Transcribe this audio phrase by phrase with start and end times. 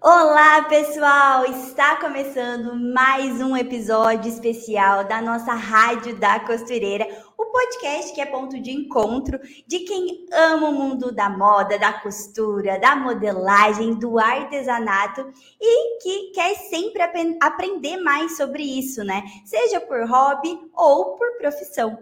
[0.00, 1.44] Olá, pessoal!
[1.46, 7.04] Está começando mais um episódio especial da nossa Rádio da Costureira,
[7.36, 11.92] o podcast que é ponto de encontro de quem ama o mundo da moda, da
[11.94, 19.24] costura, da modelagem, do artesanato e que quer sempre ap aprender mais sobre isso, né?
[19.44, 21.98] Seja por hobby ou por profissão.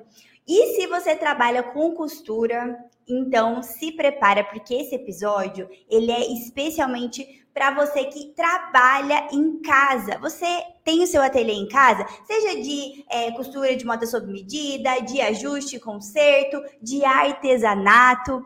[0.46, 7.46] E se você trabalha com costura, então se prepara porque esse episódio ele é especialmente
[7.57, 10.19] para você que trabalha em casa.
[10.19, 10.46] Você
[10.85, 15.23] tem o seu ateliê em casa, seja de é, costura de moda sob medida, de
[15.23, 18.45] ajuste, conserto, de artesanato.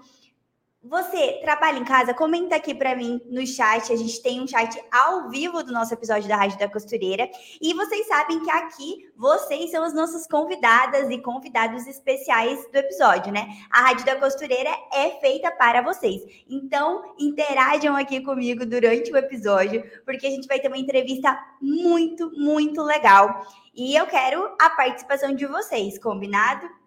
[0.82, 2.14] Você trabalha em casa?
[2.14, 3.92] Comenta aqui para mim no chat.
[3.92, 7.28] A gente tem um chat ao vivo do nosso episódio da Rádio da Costureira.
[7.60, 13.30] E vocês sabem que aqui vocês são as nossas convidadas e convidados especiais do episódio,
[13.30, 13.46] né?
[13.70, 16.22] A Rádio da Costureira é feita para vocês.
[16.48, 22.30] Então, interajam aqui comigo durante o episódio, porque a gente vai ter uma entrevista muito,
[22.30, 23.46] muito legal.
[23.74, 26.79] E eu quero a participação de vocês, combinado?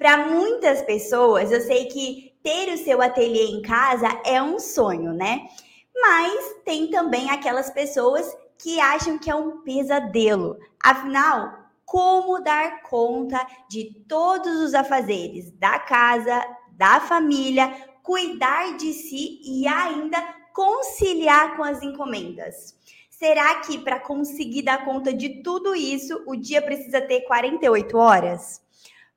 [0.00, 5.12] Para muitas pessoas, eu sei que ter o seu ateliê em casa é um sonho,
[5.12, 5.46] né?
[5.94, 10.56] Mas tem também aquelas pessoas que acham que é um pesadelo.
[10.82, 11.52] Afinal,
[11.84, 17.70] como dar conta de todos os afazeres da casa, da família,
[18.02, 20.18] cuidar de si e ainda
[20.54, 22.74] conciliar com as encomendas?
[23.10, 28.62] Será que para conseguir dar conta de tudo isso, o dia precisa ter 48 horas?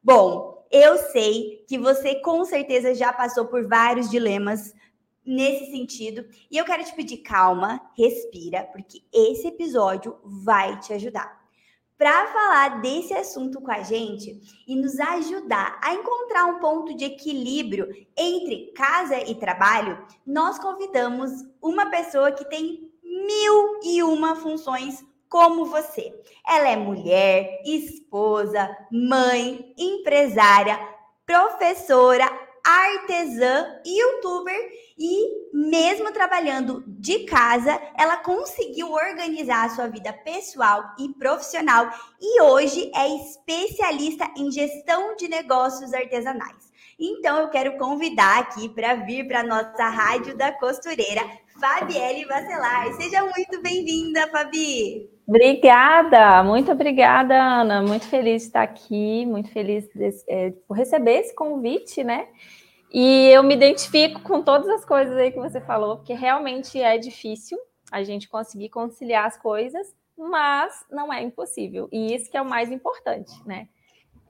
[0.04, 4.74] Bom, eu sei que você com certeza já passou por vários dilemas
[5.24, 6.26] nesse sentido.
[6.50, 11.44] E eu quero te pedir calma, respira, porque esse episódio vai te ajudar.
[11.96, 17.06] Para falar desse assunto com a gente e nos ajudar a encontrar um ponto de
[17.06, 25.06] equilíbrio entre casa e trabalho, nós convidamos uma pessoa que tem mil e uma funções
[25.34, 26.14] como você.
[26.48, 30.78] Ela é mulher, esposa, mãe, empresária,
[31.26, 32.32] professora,
[32.64, 34.56] artesã, youtuber
[34.96, 41.90] e mesmo trabalhando de casa, ela conseguiu organizar a sua vida pessoal e profissional
[42.22, 46.72] e hoje é especialista em gestão de negócios artesanais.
[47.00, 51.24] Então eu quero convidar aqui para vir para nossa rádio da costureira,
[51.60, 52.94] Fabielle Bacelar.
[52.94, 55.13] Seja muito bem-vinda, Fabi.
[55.26, 57.82] Obrigada, muito obrigada, Ana.
[57.82, 62.28] Muito feliz de estar aqui, muito feliz de, é, por receber esse convite, né?
[62.92, 66.98] E eu me identifico com todas as coisas aí que você falou, porque realmente é
[66.98, 67.58] difícil
[67.92, 71.88] a gente conseguir conciliar as coisas, mas não é impossível.
[71.92, 73.68] E isso que é o mais importante, né?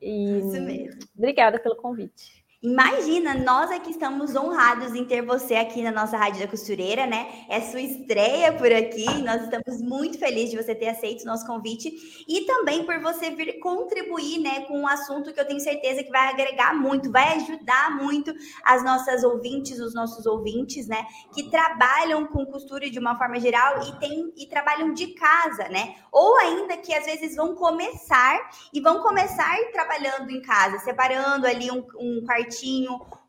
[0.01, 1.01] E isso mesmo.
[1.17, 2.42] Obrigada pelo convite.
[2.63, 7.43] Imagina, nós aqui estamos honrados em ter você aqui na nossa Rádio da Costureira, né?
[7.49, 9.05] É sua estreia por aqui.
[9.21, 11.91] Nós estamos muito felizes de você ter aceito o nosso convite
[12.25, 16.09] e também por você vir contribuir, né, com um assunto que eu tenho certeza que
[16.09, 22.25] vai agregar muito, vai ajudar muito as nossas ouvintes, os nossos ouvintes, né, que trabalham
[22.27, 25.95] com costura de uma forma geral e tem e trabalham de casa, né?
[26.09, 28.39] Ou ainda que às vezes vão começar
[28.71, 32.52] e vão começar trabalhando em casa, separando ali um, um quartinho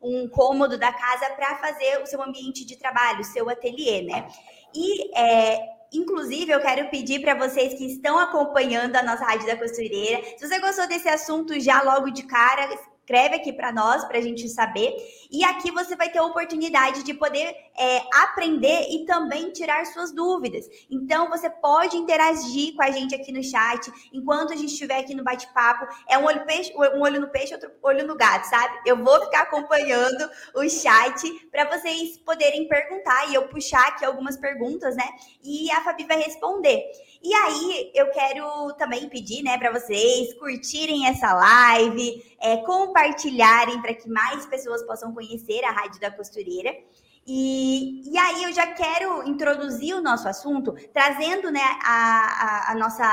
[0.01, 4.27] um cômodo da casa para fazer o seu ambiente de trabalho, o seu ateliê, né?
[4.73, 9.55] E é, Inclusive, eu quero pedir para vocês que estão acompanhando a nossa Rádio da
[9.55, 12.67] Costureira, se você gostou desse assunto já logo de cara,
[13.05, 14.91] escreve aqui para nós, para a gente saber.
[15.31, 20.11] E aqui você vai ter a oportunidade de poder é, aprender e também tirar suas
[20.11, 20.65] dúvidas.
[20.89, 25.13] Então, você pode interagir com a gente aqui no chat, enquanto a gente estiver aqui
[25.13, 25.87] no bate-papo.
[26.09, 28.79] É um olho, peixe, um olho no peixe, outro olho no gato, sabe?
[28.85, 31.21] Eu vou ficar acompanhando o chat
[31.51, 35.07] para vocês poderem perguntar e eu puxar aqui algumas perguntas, né?
[35.43, 36.83] E a Fabi vai responder.
[37.25, 43.95] E aí, eu quero também pedir, né, para vocês curtirem essa live, é, compartilharem para
[43.95, 46.71] que mais pessoas possam conhecer a Rádio da Costureira.
[47.25, 52.75] E, e aí eu já quero introduzir o nosso assunto, trazendo né, a, a, a
[52.75, 53.03] nossa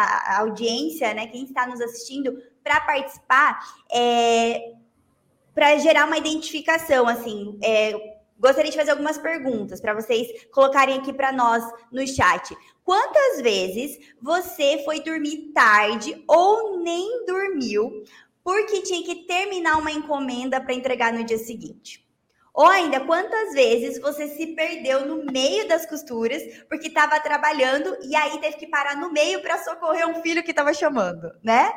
[0.41, 3.61] audiência, né, quem está nos assistindo, para participar,
[3.91, 4.75] é,
[5.55, 11.13] para gerar uma identificação, assim, é, gostaria de fazer algumas perguntas para vocês colocarem aqui
[11.13, 12.55] para nós no chat.
[12.85, 18.05] Quantas vezes você foi dormir tarde ou nem dormiu
[18.43, 22.03] porque tinha que terminar uma encomenda para entregar no dia seguinte?
[22.53, 28.15] Ou ainda, quantas vezes você se perdeu no meio das costuras porque estava trabalhando e
[28.15, 31.73] aí teve que parar no meio para socorrer um filho que estava chamando, né?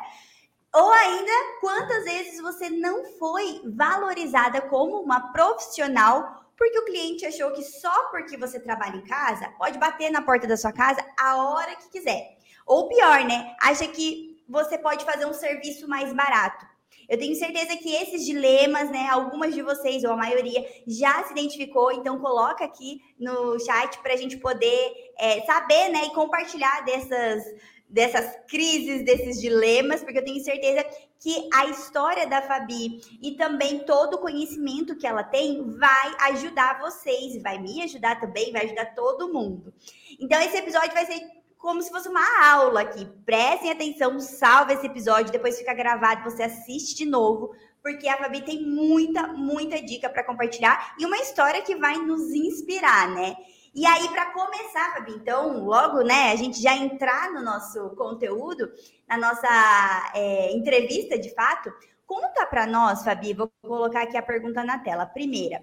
[0.74, 7.52] Ou ainda, quantas vezes você não foi valorizada como uma profissional porque o cliente achou
[7.52, 11.36] que só porque você trabalha em casa, pode bater na porta da sua casa a
[11.36, 12.36] hora que quiser.
[12.66, 13.54] Ou pior, né?
[13.60, 16.66] Acha que você pode fazer um serviço mais barato.
[17.08, 21.32] Eu tenho certeza que esses dilemas, né, algumas de vocês, ou a maioria, já se
[21.32, 26.84] identificou, então coloca aqui no chat para a gente poder é, saber né, e compartilhar
[26.84, 27.44] dessas,
[27.88, 30.84] dessas crises, desses dilemas, porque eu tenho certeza
[31.20, 36.80] que a história da Fabi e também todo o conhecimento que ela tem vai ajudar
[36.80, 39.72] vocês, vai me ajudar também, vai ajudar todo mundo.
[40.20, 41.20] Então, esse episódio vai ser
[41.58, 43.06] como se fosse uma aula aqui.
[43.24, 47.52] Prestem atenção, salve esse episódio, depois fica gravado, você assiste de novo,
[47.82, 52.30] porque a Fabi tem muita, muita dica para compartilhar e uma história que vai nos
[52.32, 53.36] inspirar, né?
[53.76, 58.72] E aí, para começar, Fabi, então, logo, né, a gente já entrar no nosso conteúdo,
[59.06, 61.70] na nossa é, entrevista de fato,
[62.06, 65.04] conta para nós, Fabi, vou colocar aqui a pergunta na tela.
[65.04, 65.62] Primeira,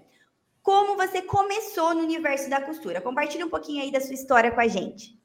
[0.62, 3.00] como você começou no universo da costura?
[3.00, 5.20] Compartilha um pouquinho aí da sua história com a gente.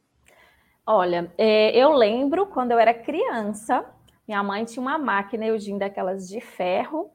[0.84, 3.86] Olha, é, eu lembro quando eu era criança,
[4.28, 7.12] minha mãe tinha uma máquina Eugene daquelas de ferro.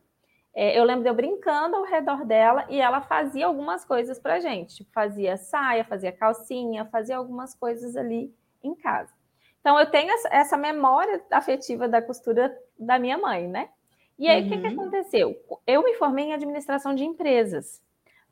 [0.55, 4.39] É, eu lembro de eu brincando ao redor dela e ela fazia algumas coisas para
[4.39, 9.13] gente, tipo, fazia saia, fazia calcinha, fazia algumas coisas ali em casa.
[9.61, 13.71] Então eu tenho essa memória afetiva da costura da minha mãe, né?
[14.19, 14.73] E aí o que, que uhum.
[14.75, 15.37] aconteceu?
[15.67, 17.83] Eu me formei em administração de empresas.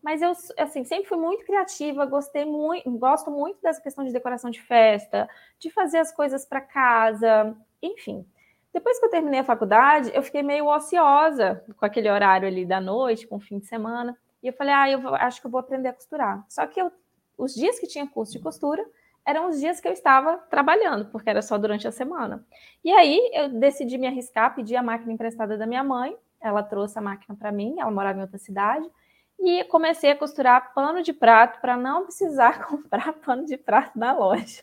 [0.03, 4.51] Mas eu, assim, sempre fui muito criativa, gostei muito, gosto muito dessa questão de decoração
[4.51, 5.29] de festa,
[5.61, 8.27] de fazer as coisas para casa, enfim.
[8.73, 12.81] Depois que eu terminei a faculdade, eu fiquei meio ociosa com aquele horário ali da
[12.81, 14.17] noite, com o fim de semana.
[14.43, 16.45] E eu falei, ah, eu acho que eu vou aprender a costurar.
[16.49, 16.91] Só que eu,
[17.37, 18.85] os dias que tinha curso de costura
[19.25, 22.45] eram os dias que eu estava trabalhando, porque era só durante a semana.
[22.83, 26.17] E aí eu decidi me arriscar, pedir a máquina emprestada da minha mãe.
[26.41, 28.91] Ela trouxe a máquina para mim, ela morava em outra cidade
[29.39, 34.13] e comecei a costurar pano de prato para não precisar comprar pano de prato na
[34.13, 34.63] loja.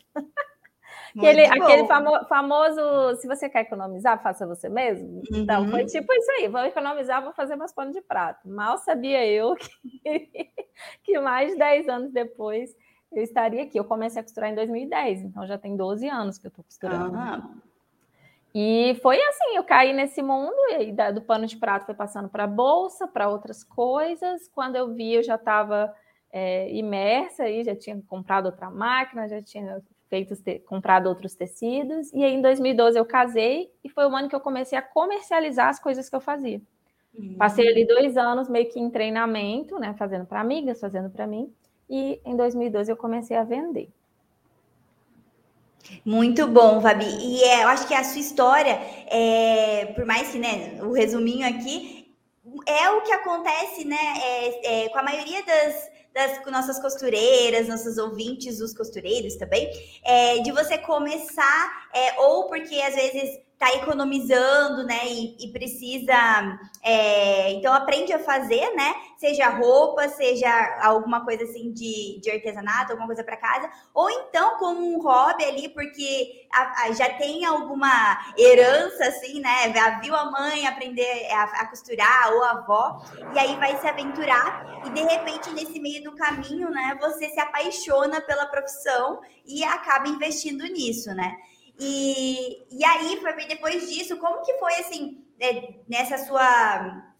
[1.16, 5.08] Aquele, aquele famo, famoso, se você quer economizar, faça você mesmo.
[5.08, 5.38] Uhum.
[5.38, 5.86] Então, foi uhum.
[5.86, 8.48] tipo isso aí, vou economizar, vou fazer meus panos de prato.
[8.48, 10.50] Mal sabia eu que,
[11.02, 12.74] que mais de 10 anos depois
[13.12, 13.78] eu estaria aqui.
[13.78, 17.16] Eu comecei a costurar em 2010, então já tem 12 anos que eu estou costurando.
[17.16, 17.60] Uhum.
[18.52, 22.46] E foi assim, eu caí nesse mundo, e do pano de prato foi passando para
[22.48, 24.48] bolsa, para outras coisas.
[24.48, 25.94] Quando eu vi, eu já estava
[26.32, 29.80] é, imersa aí, já tinha comprado outra máquina, já tinha
[30.10, 30.34] feito
[30.66, 32.12] comprado outros tecidos.
[32.12, 35.68] E aí, em 2012, eu casei e foi o ano que eu comecei a comercializar
[35.68, 36.60] as coisas que eu fazia.
[37.14, 37.36] Uhum.
[37.38, 41.52] Passei ali dois anos meio que em treinamento, né, fazendo para amigas, fazendo para mim.
[41.88, 43.88] E em 2012 eu comecei a vender.
[46.04, 47.06] Muito bom, Fabi.
[47.06, 51.48] E é, eu acho que a sua história, é, por mais que, né, o resuminho
[51.48, 52.14] aqui,
[52.66, 57.96] é o que acontece, né, é, é, com a maioria das, das nossas costureiras, nossos
[57.96, 59.70] ouvintes, os costureiros também,
[60.04, 65.06] é, de você começar, é, ou porque às vezes tá economizando, né?
[65.06, 66.14] E, e precisa.
[66.82, 68.94] É, então aprende a fazer, né?
[69.18, 74.56] Seja roupa, seja alguma coisa assim de, de artesanato, alguma coisa para casa, ou então
[74.56, 79.70] como um hobby ali, porque a, a, já tem alguma herança, assim, né?
[80.02, 83.02] Viu a mãe aprender a, a costurar, ou a avó,
[83.34, 87.38] e aí vai se aventurar, e de repente, nesse meio do caminho, né, você se
[87.38, 91.36] apaixona pela profissão e acaba investindo nisso, né?
[91.80, 97.10] E, e aí, Fabi, depois disso, como que foi, assim, é, nessa sua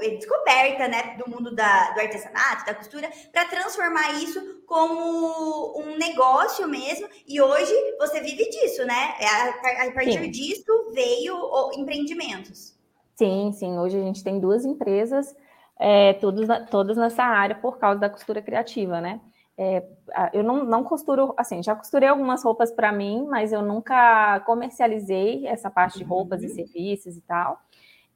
[0.00, 5.98] é, descoberta, né, do mundo da, do artesanato, da costura, para transformar isso como um
[5.98, 9.14] negócio mesmo, e hoje você vive disso, né?
[9.20, 10.30] É, a, a partir sim.
[10.30, 12.74] disso veio o, empreendimentos.
[13.14, 13.78] Sim, sim.
[13.78, 15.36] Hoje a gente tem duas empresas,
[15.78, 19.20] é, todos, todas nessa área por causa da costura criativa, né?
[19.56, 19.84] É,
[20.32, 25.46] eu não, não costuro, assim, já costurei algumas roupas para mim, mas eu nunca comercializei
[25.46, 26.46] essa parte de roupas uhum.
[26.46, 27.60] e serviços e tal.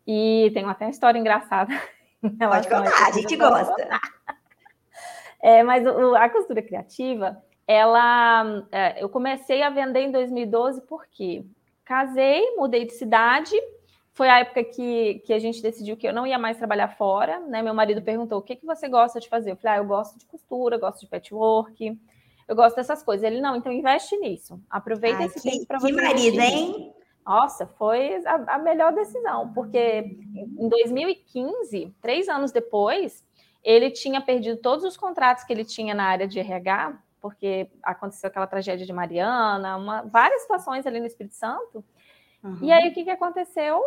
[0.07, 1.73] E tem até uma história engraçada.
[2.39, 3.75] Pode contar, a, gente gosta.
[5.39, 11.45] É, mas o, a costura criativa, ela, é, eu comecei a vender em 2012 porque
[11.85, 13.55] casei, mudei de cidade
[14.17, 17.39] foi a época que, que a gente decidiu que eu não ia mais trabalhar fora,
[17.39, 17.61] né?
[17.61, 19.53] Meu marido perguntou: o que, que você gosta de fazer?
[19.53, 22.01] Eu falei: ah, eu gosto de costura, gosto de patchwork,
[22.49, 23.23] eu gosto dessas coisas.
[23.23, 24.59] Ele, não, então investe nisso.
[24.71, 25.89] Aproveita Ai, esse que, tempo para você.
[25.89, 26.95] Que marido, hein?
[27.27, 33.23] Nossa, foi a, a, melhor decisão, porque em 2015, três anos depois,
[33.63, 38.29] ele tinha perdido todos os contratos que ele tinha na área de RH, porque aconteceu
[38.29, 41.85] aquela tragédia de Mariana, uma, várias situações ali no Espírito Santo.
[42.43, 42.59] Uhum.
[42.63, 43.83] E aí, o que, que aconteceu?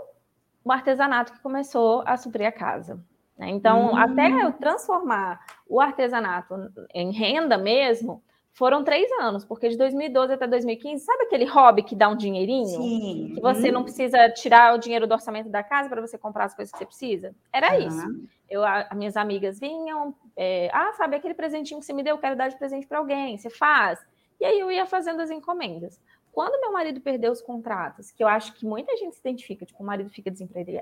[0.63, 2.99] O artesanato que começou a suprir a casa.
[3.37, 3.49] Né?
[3.49, 3.95] Então, hum.
[3.95, 6.55] até eu transformar o artesanato
[6.93, 8.21] em renda mesmo,
[8.59, 12.65] foram três anos, porque de 2012 até 2015, sabe aquele hobby que dá um dinheirinho?
[12.65, 13.31] Sim.
[13.33, 16.53] Que você não precisa tirar o dinheiro do orçamento da casa para você comprar as
[16.53, 17.33] coisas que você precisa?
[17.53, 17.87] Era uhum.
[17.87, 18.29] isso.
[18.49, 22.19] Eu, as minhas amigas vinham, é, ah, sabe aquele presentinho que você me deu, eu
[22.19, 24.05] quero dar de presente para alguém, você faz.
[24.41, 25.97] E aí eu ia fazendo as encomendas.
[26.31, 29.81] Quando meu marido perdeu os contratos, que eu acho que muita gente se identifica, tipo,
[29.81, 30.31] o marido fica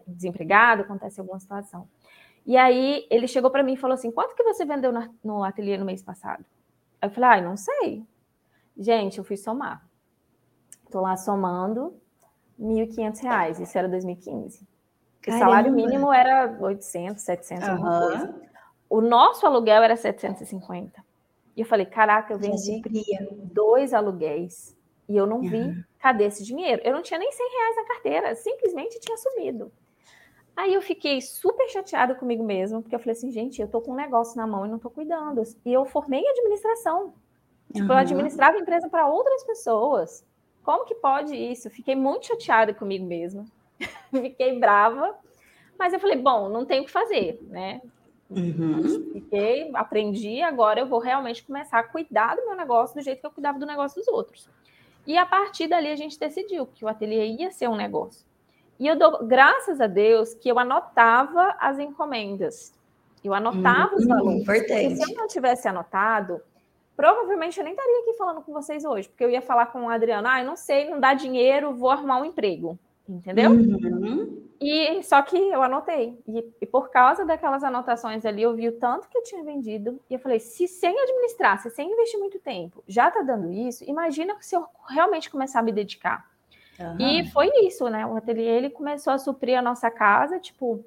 [0.07, 1.87] desempregado, acontece alguma situação.
[2.45, 4.91] E aí ele chegou para mim e falou assim: quanto que você vendeu
[5.23, 6.45] no ateliê no mês passado?
[7.01, 8.05] Eu falei, ai, ah, não sei.
[8.77, 9.85] Gente, eu fui somar.
[10.91, 11.99] Tô lá somando
[12.57, 13.61] R$ 1.500.
[13.61, 14.67] Isso era 2015.
[15.27, 17.73] O salário mínimo era 800, 700, uhum.
[17.73, 18.41] alguma coisa.
[18.89, 21.05] O nosso aluguel era 750.
[21.55, 22.81] E eu falei, caraca, eu vendi
[23.51, 24.76] dois aluguéis
[25.07, 25.83] e eu não vi uhum.
[25.99, 26.81] cadê esse dinheiro.
[26.83, 29.71] Eu não tinha nem 100 reais na carteira, simplesmente tinha sumido.
[30.55, 33.91] Aí eu fiquei super chateada comigo mesma, porque eu falei assim, gente, eu tô com
[33.91, 35.43] um negócio na mão e não tô cuidando.
[35.63, 37.13] E eu formei administração.
[37.71, 37.91] Tipo, uhum.
[37.91, 40.25] eu administrava a empresa para outras pessoas.
[40.63, 41.69] Como que pode isso?
[41.69, 43.45] Fiquei muito chateada comigo mesma.
[44.09, 45.15] fiquei brava.
[45.77, 47.81] Mas eu falei, bom, não tem o que fazer, né?
[48.29, 49.11] Uhum.
[49.13, 53.25] Fiquei, aprendi, agora eu vou realmente começar a cuidar do meu negócio do jeito que
[53.25, 54.49] eu cuidava do negócio dos outros.
[55.07, 58.27] E a partir dali a gente decidiu que o ateliê ia ser um negócio.
[58.77, 62.73] E eu dou graças a Deus que eu anotava as encomendas.
[63.23, 64.41] Eu anotava hum, os valores.
[64.41, 64.95] Importante.
[64.97, 66.41] se eu não tivesse anotado,
[66.95, 69.89] provavelmente eu nem estaria aqui falando com vocês hoje, porque eu ia falar com o
[69.89, 72.77] Adriano, ah, eu não sei, não dá dinheiro, vou arrumar um emprego.
[73.07, 73.51] Entendeu?
[73.51, 74.46] Uhum.
[74.59, 76.17] E só que eu anotei.
[76.27, 79.99] E, e, por causa daquelas anotações ali, eu vi o tanto que eu tinha vendido.
[80.09, 83.83] E eu falei: se sem administrar, se sem investir muito tempo, já tá dando isso,
[83.87, 86.25] imagina se eu realmente começar a me dedicar.
[86.79, 86.97] Uhum.
[86.99, 88.05] E foi isso, né?
[88.05, 90.83] O ateliê ele começou a suprir a nossa casa, tipo,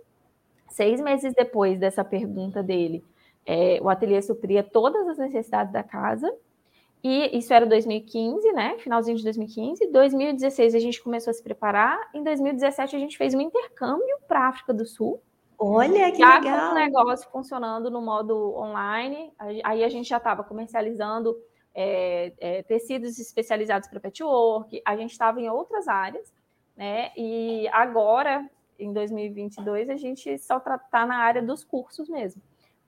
[0.69, 3.05] seis meses depois dessa pergunta dele.
[3.47, 6.33] É, o ateliê supria todas as necessidades da casa.
[7.03, 8.77] E isso era 2015, né?
[8.79, 9.87] Finalzinho de 2015.
[9.87, 11.99] 2016 a gente começou a se preparar.
[12.15, 15.23] Em 2017 a gente fez um intercâmbio para a África do Sul.
[15.59, 16.69] Olha que já legal!
[16.69, 19.33] Com o negócio funcionando no modo online.
[19.65, 21.37] Aí a gente já estava comercializando
[21.75, 26.33] é, é, tecidos especializados para patchwork, a gente estava em outras áreas,
[26.77, 27.13] né?
[27.17, 32.43] E agora, em 2022, a gente só está na área dos cursos mesmo,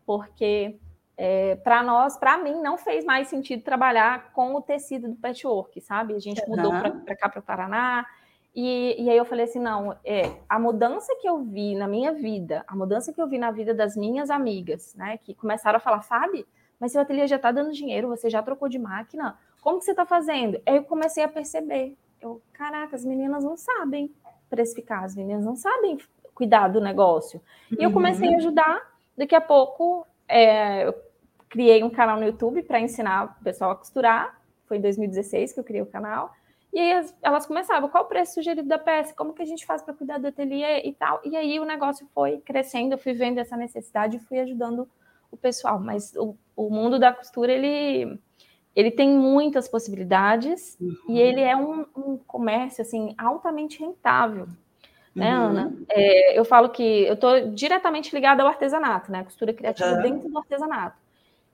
[0.04, 0.78] porque
[1.24, 5.80] é, para nós, para mim, não fez mais sentido trabalhar com o tecido do patchwork,
[5.80, 6.16] sabe?
[6.16, 6.56] A gente uhum.
[6.56, 8.04] mudou para cá, para o Paraná,
[8.52, 12.12] e, e, aí eu falei assim, não, é, a mudança que eu vi na minha
[12.12, 15.80] vida, a mudança que eu vi na vida das minhas amigas, né, que começaram a
[15.80, 16.44] falar, sabe,
[16.80, 19.92] mas seu ateliê já está dando dinheiro, você já trocou de máquina, como que você
[19.92, 20.60] está fazendo?
[20.66, 24.12] Aí eu comecei a perceber, eu, caraca, as meninas não sabem
[24.50, 25.98] precificar, as meninas não sabem
[26.34, 27.40] cuidar do negócio.
[27.78, 28.38] E eu comecei a uhum.
[28.38, 28.82] ajudar,
[29.16, 31.11] daqui a pouco é, eu
[31.52, 35.60] criei um canal no YouTube para ensinar o pessoal a costurar, foi em 2016 que
[35.60, 36.32] eu criei o canal,
[36.72, 39.82] e aí elas começavam, qual o preço sugerido da peça, como que a gente faz
[39.82, 41.20] para cuidar do ateliê e tal.
[41.22, 44.88] E aí o negócio foi crescendo, eu fui vendo essa necessidade e fui ajudando
[45.30, 48.18] o pessoal, mas o, o mundo da costura, ele,
[48.74, 50.96] ele tem muitas possibilidades uhum.
[51.10, 54.46] e ele é um, um, comércio, assim, altamente rentável,
[55.14, 55.44] né, uhum.
[55.44, 55.76] Ana?
[55.90, 60.02] É, eu falo que eu estou diretamente ligada ao artesanato, né, costura criativa uhum.
[60.02, 61.02] dentro do artesanato.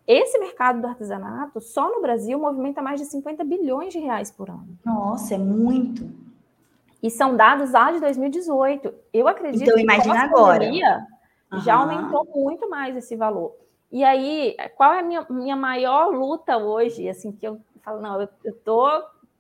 [0.09, 4.49] Esse mercado do artesanato, só no Brasil, movimenta mais de 50 bilhões de reais por
[4.49, 4.67] ano.
[4.83, 6.11] Nossa, é muito.
[7.03, 8.91] E são dados lá de 2018.
[9.13, 10.65] Eu acredito então, imagina agora.
[11.63, 13.55] já aumentou muito mais esse valor.
[13.93, 17.07] E aí, qual é a minha, minha maior luta hoje?
[17.07, 18.91] Assim, que eu falo, não, eu, estou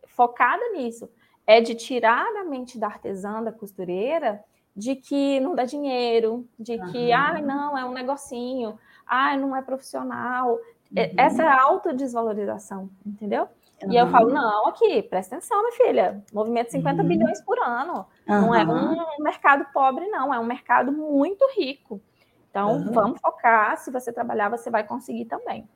[0.06, 1.08] focada nisso.
[1.46, 4.44] É de tirar da mente da artesã, da costureira,
[4.76, 7.14] de que não dá dinheiro, de que, uhum.
[7.14, 8.78] ah, não, é um negocinho,
[9.08, 10.52] ah, não é profissional.
[10.52, 11.14] Uhum.
[11.16, 13.48] Essa é a autodesvalorização, entendeu?
[13.82, 13.92] Uhum.
[13.92, 17.08] E eu falo, não, aqui, presta atenção, minha filha, movimento 50 uhum.
[17.08, 18.06] bilhões por ano.
[18.26, 22.00] Não é um mercado pobre, não, é um mercado muito rico.
[22.50, 22.92] Então, uhum.
[22.92, 23.76] vamos focar.
[23.78, 25.68] Se você trabalhar, você vai conseguir também.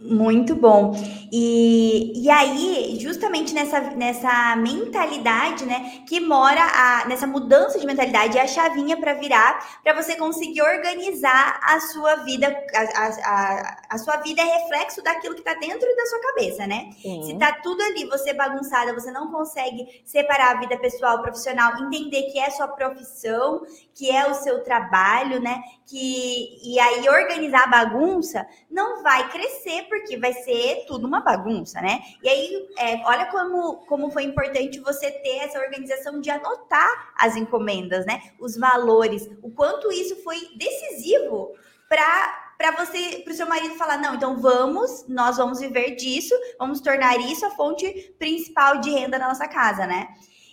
[0.00, 0.94] Muito bom.
[1.30, 8.38] E, e aí, justamente nessa, nessa mentalidade, né, que mora a, nessa mudança de mentalidade,
[8.38, 12.46] é a chavinha para virar, para você conseguir organizar a sua vida.
[12.74, 16.90] A, a, a, sua vida é reflexo daquilo que está dentro da sua cabeça, né?
[17.02, 17.22] Sim.
[17.24, 22.22] Se tá tudo ali, você bagunçada, você não consegue separar a vida pessoal, profissional, entender
[22.32, 23.60] que é sua profissão,
[23.94, 25.62] que é o seu trabalho, né?
[25.90, 31.80] Que, e aí organizar a bagunça não vai crescer porque vai ser tudo uma bagunça,
[31.80, 31.98] né?
[32.22, 37.34] E aí, é, olha como, como foi importante você ter essa organização de anotar as
[37.34, 38.22] encomendas, né?
[38.38, 41.56] Os valores, o quanto isso foi decisivo
[41.88, 46.34] para para você, para o seu marido falar, não, então vamos, nós vamos viver disso,
[46.58, 50.08] vamos tornar isso a fonte principal de renda da nossa casa, né?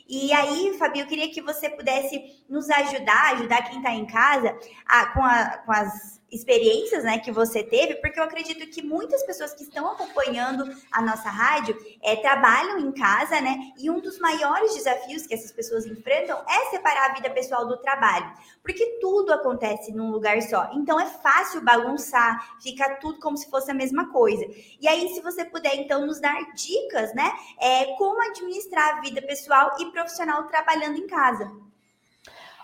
[0.07, 4.57] E aí, Fabi, eu queria que você pudesse nos ajudar, ajudar quem está em casa
[4.85, 9.23] a, com, a, com as experiências né, que você teve, porque eu acredito que muitas
[9.25, 13.71] pessoas que estão acompanhando a nossa rádio é, trabalham em casa, né?
[13.77, 17.77] E um dos maiores desafios que essas pessoas enfrentam é separar a vida pessoal do
[17.77, 18.31] trabalho,
[18.61, 20.69] porque tudo acontece num lugar só.
[20.73, 24.45] Então é fácil bagunçar, fica tudo como se fosse a mesma coisa.
[24.81, 27.31] E aí, se você puder, então, nos dar dicas, né?
[27.59, 31.66] É, como administrar a vida pessoal e profissional trabalhando em casa.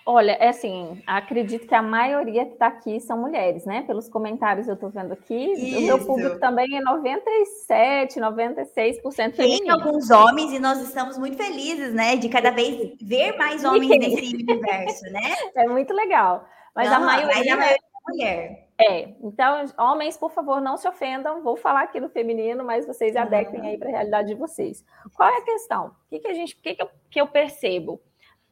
[0.05, 3.83] Olha, é assim, acredito que a maioria que está aqui são mulheres, né?
[3.83, 5.53] Pelos comentários eu estou vendo aqui.
[5.53, 5.77] Isso.
[5.77, 9.60] O meu público também é 97, 96% feminino.
[9.60, 12.17] Tem alguns homens e nós estamos muito felizes, né?
[12.17, 15.22] De cada vez ver mais homens nesse universo, né?
[15.55, 16.45] É muito legal.
[16.75, 18.63] Mas Não, a maioria, mas a maioria é mulher.
[18.77, 21.41] É, então, homens, por favor, não se ofendam.
[21.41, 23.67] Vou falar aqui no feminino, mas vocês adequem uhum.
[23.67, 24.83] aí para a realidade de vocês.
[25.15, 25.88] Qual é a questão?
[25.88, 28.01] O que, que a gente, o que, que, eu, que eu percebo?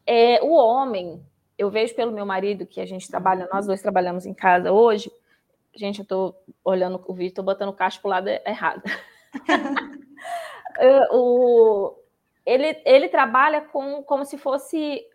[0.06, 1.22] É, o homem,
[1.62, 5.12] eu vejo pelo meu marido que a gente trabalha, nós dois trabalhamos em casa hoje.
[5.76, 8.82] Gente, eu estou olhando o vídeo, estou botando o caixa para o lado errado.
[11.12, 11.96] o,
[12.44, 15.06] ele, ele trabalha com como se fosse.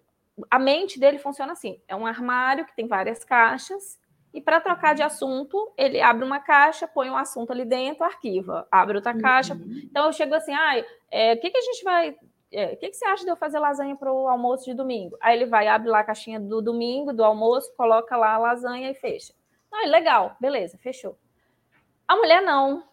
[0.49, 3.99] A mente dele funciona assim: é um armário que tem várias caixas,
[4.33, 8.69] e para trocar de assunto, ele abre uma caixa, põe um assunto ali dentro, arquiva,
[8.71, 9.55] abre outra caixa.
[9.55, 9.81] Uhum.
[9.83, 12.17] Então eu chego assim: ah, é, o que, que a gente vai
[12.53, 15.17] é, o que, que, você acha de eu fazer lasanha para o almoço de domingo?
[15.21, 18.91] Aí ele vai, abre lá a caixinha do domingo, do almoço, coloca lá a lasanha
[18.91, 19.35] e fecha.
[19.73, 21.19] Ah, legal, beleza, fechou.
[22.07, 22.85] A mulher não.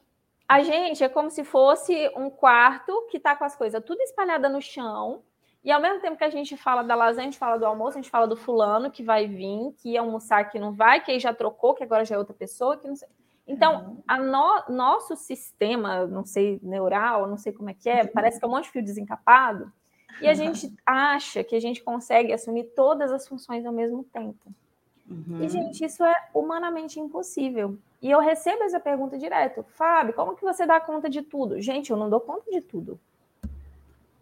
[0.47, 4.49] A gente é como se fosse um quarto que está com as coisas tudo espalhada
[4.49, 5.23] no chão.
[5.63, 7.97] E ao mesmo tempo que a gente fala da lasanha, a gente fala do almoço,
[7.97, 11.11] a gente fala do fulano que vai vir, que ia almoçar, que não vai, que
[11.11, 13.07] aí já trocou, que agora já é outra pessoa, que não sei.
[13.47, 18.39] Então, a no, nosso sistema, não sei, neural, não sei como é que é, parece
[18.39, 19.71] que é um monte de fio desencapado,
[20.21, 24.53] e a gente acha que a gente consegue assumir todas as funções ao mesmo tempo.
[25.09, 25.43] Uhum.
[25.43, 27.77] E, gente, isso é humanamente impossível.
[28.01, 29.63] E eu recebo essa pergunta direto.
[29.63, 31.59] Fábio, como que você dá conta de tudo?
[31.61, 32.99] Gente, eu não dou conta de tudo.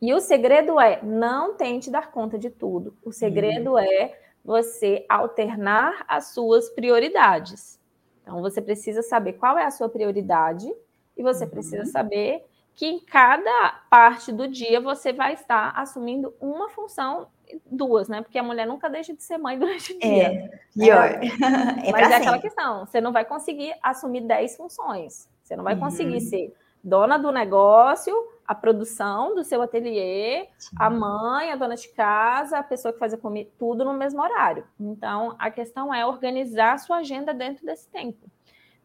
[0.01, 2.95] E o segredo é não tente dar conta de tudo.
[3.03, 3.79] O segredo uhum.
[3.79, 7.79] é você alternar as suas prioridades.
[8.21, 10.71] Então, você precisa saber qual é a sua prioridade
[11.17, 11.49] e você uhum.
[11.49, 17.27] precisa saber que em cada parte do dia você vai estar assumindo uma função,
[17.69, 18.21] duas, né?
[18.21, 20.49] Porque a mulher nunca deixa de ser mãe durante o dia.
[20.71, 21.05] É, pior.
[21.05, 25.29] É, é Mas é aquela questão, você não vai conseguir assumir dez funções.
[25.43, 25.81] Você não vai uhum.
[25.81, 28.15] conseguir ser dona do negócio,
[28.51, 30.75] a produção do seu ateliê, Sim.
[30.77, 34.21] a mãe, a dona de casa, a pessoa que faz a comida, tudo no mesmo
[34.21, 34.67] horário.
[34.77, 38.29] Então, a questão é organizar a sua agenda dentro desse tempo,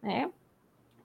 [0.00, 0.31] né?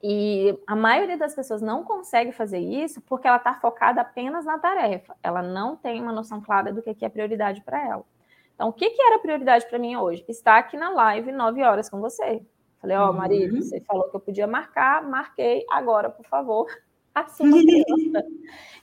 [0.04, 4.60] E a maioria das pessoas não consegue fazer isso porque ela está focada apenas na
[4.60, 5.16] tarefa.
[5.24, 8.06] Ela não tem uma noção clara do que é prioridade para ela.
[8.54, 10.24] Então, o que, que era prioridade para mim hoje?
[10.30, 12.46] Estar aqui na live nove horas com você.
[12.80, 13.62] Falei, ó, oh, marido, uhum.
[13.62, 16.68] você falou que eu podia marcar, marquei, agora, por favor,
[17.14, 18.28] assuma a criança.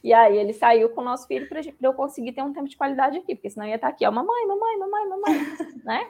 [0.02, 2.76] e aí ele saiu com o nosso filho para eu conseguir ter um tempo de
[2.76, 6.06] qualidade aqui, porque senão ia estar aqui, ó, mamãe, mamãe, mamãe, mamãe, né?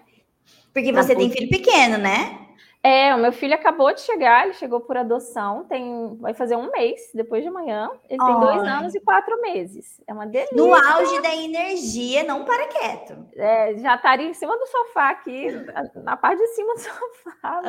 [0.73, 2.49] Porque você tem filho pequeno, né?
[2.83, 6.71] É, o meu filho acabou de chegar, ele chegou por adoção, tem, vai fazer um
[6.71, 7.91] mês depois de amanhã.
[8.09, 10.01] Ele tem dois anos e quatro meses.
[10.07, 10.57] É uma delícia.
[10.57, 13.27] No auge da energia, não para quieto.
[13.35, 15.49] É, já estaria em cima do sofá aqui,
[15.97, 17.63] na parte de cima do sofá.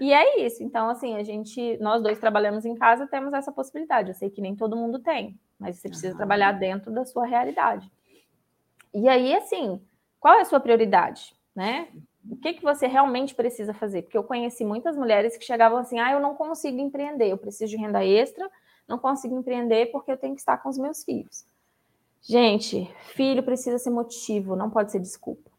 [0.00, 0.62] E é isso.
[0.62, 4.10] Então, assim, a gente, nós dois trabalhamos em casa, temos essa possibilidade.
[4.10, 6.16] Eu sei que nem todo mundo tem, mas você precisa uhum.
[6.16, 7.90] trabalhar dentro da sua realidade.
[8.94, 9.80] E aí, assim,
[10.20, 11.88] qual é a sua prioridade, né?
[12.30, 14.02] o que, que você realmente precisa fazer?
[14.02, 17.70] Porque eu conheci muitas mulheres que chegavam assim: ah, eu não consigo empreender, eu preciso
[17.70, 18.48] de renda extra,
[18.88, 21.44] não consigo empreender porque eu tenho que estar com os meus filhos.
[22.22, 25.50] Gente, filho precisa ser motivo, não pode ser desculpa.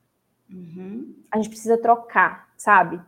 [0.52, 1.16] Uhum.
[1.32, 3.02] A gente precisa trocar, sabe?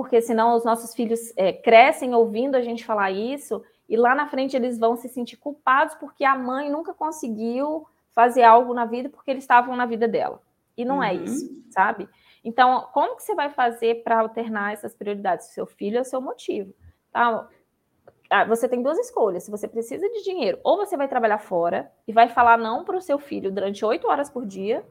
[0.00, 4.26] Porque senão os nossos filhos é, crescem ouvindo a gente falar isso e lá na
[4.26, 9.10] frente eles vão se sentir culpados porque a mãe nunca conseguiu fazer algo na vida
[9.10, 10.40] porque eles estavam na vida dela.
[10.74, 11.20] E não é uhum.
[11.20, 12.08] é isso, sabe?
[12.42, 15.48] Então, como que você vai fazer para alternar essas prioridades?
[15.48, 16.72] Seu filho é o seu motivo.
[17.12, 17.46] Tá?
[18.30, 19.42] Ah, você tem duas escolhas.
[19.42, 22.96] Se você precisa de dinheiro, ou você vai trabalhar fora e vai falar não para
[22.96, 24.82] o seu filho durante oito horas por dia,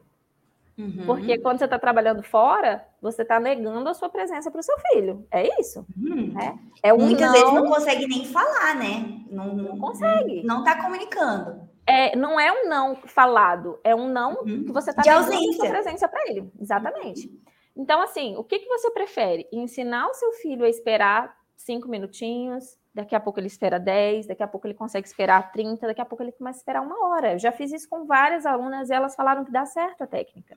[0.78, 1.04] Uhum.
[1.06, 4.76] Porque quando você está trabalhando fora, você está negando a sua presença para o seu
[4.90, 5.26] filho.
[5.30, 5.84] É isso.
[5.96, 6.32] Uhum.
[6.32, 6.58] Né?
[6.82, 7.32] É um Muitas não...
[7.32, 9.20] vezes não consegue nem falar, né?
[9.30, 10.42] Não, não consegue.
[10.42, 11.68] Não está comunicando.
[11.86, 14.64] É, não é um não falado, é um não uhum.
[14.64, 16.50] que você está negando a sua presença para ele.
[16.60, 17.30] Exatamente.
[17.76, 19.48] Então, assim, o que, que você prefere?
[19.52, 24.42] Ensinar o seu filho a esperar cinco minutinhos, daqui a pouco ele espera 10, daqui
[24.42, 27.32] a pouco ele consegue esperar 30, daqui a pouco ele começa a esperar uma hora.
[27.34, 30.56] Eu já fiz isso com várias alunas e elas falaram que dá certo a técnica.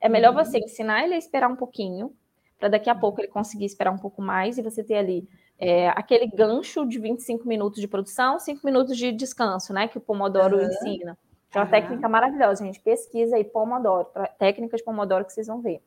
[0.00, 0.44] É melhor uhum.
[0.44, 2.14] você ensinar ele a esperar um pouquinho,
[2.58, 5.88] para daqui a pouco ele conseguir esperar um pouco mais e você ter ali é,
[5.90, 9.88] aquele gancho de 25 minutos de produção, 5 minutos de descanso, né?
[9.88, 10.64] Que o Pomodoro uhum.
[10.64, 11.18] ensina.
[11.54, 11.70] é uma uhum.
[11.70, 12.80] técnica maravilhosa, gente.
[12.80, 15.82] Pesquisa aí Pomodoro, técnica de Pomodoro que vocês vão ver.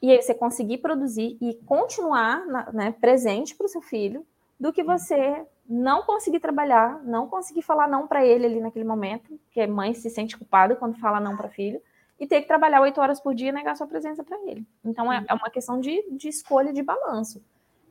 [0.00, 4.26] E aí você conseguir produzir e continuar né, presente para o seu filho,
[4.58, 9.38] do que você não conseguir trabalhar, não conseguir falar não para ele ali naquele momento,
[9.50, 11.80] que mãe se sente culpada quando fala não para filho,
[12.18, 14.66] e ter que trabalhar oito horas por dia e negar sua presença para ele.
[14.84, 17.42] Então é, é, uma questão de, de escolha de balanço.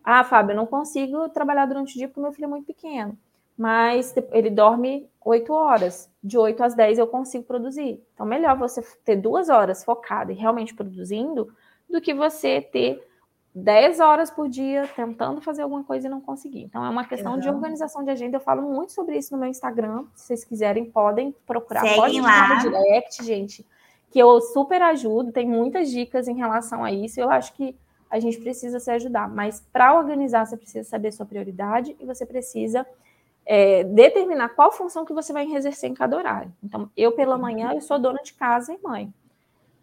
[0.04, 3.18] Ah, Fábio, eu não consigo trabalhar durante o dia porque meu filho é muito pequeno.
[3.58, 6.12] Mas ele dorme oito horas.
[6.24, 8.04] De oito às dez eu consigo produzir.
[8.14, 11.54] Então, melhor você ter duas horas focada e realmente produzindo
[11.90, 13.08] do que você ter
[13.56, 16.64] 10 horas por dia tentando fazer alguma coisa e não conseguir.
[16.64, 18.36] Então, é uma questão de organização de agenda.
[18.36, 20.04] Eu falo muito sobre isso no meu Instagram.
[20.14, 21.80] Se vocês quiserem, podem procurar.
[21.80, 22.56] Seguem Pode lá.
[22.56, 23.66] no direct, gente,
[24.12, 25.32] que eu super ajudo.
[25.32, 27.18] Tem muitas dicas em relação a isso.
[27.18, 27.74] Eu acho que
[28.10, 29.30] a gente precisa se ajudar.
[29.30, 32.86] Mas para organizar, você precisa saber sua prioridade e você precisa
[33.46, 36.52] é, determinar qual função que você vai exercer em cada horário.
[36.62, 39.14] Então, eu pela manhã, eu sou dona de casa e mãe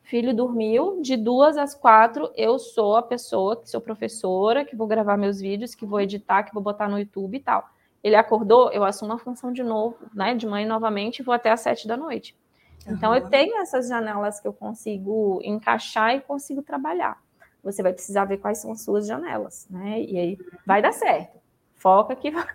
[0.02, 4.86] filho dormiu, de duas às quatro, eu sou a pessoa que sou professora, que vou
[4.86, 7.68] gravar meus vídeos, que vou editar, que vou botar no YouTube e tal.
[8.02, 11.50] Ele acordou, eu assumo a função de novo, né, de mãe novamente, e vou até
[11.50, 12.36] às sete da noite.
[12.86, 17.16] Então, eu tenho essas janelas que eu consigo encaixar e consigo trabalhar.
[17.62, 20.00] Você vai precisar ver quais são as suas janelas, né?
[20.00, 21.38] E aí vai dar certo.
[21.76, 22.46] Foca que vai,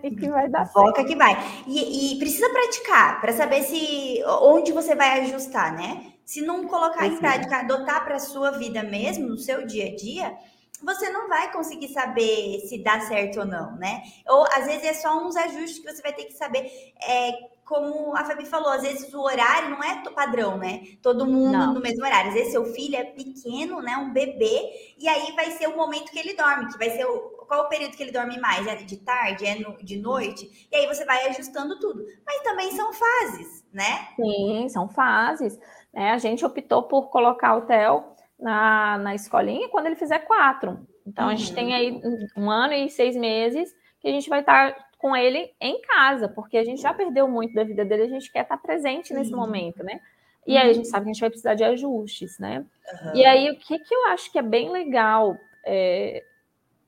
[0.00, 1.08] que vai dar Foca certo.
[1.08, 1.34] que vai.
[1.68, 6.15] E, e precisa praticar para saber se onde você vai ajustar, né?
[6.26, 9.96] Se não colocar em prática, adotar para a sua vida mesmo, no seu dia a
[9.96, 10.36] dia,
[10.82, 14.02] você não vai conseguir saber se dá certo ou não, né?
[14.28, 16.68] Ou às vezes é só uns ajustes que você vai ter que saber.
[17.00, 17.32] É,
[17.64, 20.82] como a Fabi falou, às vezes o horário não é padrão, né?
[21.02, 21.74] Todo mundo não.
[21.74, 22.28] no mesmo horário.
[22.28, 23.96] Às vezes seu filho é pequeno, né?
[23.96, 27.36] Um bebê, e aí vai ser o momento que ele dorme, que vai ser o.
[27.46, 28.66] Qual o período que ele dorme mais?
[28.66, 29.46] É de tarde?
[29.46, 30.68] É no, de noite?
[30.70, 32.04] E aí você vai ajustando tudo.
[32.26, 34.08] Mas também são fases, né?
[34.16, 35.56] Sim, são fases.
[35.96, 36.10] Né?
[36.10, 38.04] A gente optou por colocar o Theo
[38.38, 40.86] na, na escolinha quando ele fizer quatro.
[41.06, 41.30] Então, uhum.
[41.30, 42.02] a gente tem aí
[42.36, 46.58] um ano e seis meses que a gente vai estar com ele em casa, porque
[46.58, 49.40] a gente já perdeu muito da vida dele, a gente quer estar presente nesse uhum.
[49.40, 50.00] momento, né?
[50.46, 52.64] E aí a gente sabe que a gente vai precisar de ajustes, né?
[53.02, 53.16] Uhum.
[53.16, 56.22] E aí, o que, que eu acho que é bem legal, é,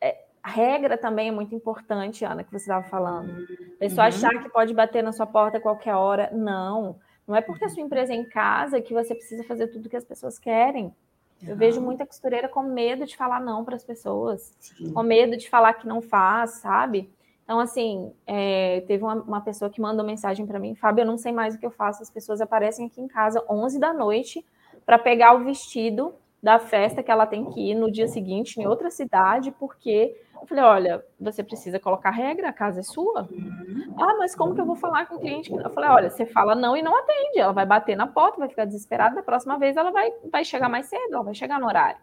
[0.00, 3.46] é, a regra também é muito importante, Ana, que você estava falando.
[3.76, 4.08] A pessoa uhum.
[4.08, 6.30] achar que pode bater na sua porta a qualquer hora.
[6.32, 7.00] Não.
[7.28, 9.96] Não é porque a sua empresa é em casa que você precisa fazer tudo que
[9.96, 10.90] as pessoas querem.
[11.46, 14.92] Eu vejo muita costureira com medo de falar não para as pessoas, Sim.
[14.92, 17.08] com medo de falar que não faz, sabe?
[17.44, 21.16] Então, assim, é, teve uma, uma, pessoa que mandou mensagem para mim, Fábio, eu não
[21.16, 24.44] sei mais o que eu faço, as pessoas aparecem aqui em casa 11 da noite
[24.84, 28.66] para pegar o vestido da festa que ela tem que ir no dia seguinte em
[28.66, 33.28] outra cidade, porque eu falei, olha, você precisa colocar regra, a casa é sua.
[33.30, 33.94] Uhum.
[33.98, 35.52] Ah, mas como que eu vou falar com o cliente?
[35.52, 37.38] Eu falei, olha, você fala não e não atende.
[37.38, 39.16] Ela vai bater na porta, vai ficar desesperada.
[39.16, 42.00] Da próxima vez ela vai, vai chegar mais cedo, ela vai chegar no horário.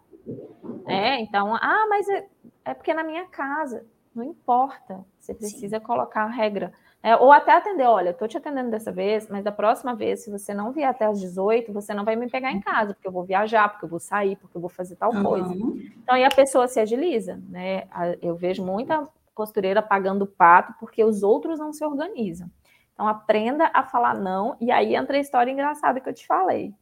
[0.88, 2.28] É, então, ah, mas é,
[2.66, 3.86] é porque é na minha casa.
[4.14, 5.04] Não importa.
[5.20, 5.84] Você precisa Sim.
[5.84, 6.72] colocar a regra.
[7.06, 10.32] É, ou até atender, olha, estou te atendendo dessa vez, mas da próxima vez, se
[10.32, 13.12] você não vier até as 18, você não vai me pegar em casa, porque eu
[13.12, 15.24] vou viajar, porque eu vou sair, porque eu vou fazer tal uhum.
[15.24, 15.54] coisa.
[15.54, 17.84] Então, aí a pessoa se agiliza, né?
[18.24, 22.50] Eu vejo muita costureira pagando pato porque os outros não se organizam.
[22.96, 26.74] Então, aprenda a falar não, e aí entra a história engraçada que eu te falei.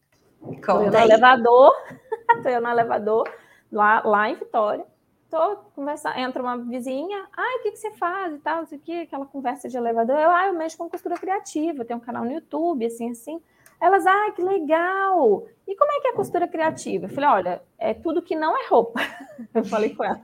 [0.54, 1.74] Estou no elevador,
[2.38, 3.30] estou no elevador,
[3.70, 4.86] lá, lá em Vitória,
[5.34, 8.78] tô conversando, entra uma vizinha, ai, o que, que você faz e tal, não sei
[8.78, 12.04] o que, aquela conversa de elevador, eu, ah, eu mexo com costura criativa, tenho um
[12.04, 13.42] canal no YouTube, assim, assim.
[13.82, 15.48] Elas, ai, que legal!
[15.68, 17.06] E como é que é a costura criativa?
[17.06, 19.02] Eu falei, olha, é tudo que não é roupa.
[19.54, 20.22] Eu falei com ela.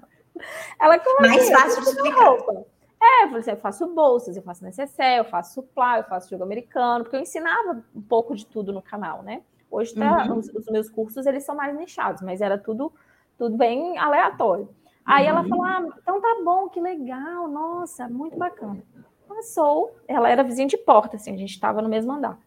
[0.80, 1.54] Ela, como Mais assim?
[1.54, 2.30] fácil de explicar.
[2.30, 2.66] Roupa.
[3.02, 6.30] É, eu falei assim, eu faço bolsas, eu faço necessaire, eu faço supply, eu faço
[6.30, 9.42] jogo americano, porque eu ensinava um pouco de tudo no canal, né?
[9.72, 10.38] Hoje tá, uhum.
[10.38, 12.92] os, os meus cursos, eles são mais nichados, mas era tudo,
[13.38, 14.70] tudo bem aleatório.
[15.10, 18.84] Aí ela falou: ah, então tá bom, que legal, nossa, muito bacana.
[19.28, 22.38] Passou, ela era vizinha de porta, assim, a gente estava no mesmo andar.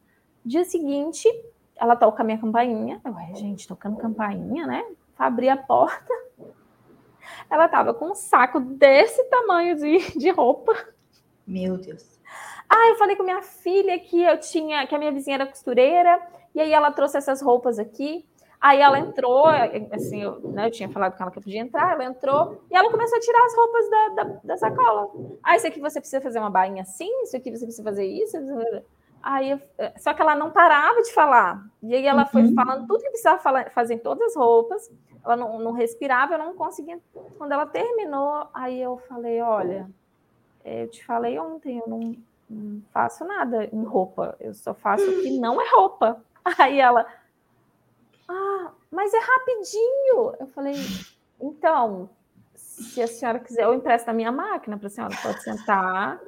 [0.44, 1.28] Dia seguinte,
[1.76, 3.00] ela toca a minha campainha.
[3.04, 4.84] Eu, gente, tocando campainha, né?
[5.18, 6.14] Abri a porta.
[7.50, 10.72] Ela tava com um saco desse tamanho de, de roupa.
[11.44, 12.20] Meu Deus.
[12.68, 16.20] Ah, eu falei com minha filha que eu tinha, que a minha vizinha era costureira,
[16.54, 18.24] e aí ela trouxe essas roupas aqui.
[18.62, 19.46] Aí ela entrou,
[19.90, 22.76] assim, eu, né, eu tinha falado com ela que eu podia entrar, ela entrou e
[22.76, 25.10] ela começou a tirar as roupas da, da, da sacola.
[25.42, 28.36] Ah, isso aqui você precisa fazer uma bainha assim, isso aqui você precisa fazer isso.
[29.20, 29.60] Aí,
[29.98, 31.66] só que ela não parava de falar.
[31.82, 32.54] E aí ela foi uhum.
[32.54, 34.88] falando tudo que precisava falar, fazer em todas as roupas.
[35.24, 37.00] Ela não, não respirava, eu não conseguia.
[37.36, 39.90] Quando ela terminou, aí eu falei, olha,
[40.64, 42.14] eu te falei ontem, eu não,
[42.48, 46.22] não faço nada em roupa, eu só faço o que não é roupa.
[46.58, 47.06] Aí ela,
[48.28, 50.34] ah, mas é rapidinho.
[50.38, 50.74] Eu falei,
[51.40, 52.08] então,
[52.54, 56.20] se a senhora quiser, eu empresto a minha máquina para a senhora, pode sentar,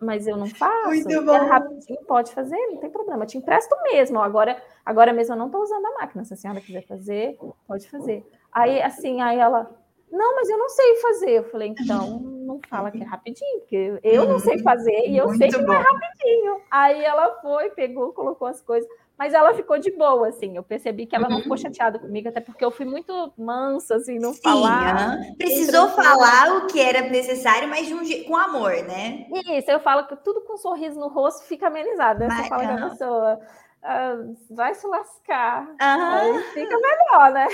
[0.00, 0.88] mas eu não faço.
[0.88, 1.34] Muito bom.
[1.34, 3.24] É rapidinho, pode fazer, não tem problema.
[3.24, 4.20] Eu te empresto mesmo.
[4.20, 6.24] Agora, agora mesmo eu não estou usando a máquina.
[6.24, 8.26] Se a senhora quiser fazer, pode fazer.
[8.50, 9.70] Aí, assim, aí ela,
[10.10, 11.30] não, mas eu não sei fazer.
[11.30, 15.26] Eu falei, então não fala que é rapidinho, porque eu não sei fazer e eu
[15.26, 15.66] Muito sei que bom.
[15.68, 16.60] não é rapidinho.
[16.70, 18.88] Aí ela foi, pegou, colocou as coisas.
[19.18, 20.56] Mas ela ficou de boa, assim.
[20.56, 21.34] Eu percebi que ela uhum.
[21.34, 25.18] não ficou chateada comigo, até porque eu fui muito mansa, assim, não Sim, falar.
[25.18, 25.34] Uhum.
[25.36, 29.26] Precisou falar o que era necessário, mas um, com amor, né?
[29.50, 32.24] Isso, eu falo que tudo com um sorriso no rosto fica amenizado.
[32.26, 32.76] Mas, você fala uhum.
[32.76, 33.40] que a pessoa
[33.82, 34.16] ah,
[34.50, 35.74] vai se lascar.
[35.78, 37.46] Aí fica melhor, né?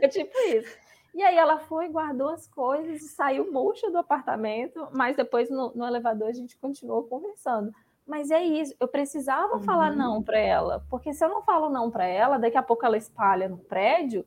[0.00, 0.84] é tipo isso.
[1.14, 5.72] E aí ela foi, guardou as coisas e saiu murcha do apartamento, mas depois no,
[5.72, 7.72] no elevador a gente continuou conversando.
[8.06, 9.62] Mas é isso, eu precisava uhum.
[9.62, 12.84] falar não para ela, porque se eu não falo não para ela, daqui a pouco
[12.84, 14.26] ela espalha no prédio,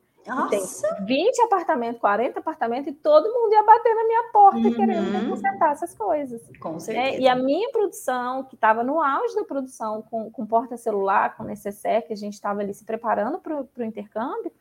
[0.50, 0.60] tem
[1.06, 4.74] 20 apartamentos, 40 apartamentos, e todo mundo ia bater na minha porta uhum.
[4.74, 6.42] querendo consertar essas coisas.
[6.60, 7.16] Com é, certeza.
[7.16, 11.36] É, e a minha produção, que estava no auge da produção, com, com porta celular,
[11.36, 14.52] com necessaire, que a gente estava ali se preparando para o intercâmbio,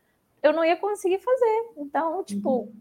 [0.41, 1.71] eu não ia conseguir fazer.
[1.77, 2.73] Então, tipo, uhum.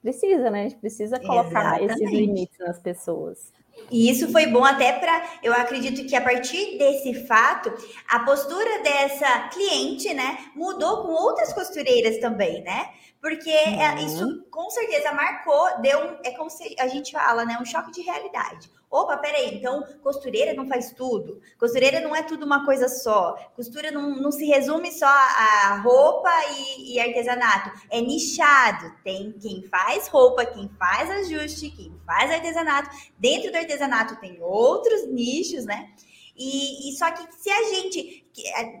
[0.00, 0.60] precisa, né?
[0.60, 1.92] A gente precisa colocar Exatamente.
[1.92, 3.52] esses limites nas pessoas.
[3.92, 7.72] E isso foi bom até para, eu acredito que a partir desse fato,
[8.08, 12.88] a postura dessa cliente, né, mudou com outras costureiras também, né?
[13.22, 13.98] Porque é, uhum.
[13.98, 17.92] isso com certeza marcou, deu um, é como se a gente fala, né, um choque
[17.92, 18.68] de realidade.
[18.90, 21.40] Opa, peraí, então costureira não faz tudo.
[21.56, 23.34] Costureira não é tudo uma coisa só.
[23.54, 27.70] Costura não, não se resume só a roupa e, e, artesanato.
[27.88, 28.92] É nichado.
[29.04, 32.90] Tem quem faz roupa, quem faz ajuste, quem faz artesanato.
[33.16, 35.90] Dentro do artesanato tem outros nichos, né?
[36.36, 38.26] E, e só que se a gente,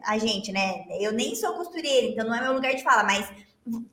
[0.04, 0.84] a, a gente, né?
[1.00, 3.30] Eu nem sou costureira, então não é meu lugar de fala, mas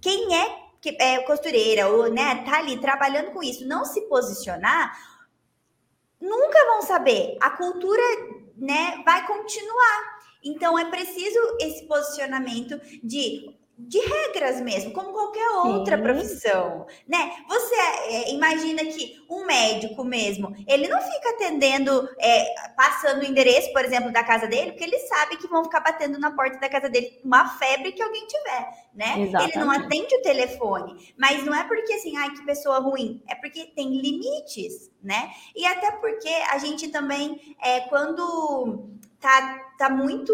[0.01, 4.97] quem é é costureira ou né, tá ali trabalhando com isso, não se posicionar,
[6.19, 7.37] nunca vão saber.
[7.41, 8.01] A cultura,
[8.55, 10.19] né, vai continuar.
[10.43, 16.03] Então é preciso esse posicionamento de de regras mesmo, como qualquer outra Sim.
[16.03, 17.31] profissão, né?
[17.47, 23.71] Você é, imagina que um médico mesmo, ele não fica atendendo, é, passando o endereço,
[23.71, 26.67] por exemplo, da casa dele, porque ele sabe que vão ficar batendo na porta da
[26.67, 29.21] casa dele uma febre que alguém tiver, né?
[29.21, 29.55] Exatamente.
[29.55, 33.35] Ele não atende o telefone, mas não é porque assim, ai, que pessoa ruim, é
[33.35, 35.31] porque tem limites, né?
[35.55, 38.89] E até porque a gente também, é, quando
[39.21, 40.33] tá, tá muito.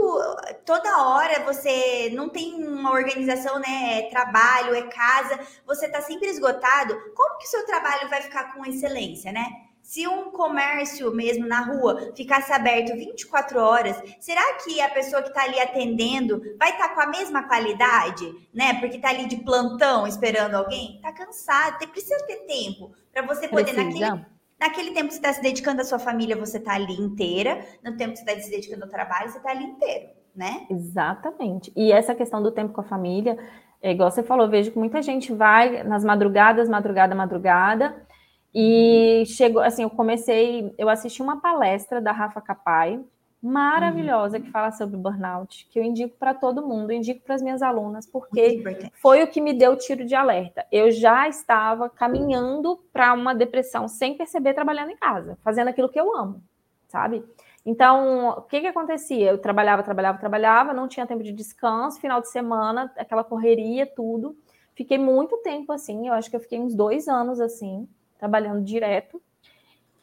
[0.66, 4.00] Toda hora você não tem uma organização, né?
[4.00, 6.96] É trabalho, é casa, você tá sempre esgotado.
[7.14, 9.46] Como que o seu trabalho vai ficar com excelência, né?
[9.84, 15.30] Se um comércio mesmo na rua ficasse aberto 24 horas, será que a pessoa que
[15.30, 18.74] está ali atendendo vai estar tá com a mesma qualidade, né?
[18.80, 20.96] Porque está ali de plantão esperando alguém?
[20.96, 24.10] Está cansado, precisa ter tempo para você poder precisa.
[24.10, 27.60] naquele Naquele tempo que você está se dedicando à sua família, você está ali inteira.
[27.84, 30.66] No tempo que você está se dedicando ao trabalho, você está ali inteiro, né?
[30.70, 31.72] Exatamente.
[31.76, 33.38] E essa questão do tempo com a família,
[33.82, 38.06] é igual você falou, vejo que muita gente vai nas madrugadas, madrugada, madrugada.
[38.54, 43.04] E chegou, assim, eu comecei, eu assisti uma palestra da Rafa Capai,
[43.46, 47.62] maravilhosa que fala sobre burnout, que eu indico para todo mundo, indico para as minhas
[47.62, 48.64] alunas, porque
[49.02, 50.66] foi o que me deu o tiro de alerta.
[50.72, 56.00] Eu já estava caminhando para uma depressão sem perceber trabalhando em casa, fazendo aquilo que
[56.00, 56.42] eu amo,
[56.88, 57.24] sabe?
[57.64, 59.30] Então, o que que acontecia?
[59.30, 64.36] Eu trabalhava, trabalhava, trabalhava, não tinha tempo de descanso, final de semana, aquela correria, tudo.
[64.74, 69.22] Fiquei muito tempo assim, eu acho que eu fiquei uns dois anos assim, trabalhando direto.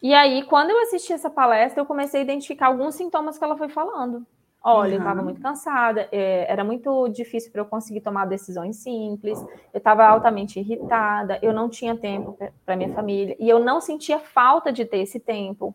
[0.03, 3.57] E aí, quando eu assisti essa palestra, eu comecei a identificar alguns sintomas que ela
[3.57, 4.27] foi falando.
[4.65, 4.95] Olha, uhum.
[4.95, 9.41] eu estava muito cansada, é, era muito difícil para eu conseguir tomar decisões simples,
[9.73, 14.19] eu estava altamente irritada, eu não tinha tempo para minha família, e eu não sentia
[14.21, 15.75] falta de ter esse tempo.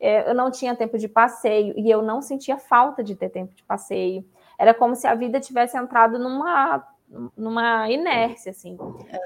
[0.00, 3.54] É, eu não tinha tempo de passeio, e eu não sentia falta de ter tempo
[3.54, 4.24] de passeio.
[4.58, 6.84] era como se a vida tivesse entrado numa
[7.36, 8.76] numa inércia, assim.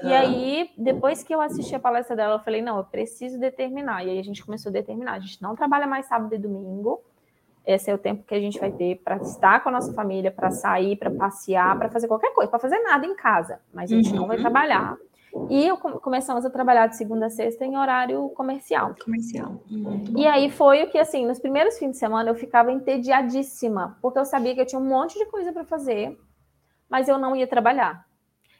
[0.03, 4.05] E aí, depois que eu assisti a palestra dela, eu falei, não, eu preciso determinar.
[4.05, 5.13] E aí a gente começou a determinar.
[5.13, 7.01] A gente não trabalha mais sábado e domingo.
[7.65, 10.31] Esse é o tempo que a gente vai ter para estar com a nossa família,
[10.31, 13.59] para sair, para passear, para fazer qualquer coisa, para fazer nada em casa.
[13.73, 14.15] Mas a gente uhum.
[14.17, 14.43] não vai uhum.
[14.43, 14.97] trabalhar.
[15.49, 15.69] E
[16.01, 18.95] começamos a trabalhar de segunda a sexta em horário comercial.
[19.03, 19.61] Comercial.
[20.17, 24.17] E aí foi o que, assim, nos primeiros fins de semana eu ficava entediadíssima, porque
[24.17, 26.17] eu sabia que eu tinha um monte de coisa para fazer
[26.89, 28.05] mas eu não ia trabalhar.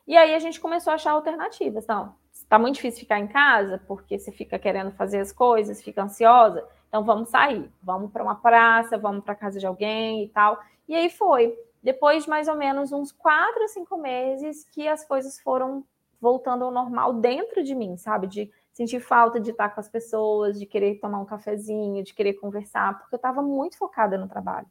[0.08, 1.86] E aí a gente começou a achar alternativas.
[1.88, 6.04] Não, está muito difícil ficar em casa, porque você fica querendo fazer as coisas, fica
[6.04, 6.68] ansiosa.
[6.88, 10.60] Então vamos sair, vamos para uma praça, vamos para casa de alguém e tal.
[10.88, 11.56] E aí foi.
[11.82, 15.86] Depois de mais ou menos uns quatro, cinco meses que as coisas foram
[16.20, 18.28] voltando ao normal dentro de mim, sabe?
[18.28, 22.34] De sentir falta de estar com as pessoas, de querer tomar um cafezinho, de querer
[22.34, 24.68] conversar, porque eu estava muito focada no trabalho.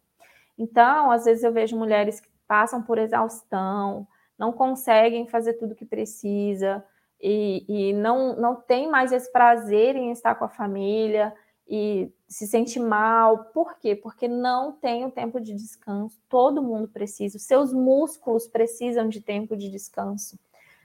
[0.58, 4.08] Então, às vezes eu vejo mulheres que passam por exaustão,
[4.38, 6.82] não conseguem fazer tudo que precisa
[7.20, 11.34] e, e não, não tem mais esse prazer em estar com a família
[11.68, 13.44] e se sente mal.
[13.52, 13.94] Por quê?
[13.94, 16.18] Porque não tem o tempo de descanso.
[16.28, 17.38] Todo mundo precisa.
[17.38, 20.38] Seus músculos precisam de tempo de descanso.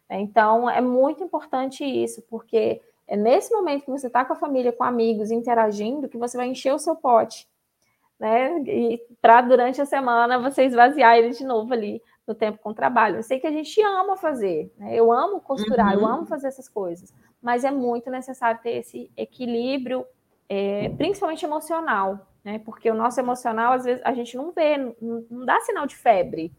[0.10, 4.71] Então, é muito importante isso, porque é nesse momento que você está com a família,
[4.71, 7.47] com amigos, interagindo, que você vai encher o seu pote
[8.24, 8.58] né?
[8.62, 13.18] E para durante a semana você esvaziar ele de novo ali no tempo com trabalho.
[13.18, 14.96] Eu sei que a gente ama fazer, né?
[14.96, 16.02] Eu amo costurar, uhum.
[16.02, 20.06] eu amo fazer essas coisas, mas é muito necessário ter esse equilíbrio,
[20.48, 22.60] é, principalmente emocional, né?
[22.60, 25.98] Porque o nosso emocional, às vezes, a gente não vê, não, não dá sinal de
[25.98, 26.54] febre,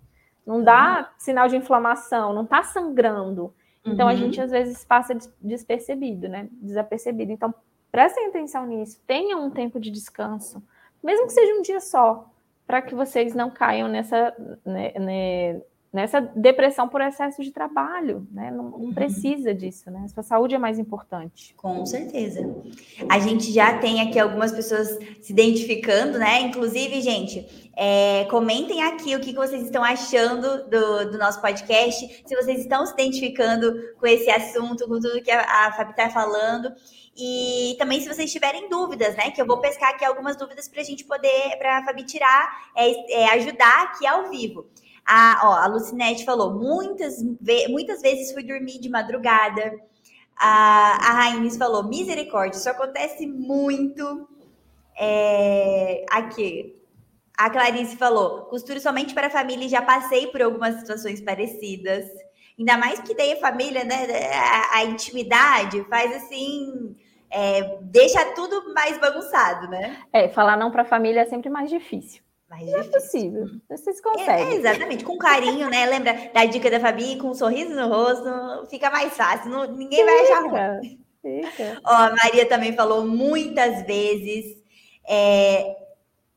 [0.46, 1.14] não dá uhum.
[1.16, 3.54] sinal de inflamação, não está sangrando.
[3.86, 4.12] Então, uhum.
[4.12, 6.46] a gente, às vezes, passa despercebido, né?
[6.52, 7.32] Desapercebido.
[7.32, 7.54] Então,
[7.90, 10.62] prestem atenção nisso, tenham um tempo de descanso
[11.04, 12.28] mesmo que seja um dia só,
[12.66, 15.60] para que vocês não caiam nessa, né, né,
[15.94, 18.50] nessa depressão por excesso de trabalho, né?
[18.50, 18.92] Não, não, uhum.
[18.92, 20.04] precisa disso, né?
[20.08, 21.54] Sua saúde é mais importante.
[21.56, 22.52] Com certeza.
[23.08, 26.40] A gente já tem aqui algumas pessoas se identificando, né?
[26.40, 32.24] Inclusive, gente, é, comentem aqui o que, que vocês estão achando do, do, nosso podcast,
[32.26, 36.10] se vocês estão se identificando com esse assunto, com tudo que a, a Fabi está
[36.10, 36.72] falando.
[37.16, 39.30] E também se vocês tiverem dúvidas, né?
[39.30, 42.50] Que eu vou pescar aqui algumas dúvidas para a gente poder, para a Fabi tirar,
[42.76, 44.66] é, é, ajudar aqui ao vivo.
[45.06, 47.22] A, ó, a Lucinete falou, muitas,
[47.68, 49.74] muitas vezes fui dormir de madrugada.
[50.36, 54.28] A, a falou, misericórdia, isso acontece muito.
[54.98, 56.76] É, aqui,
[57.36, 62.06] a Clarice falou, costuro somente para a família e já passei por algumas situações parecidas.
[62.58, 64.06] Ainda mais que daí a família, né?
[64.32, 66.96] A, a intimidade faz assim
[67.34, 69.98] é, deixa tudo mais bagunçado, né?
[70.12, 72.22] É, falar não para a família é sempre mais difícil.
[72.54, 72.98] Mais não é difícil.
[72.98, 73.46] é possível.
[73.68, 74.46] Vocês conseguem.
[74.46, 75.86] É, é, exatamente, com carinho, né?
[75.86, 79.50] Lembra da dica da Fabi, com um sorriso no rosto, fica mais fácil.
[79.50, 81.00] Não, ninguém fica, vai achar ruim.
[81.20, 81.80] Fica.
[81.84, 84.62] Ó, a Maria também falou muitas vezes.
[85.06, 85.83] É,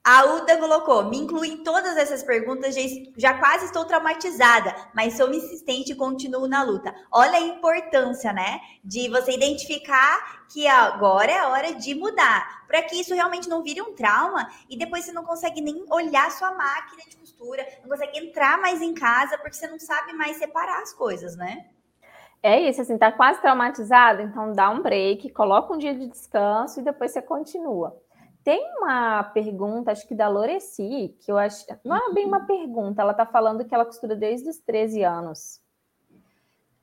[0.10, 2.74] a Uda colocou, me inclui em todas essas perguntas,
[3.18, 6.96] já, quase estou traumatizada, mas sou insistente e continuo na luta.
[7.12, 8.62] Olha a importância, né?
[8.82, 13.62] De você identificar que agora é a hora de mudar, para que isso realmente não
[13.62, 17.90] vire um trauma e depois você não consegue nem olhar sua máquina de costura, não
[17.90, 21.66] consegue entrar mais em casa porque você não sabe mais separar as coisas, né?
[22.42, 26.80] É isso, assim, tá quase traumatizado, então dá um break, coloca um dia de descanso
[26.80, 28.07] e depois você continua.
[28.48, 31.66] Tem uma pergunta, acho que da Loreci, que eu acho.
[31.84, 35.62] Não é bem uma pergunta, ela está falando que ela costura desde os 13 anos.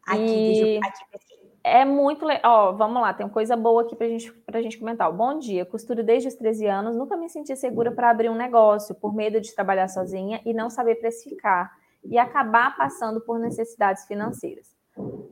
[0.07, 0.77] Aqui, e...
[0.77, 0.81] eu...
[0.85, 1.05] aqui,
[1.65, 2.69] é muito legal.
[2.69, 5.11] Ó, vamos lá, tem uma coisa boa aqui para gente, a gente comentar.
[5.11, 8.95] Bom dia, costuro desde os 13 anos, nunca me senti segura para abrir um negócio,
[8.95, 11.73] por medo de trabalhar sozinha e não saber precificar,
[12.05, 14.77] e acabar passando por necessidades financeiras.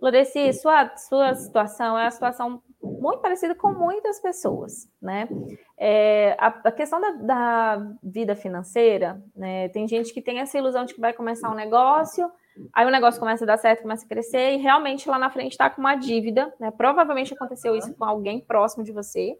[0.01, 2.63] Loreci, sua, sua situação é a situação
[3.03, 5.29] muito parecida com muitas pessoas, né?
[5.77, 9.69] É, a, a, questão da, da, vida financeira, né?
[9.71, 12.31] Tem gente que tem essa ilusão de que vai começar um negócio,
[12.73, 15.53] aí o negócio começa a dar certo, começa a crescer, e realmente lá na frente
[15.53, 16.71] está com uma dívida, né?
[16.71, 19.37] Provavelmente aconteceu isso com alguém próximo de você,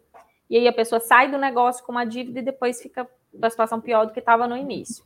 [0.49, 3.79] e aí a pessoa sai do negócio com uma dívida e depois fica na situação
[3.79, 5.05] pior do que estava no início.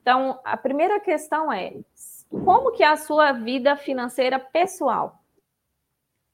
[0.00, 1.74] Então, a primeira questão é
[2.30, 5.20] como que é a sua vida financeira pessoal?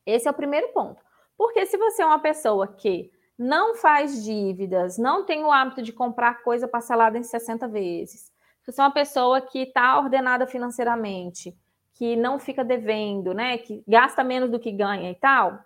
[0.06, 1.04] Esse é o primeiro ponto.
[1.36, 5.92] Porque se você é uma pessoa que não faz dívidas, não tem o hábito de
[5.92, 8.32] comprar coisa parcelada em 60 vezes,
[8.62, 11.56] se você é uma pessoa que está ordenada financeiramente,
[11.94, 15.64] que não fica devendo, né, que gasta menos do que ganha e tal,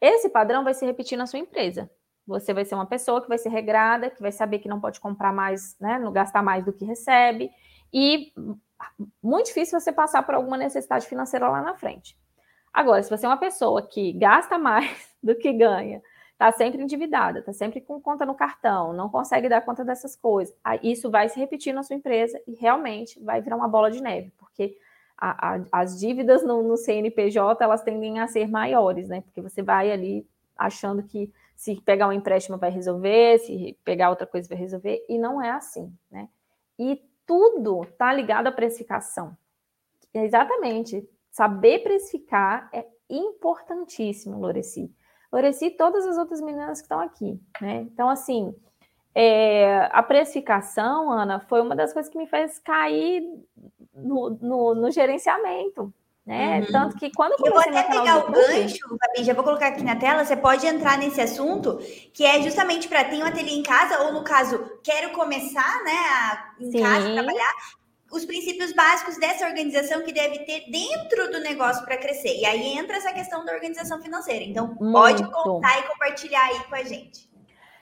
[0.00, 1.90] esse padrão vai se repetir na sua empresa.
[2.26, 5.00] Você vai ser uma pessoa que vai ser regrada, que vai saber que não pode
[5.00, 7.50] comprar mais, né, não gastar mais do que recebe,
[7.92, 8.32] e
[9.22, 12.18] muito difícil você passar por alguma necessidade financeira lá na frente.
[12.74, 16.02] Agora, se você é uma pessoa que gasta mais do que ganha,
[16.32, 20.52] está sempre endividada, está sempre com conta no cartão, não consegue dar conta dessas coisas,
[20.82, 24.32] isso vai se repetir na sua empresa e realmente vai virar uma bola de neve,
[24.36, 24.76] porque
[25.16, 29.20] a, a, as dívidas no, no, CNPJ elas tendem a ser maiores, né?
[29.20, 30.26] Porque você vai ali
[30.58, 35.16] achando que se pegar um empréstimo vai resolver, se pegar outra coisa vai resolver, e
[35.16, 36.28] não é assim, né?
[36.76, 39.36] E tudo está ligado à precificação.
[40.12, 41.08] Exatamente.
[41.34, 44.88] Saber precificar é importantíssimo, Loreci.
[45.32, 47.88] Loreci e todas as outras meninas que estão aqui, né?
[47.92, 48.54] Então, assim,
[49.12, 53.24] é, a precificação, Ana, foi uma das coisas que me fez cair
[53.92, 55.92] no, no, no gerenciamento,
[56.24, 56.60] né?
[56.60, 56.66] Uhum.
[56.70, 59.96] Tanto que quando eu vou até pegar o gancho, Fabi, já vou colocar aqui na
[59.96, 61.78] tela, você pode entrar nesse assunto,
[62.12, 65.90] que é justamente para ter um ateliê em casa, ou no caso, quero começar, né,
[65.90, 66.80] a, em Sim.
[66.80, 67.52] casa, trabalhar,
[68.14, 72.38] os princípios básicos dessa organização que deve ter dentro do negócio para crescer.
[72.38, 74.44] E aí entra essa questão da organização financeira.
[74.44, 74.92] Então, Muito.
[74.92, 77.28] pode contar e compartilhar aí com a gente.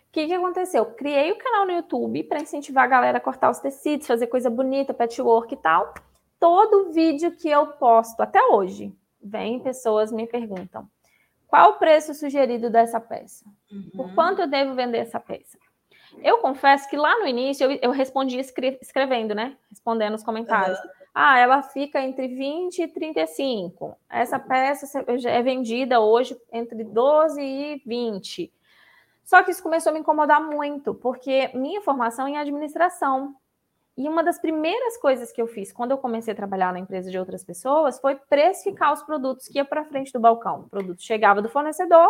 [0.09, 0.87] O que, que aconteceu?
[0.87, 4.51] Criei o canal no YouTube para incentivar a galera a cortar os tecidos, fazer coisa
[4.51, 5.95] bonita, patchwork e tal
[6.43, 10.89] todo vídeo que eu posto até hoje, vem pessoas me perguntam:
[11.47, 13.45] qual o preço sugerido dessa peça?
[13.71, 13.91] Uhum.
[13.95, 15.57] Por quanto eu devo vender essa peça?
[16.21, 19.57] Eu confesso que lá no início eu, eu respondi escre escrevendo, né?
[19.71, 20.79] Respondendo os comentários.
[20.79, 20.91] Uhum.
[21.15, 23.97] Ah, ela fica entre 20 e 35.
[24.09, 28.53] Essa peça é vendida hoje entre 12 e 20.
[29.25, 33.35] Só que isso começou a me incomodar muito, porque minha formação é em administração.
[33.97, 37.11] E uma das primeiras coisas que eu fiz quando eu comecei a trabalhar na empresa
[37.11, 40.61] de outras pessoas foi precificar os produtos que ia para frente do balcão.
[40.61, 42.09] O produto chegava do fornecedor,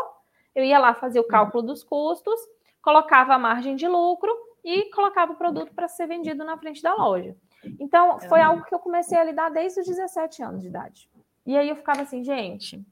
[0.55, 2.39] eu ia lá fazer o cálculo dos custos,
[2.83, 4.31] colocava a margem de lucro
[4.65, 7.35] e colocava o produto para ser vendido na frente da loja.
[7.79, 11.09] Então, foi algo que eu comecei a lidar desde os 17 anos de idade.
[11.47, 12.85] E aí eu ficava assim, gente,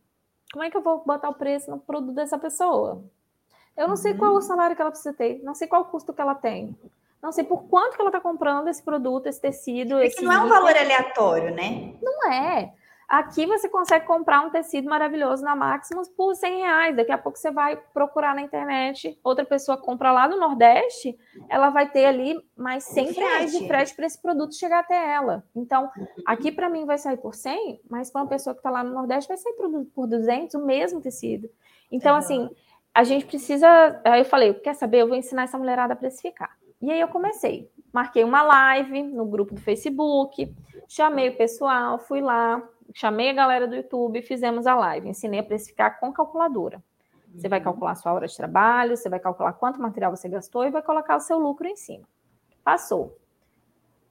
[0.52, 3.04] como é que eu vou botar o preço no produto dessa pessoa?
[3.76, 6.12] Eu não sei qual o salário que ela precisa ter, não sei qual o custo
[6.12, 6.76] que ela tem.
[7.22, 9.90] Não sei por quanto que ela está comprando esse produto, esse tecido.
[9.90, 11.94] Porque esse não é um valor aleatório, né?
[12.02, 12.72] Não é.
[13.10, 16.96] Aqui você consegue comprar um tecido maravilhoso na Maximus por 100 reais.
[16.96, 21.70] Daqui a pouco você vai procurar na internet, outra pessoa compra lá no Nordeste, ela
[21.70, 25.42] vai ter ali mais 100 reais de frete para esse produto chegar até ela.
[25.56, 25.90] Então,
[26.24, 28.94] aqui para mim vai sair por 100, mas para uma pessoa que está lá no
[28.94, 29.56] Nordeste vai sair
[29.92, 31.50] por 200 o mesmo tecido.
[31.90, 32.18] Então, uhum.
[32.18, 32.50] assim,
[32.94, 34.00] a gente precisa.
[34.04, 34.98] Aí eu falei, quer saber?
[34.98, 36.56] Eu vou ensinar essa mulherada a precificar.
[36.80, 37.68] E aí eu comecei.
[37.92, 40.54] Marquei uma live no grupo do Facebook,
[40.86, 42.62] chamei o pessoal, fui lá,
[42.94, 45.08] chamei a galera do YouTube, fizemos a live.
[45.08, 46.82] Ensinei a precificar com calculadora.
[47.34, 50.64] Você vai calcular a sua hora de trabalho, você vai calcular quanto material você gastou
[50.64, 52.04] e vai colocar o seu lucro em cima.
[52.64, 53.16] Passou.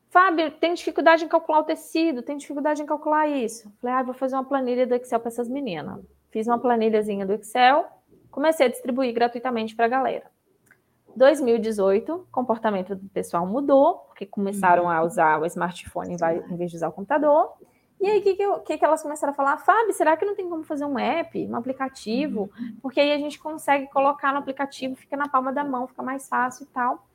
[0.10, 3.72] Fábio, tem dificuldade em calcular o tecido, tem dificuldade em calcular isso.
[3.80, 6.04] Falei, ah, vou fazer uma planilha do Excel para essas meninas.
[6.32, 7.86] Fiz uma planilhazinha do Excel,
[8.32, 10.26] comecei a distribuir gratuitamente para a galera.
[11.16, 14.90] 2018, o comportamento do pessoal mudou, porque começaram uhum.
[14.90, 17.54] a usar o smartphone em vez de usar o computador.
[18.00, 19.58] E aí, o que, que, que, elas começaram a falar?
[19.58, 22.50] Fábio, será que não tem como fazer um app, um aplicativo?
[22.58, 22.78] Uhum.
[22.82, 26.28] Porque aí a gente consegue colocar no aplicativo, fica na palma da mão, fica mais
[26.28, 27.06] fácil e tal.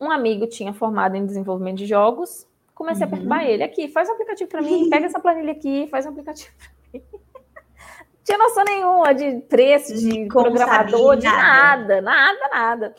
[0.00, 3.08] Um amigo tinha formado em desenvolvimento de jogos, comecei uhum.
[3.08, 3.64] a perturbar ele.
[3.64, 7.04] Aqui, faz um aplicativo para mim, pega essa planilha aqui, faz um aplicativo para mim
[8.24, 12.94] tinha noção nenhuma de preço, de Como programador, de nada, nada, nada.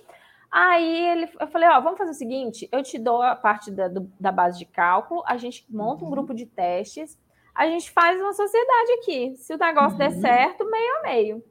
[0.58, 3.90] Aí ele, eu falei, ó, vamos fazer o seguinte, eu te dou a parte da,
[3.90, 6.12] do, da base de cálculo, a gente monta um uhum.
[6.12, 7.20] grupo de testes,
[7.54, 9.36] a gente faz uma sociedade aqui.
[9.36, 9.98] Se o negócio uhum.
[9.98, 11.44] der certo, meio a meio.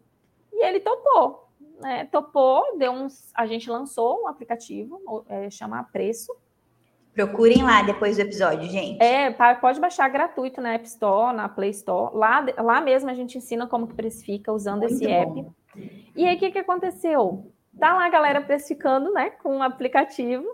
[0.51, 1.51] E ele topou,
[1.83, 2.07] né?
[2.07, 4.99] Topou, deu uns, a gente lançou um aplicativo,
[5.29, 6.35] é, chama Preço,
[7.13, 9.01] Procurem lá depois do episódio, gente.
[9.01, 12.17] É, pode baixar gratuito na App Store, na Play Store.
[12.17, 15.13] Lá, lá mesmo a gente ensina como que precifica usando Muito esse bom.
[15.13, 15.47] app.
[16.17, 17.53] E aí, o que, que aconteceu?
[17.79, 20.47] Tá lá a galera precificando, né, com o aplicativo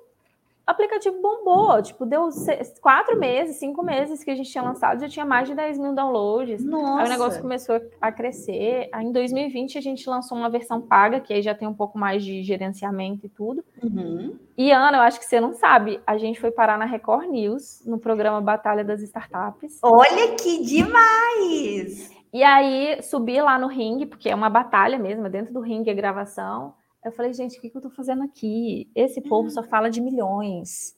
[0.71, 1.83] aplicativo bombou.
[1.83, 5.49] Tipo, deu seis, quatro meses, cinco meses que a gente tinha lançado, já tinha mais
[5.49, 6.65] de 10 mil downloads.
[6.65, 7.01] Nossa.
[7.01, 8.89] Aí o negócio começou a crescer.
[8.93, 11.99] Aí em 2020 a gente lançou uma versão paga, que aí já tem um pouco
[11.99, 13.65] mais de gerenciamento e tudo.
[13.83, 14.37] Uhum.
[14.57, 17.83] E Ana, eu acho que você não sabe, a gente foi parar na Record News,
[17.87, 19.79] no programa Batalha das Startups.
[19.83, 22.11] Olha que demais!
[22.33, 25.91] E aí subi lá no ringue, porque é uma batalha mesmo, é dentro do ringue
[25.91, 26.75] a gravação.
[27.05, 28.91] Eu falei, gente, o que, que eu tô fazendo aqui?
[28.95, 30.97] Esse povo só fala de milhões.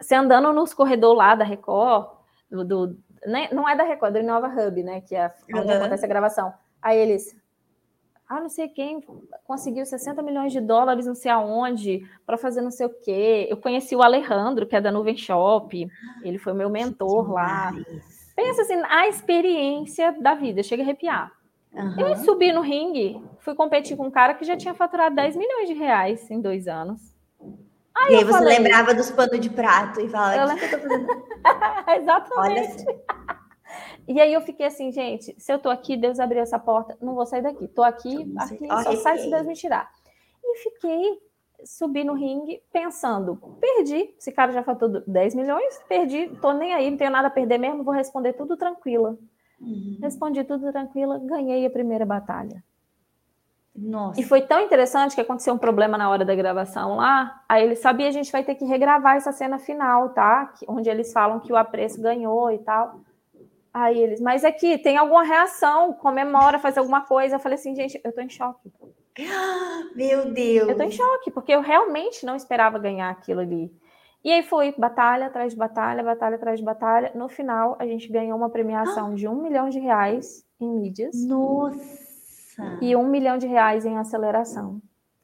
[0.00, 2.08] Você andando nos corredores lá da Record,
[2.50, 3.48] do, do né?
[3.52, 5.00] não é da Record, é do Inova Hub, né?
[5.00, 5.78] Que é onde uhum.
[5.78, 6.52] acontece a gravação.
[6.80, 7.36] Aí eles,
[8.28, 9.04] Ah, não sei quem
[9.44, 13.46] conseguiu 60 milhões de dólares, não sei aonde, para fazer não sei o quê.
[13.50, 15.88] Eu conheci o Alejandro, que é da Nuvem Shop,
[16.22, 17.72] ele foi meu mentor lá.
[18.34, 21.41] Pensa assim, a experiência da vida, chega a arrepiar.
[21.72, 22.00] Uhum.
[22.00, 25.68] Eu subi no ringue, fui competir com um cara que já tinha faturado 10 milhões
[25.68, 27.00] de reais em dois anos.
[27.94, 30.56] Aí e aí você falei, lembrava dos panos de prato e falava, eu...
[30.56, 31.06] o que eu tô fazendo?
[32.00, 32.84] Exatamente.
[34.08, 37.14] E aí eu fiquei assim, gente, se eu tô aqui, Deus abriu essa porta, não
[37.14, 37.68] vou sair daqui.
[37.68, 39.90] Tô aqui, aqui, só sai se Deus me tirar.
[40.42, 41.18] E fiquei,
[41.64, 46.90] subi no ringue pensando, perdi, esse cara já faturou 10 milhões, perdi, tô nem aí,
[46.90, 49.16] não tenho nada a perder mesmo, vou responder tudo tranquila.
[49.62, 49.98] Uhum.
[50.02, 52.62] Respondi tudo tranquila, ganhei a primeira batalha.
[53.74, 54.20] Nossa.
[54.20, 57.42] E foi tão interessante que aconteceu um problema na hora da gravação lá.
[57.48, 60.52] Aí ele sabia a gente vai ter que regravar essa cena final, tá?
[60.68, 63.00] Onde eles falam que o apreço ganhou e tal.
[63.72, 67.36] Aí eles, mas aqui tem alguma reação, comemora, faz alguma coisa.
[67.36, 68.70] Eu falei assim, gente, eu tô em choque.
[69.96, 70.68] Meu Deus!
[70.68, 73.72] Eu tô em choque, porque eu realmente não esperava ganhar aquilo ali.
[74.24, 77.12] E aí foi batalha atrás de batalha, batalha atrás de batalha.
[77.14, 81.26] No final, a gente ganhou uma premiação de um milhão de reais em mídias.
[81.26, 82.78] Nossa!
[82.80, 84.80] E um milhão de reais em aceleração.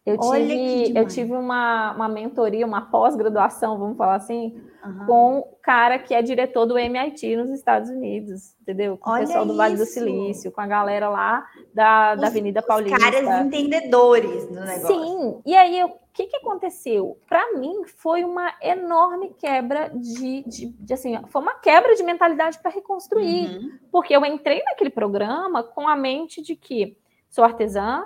[0.08, 5.06] Eu tive, eu tive uma, uma mentoria, uma pós-graduação, vamos falar assim, uhum.
[5.06, 8.96] com o cara que é diretor do MIT nos Estados Unidos, entendeu?
[8.96, 12.26] Com Olha o pessoal do Vale do Silício, com a galera lá da, os, da
[12.28, 12.96] Avenida Paulista.
[12.96, 14.86] Os caras entendedores do negócio.
[14.86, 17.18] Sim, e aí o que, que aconteceu?
[17.28, 22.58] Para mim, foi uma enorme quebra de, de, de, assim, foi uma quebra de mentalidade
[22.58, 23.48] para reconstruir.
[23.48, 23.78] Uhum.
[23.92, 26.96] Porque eu entrei naquele programa com a mente de que
[27.30, 28.04] sou artesã,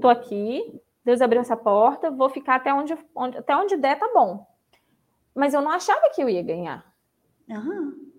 [0.00, 4.08] tô aqui, Deus abriu essa porta, vou ficar até onde, onde, até onde der, tá
[4.14, 4.46] bom.
[5.34, 6.84] Mas eu não achava que eu ia ganhar.
[7.48, 8.12] Uhum.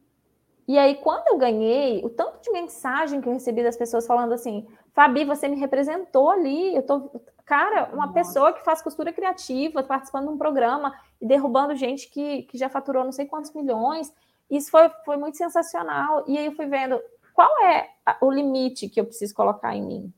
[0.68, 4.34] E aí, quando eu ganhei, o tanto de mensagem que eu recebi das pessoas falando
[4.34, 6.76] assim: Fabi, você me representou ali.
[6.76, 7.12] Eu tô,
[7.46, 8.14] cara, uma Nossa.
[8.14, 12.70] pessoa que faz costura criativa, participando de um programa e derrubando gente que, que já
[12.70, 14.14] faturou não sei quantos milhões.
[14.50, 16.24] Isso foi, foi muito sensacional.
[16.28, 17.02] E aí eu fui vendo
[17.34, 17.90] qual é
[18.22, 20.14] o limite que eu preciso colocar em mim.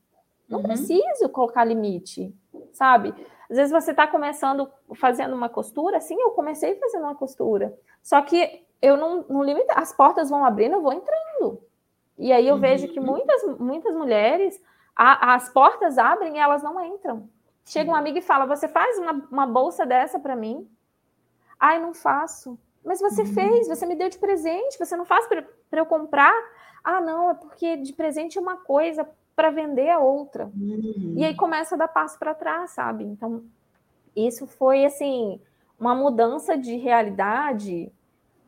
[0.48, 0.64] Não uhum.
[0.64, 2.32] preciso colocar limite
[2.76, 3.14] sabe?
[3.50, 8.20] Às vezes você está começando fazendo uma costura, sim, eu comecei fazendo uma costura, só
[8.22, 11.60] que eu não, não limito, as portas vão abrindo, eu vou entrando.
[12.18, 12.60] E aí eu uhum.
[12.60, 14.62] vejo que muitas, muitas mulheres,
[14.94, 17.28] a, as portas abrem e elas não entram.
[17.64, 20.68] Chega uma amiga e fala: Você faz uma, uma bolsa dessa para mim?
[21.58, 22.58] Ai, não faço.
[22.84, 23.34] Mas você uhum.
[23.34, 26.32] fez, você me deu de presente, você não faz para eu comprar?
[26.84, 30.46] Ah, não, é porque de presente é uma coisa, para vender a outra.
[30.46, 31.14] Uhum.
[31.14, 33.04] E aí começa a dar passo para trás, sabe?
[33.04, 33.44] Então,
[34.16, 35.38] isso foi assim
[35.78, 37.92] uma mudança de realidade,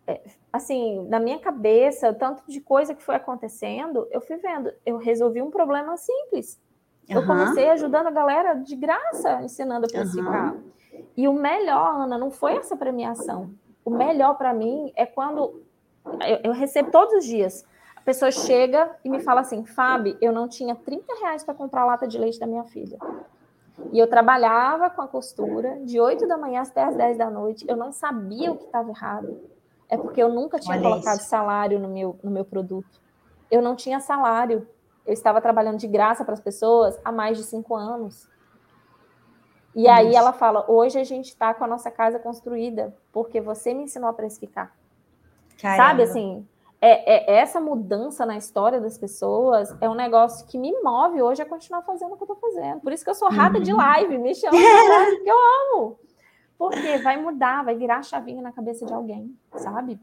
[0.06, 4.96] é, assim, na minha cabeça, tanto de coisa que foi acontecendo, eu fui vendo, eu
[4.96, 6.58] resolvi um problema simples.
[7.06, 10.54] Eu comecei ajudando a galera de graça, ensinando a precificar.
[10.54, 10.62] Uhum.
[11.16, 13.50] E o melhor, Ana, não foi essa premiação.
[13.82, 15.62] O melhor para mim é quando
[16.26, 17.64] eu, eu recebo todos os dias
[18.08, 21.84] pessoa chega e me fala assim, Fábio, eu não tinha 30 reais para comprar a
[21.84, 22.96] lata de leite da minha filha.
[23.92, 27.66] E eu trabalhava com a costura de 8 da manhã até as 10 da noite.
[27.68, 29.38] Eu não sabia o que estava errado.
[29.90, 31.28] É porque eu nunca tinha Olha colocado isso.
[31.28, 32.98] salário no meu, no meu produto.
[33.50, 34.66] Eu não tinha salário.
[35.06, 38.26] Eu estava trabalhando de graça para as pessoas há mais de cinco anos.
[39.76, 39.90] E isso.
[39.90, 43.82] aí ela fala: hoje a gente está com a nossa casa construída porque você me
[43.82, 44.74] ensinou a precificar.
[45.60, 45.84] Caramba.
[45.84, 46.48] Sabe assim?
[46.80, 51.42] É, é, essa mudança na história das pessoas é um negócio que me move hoje
[51.42, 52.80] a continuar fazendo o que eu tô fazendo.
[52.80, 53.62] Por isso que eu sou rata uhum.
[53.62, 55.36] de live, me chama de live, porque eu
[55.74, 55.98] amo.
[56.56, 59.98] Porque vai mudar, vai virar a chavinha na cabeça de alguém, sabe?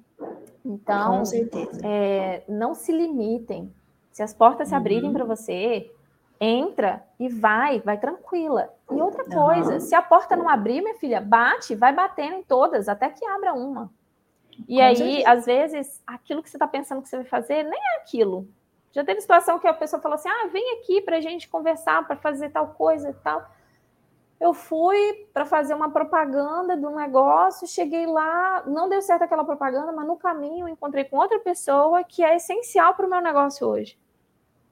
[0.63, 1.81] Então, Com certeza.
[1.83, 3.73] É, não se limitem.
[4.11, 5.13] Se as portas se abrirem uhum.
[5.13, 5.91] para você,
[6.39, 8.69] entra e vai, vai tranquila.
[8.89, 9.79] E outra coisa, uhum.
[9.79, 13.53] se a porta não abrir, minha filha, bate, vai batendo em todas até que abra
[13.53, 13.91] uma.
[14.67, 15.29] E Com aí, certeza.
[15.29, 18.47] às vezes, aquilo que você está pensando que você vai fazer nem é aquilo.
[18.91, 22.07] Já teve situação que a pessoa falou assim: ah, vem aqui para a gente conversar,
[22.07, 23.45] para fazer tal coisa e tal.
[24.39, 29.45] Eu fui para fazer uma propaganda de um negócio, cheguei lá, não deu certo aquela
[29.45, 33.65] propaganda, mas no caminho encontrei com outra pessoa que é essencial para o meu negócio
[33.67, 33.97] hoje.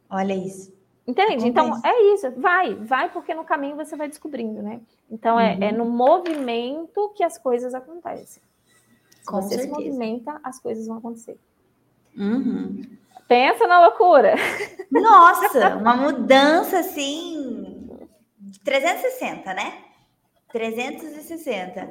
[0.09, 0.73] Olha isso.
[1.05, 1.47] Entende?
[1.47, 1.87] Então, Acontece.
[1.87, 4.79] Então é isso, vai, vai, porque no caminho você vai descobrindo, né?
[5.09, 5.63] Então é, é uhum.
[5.63, 8.41] é no movimento que as coisas acontecem.
[9.23, 9.75] Se Com você certeza.
[9.75, 11.39] se movimenta, as coisas vão acontecer.
[12.17, 12.81] Uhum.
[13.27, 14.35] Pensa na loucura.
[14.91, 17.89] Nossa, uma mudança assim
[18.65, 19.73] 360, né?
[20.51, 21.89] 360.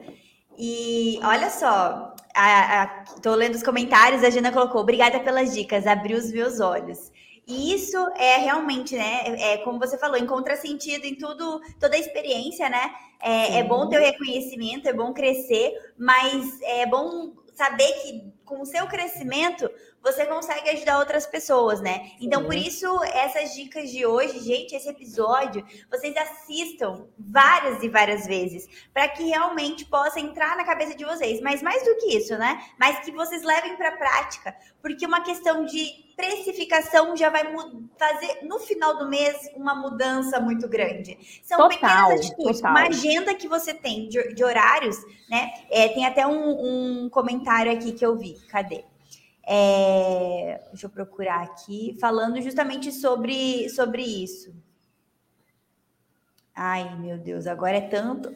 [0.58, 2.86] E olha só, a, a,
[3.22, 7.10] tô lendo os comentários, a Gina colocou, obrigada pelas dicas, abriu os meus olhos.
[7.46, 9.22] E isso é realmente, né?
[9.38, 12.94] É, como você falou, encontra sentido em tudo, toda a experiência, né?
[13.20, 18.60] É, é bom ter o reconhecimento, é bom crescer, mas é bom saber que com
[18.62, 19.68] o seu crescimento
[20.02, 22.10] você consegue ajudar outras pessoas, né?
[22.20, 22.46] Então, Sim.
[22.46, 28.68] por isso, essas dicas de hoje, gente, esse episódio, vocês assistam várias e várias vezes,
[28.92, 31.40] para que realmente possa entrar na cabeça de vocês.
[31.40, 32.60] Mas mais do que isso, né?
[32.78, 37.44] Mas que vocês levem para prática, porque uma questão de precificação já vai
[37.98, 41.18] fazer no final do mês uma mudança muito grande.
[41.42, 42.56] São total, pequenas atitudes.
[42.56, 42.70] Total.
[42.70, 44.96] Uma agenda que você tem de, de horários,
[45.30, 45.52] né?
[45.70, 48.34] É, tem até um, um comentário aqui que eu vi.
[48.48, 48.84] Cadê?
[49.46, 54.54] É, deixa eu procurar aqui, falando justamente sobre, sobre isso.
[56.54, 58.34] Ai, meu Deus, agora é tanto,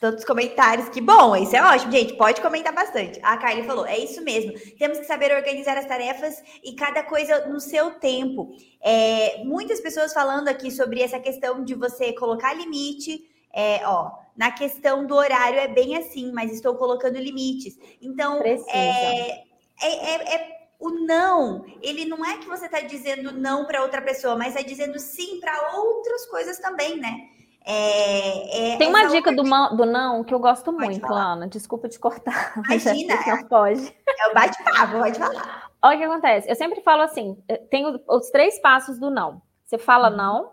[0.00, 2.14] tantos comentários que bom, isso é ótimo, gente.
[2.14, 3.20] Pode comentar bastante.
[3.22, 4.52] A Kylie falou: é isso mesmo.
[4.78, 8.56] Temos que saber organizar as tarefas e cada coisa no seu tempo.
[8.80, 13.28] É, muitas pessoas falando aqui sobre essa questão de você colocar limite.
[13.52, 17.76] É, ó, na questão do horário é bem assim, mas estou colocando limites.
[18.00, 19.44] Então, é, é,
[19.86, 24.36] é, é, o não, ele não é que você está dizendo não para outra pessoa,
[24.36, 27.28] mas é dizendo sim para outras coisas também, né?
[27.64, 31.34] É, é Tem uma dica do, do, não que eu gosto pode muito, falar.
[31.34, 31.46] Lana.
[31.46, 32.54] Desculpa te cortar.
[32.64, 33.14] Imagina.
[33.26, 33.94] Não pode.
[34.18, 35.70] É o bate-papo, pode falar.
[35.82, 36.48] Olha o que acontece.
[36.48, 39.42] Eu sempre falo assim: eh, tem os três passos do não.
[39.64, 40.16] Você fala uhum.
[40.16, 40.52] não,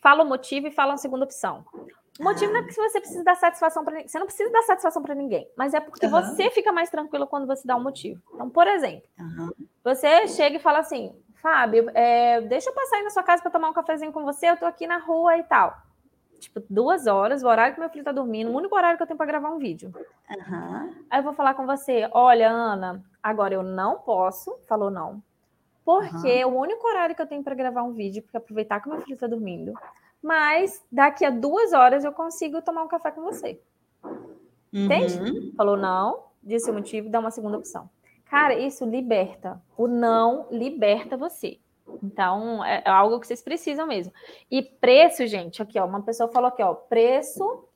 [0.00, 1.64] fala o motivo e fala a segunda opção.
[2.18, 5.02] O motivo não é que você precisa dar satisfação para Você não precisa dar satisfação
[5.02, 6.12] para ninguém, mas é porque uhum.
[6.12, 8.22] você fica mais tranquilo quando você dá um motivo.
[8.32, 9.50] Então, por exemplo, uhum.
[9.82, 11.12] você chega e fala assim:
[11.42, 14.48] Fábio, é, deixa eu passar aí na sua casa para tomar um cafezinho com você,
[14.48, 15.76] eu tô aqui na rua e tal.
[16.38, 19.06] Tipo, duas horas, o horário que meu filho tá dormindo, o único horário que eu
[19.06, 19.92] tenho para gravar um vídeo.
[20.30, 20.94] Uhum.
[21.10, 25.20] Aí eu vou falar com você: olha, Ana, agora eu não posso, falou não,
[25.84, 29.00] porque o único horário que eu tenho para gravar um vídeo, porque aproveitar que meu
[29.00, 29.74] filho tá dormindo
[30.24, 33.60] mas daqui a duas horas eu consigo tomar um café com você.
[34.02, 34.86] Uhum.
[34.86, 35.52] Entende?
[35.54, 37.90] Falou não, disse o motivo, dá uma segunda opção.
[38.24, 39.60] Cara, isso liberta.
[39.76, 41.58] O não liberta você.
[42.02, 44.14] Então, é, é algo que vocês precisam mesmo.
[44.50, 47.68] E preço, gente, aqui, ó, uma pessoa falou aqui, ó, preço,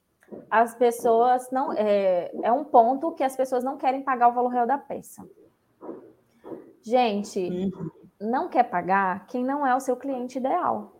[0.50, 1.74] as pessoas não.
[1.74, 5.22] É, é um ponto que as pessoas não querem pagar o valor real da peça.
[6.82, 7.90] Gente, uhum.
[8.18, 10.97] não quer pagar quem não é o seu cliente ideal.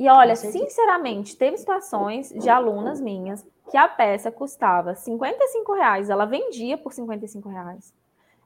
[0.00, 6.24] E olha, sinceramente, teve situações de alunas minhas que a peça custava 55 reais, ela
[6.24, 7.92] vendia por 55 reais.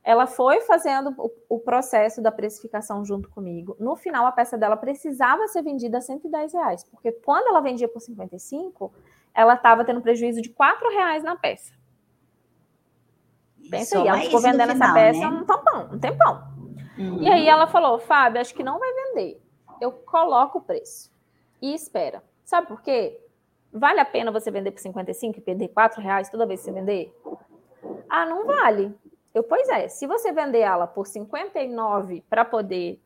[0.02, 3.76] Ela foi fazendo o, o, processo da precificação junto comigo.
[3.78, 7.86] No final, a peça dela precisava ser vendida a 110 reais, porque quando ela vendia
[7.86, 8.92] por 55,
[9.32, 11.72] ela estava tendo prejuízo de 4 reais na peça.
[13.70, 15.26] Pensa aí, ela ficou vendendo final, essa peça né?
[15.28, 16.48] um tempão, um tempão.
[16.98, 17.22] Uhum.
[17.22, 19.40] E aí ela falou, Fábio, acho que não vai vender.
[19.80, 21.13] Eu coloco o preço
[21.60, 22.22] e espera.
[22.44, 23.20] Sabe por quê?
[23.72, 26.72] Vale a pena você vender por 55 e perder 4 reais toda vez que você
[26.72, 27.14] vender?
[28.08, 28.94] Ah, não vale.
[29.34, 33.00] Eu, pois é, se você vender ela por 59 para poder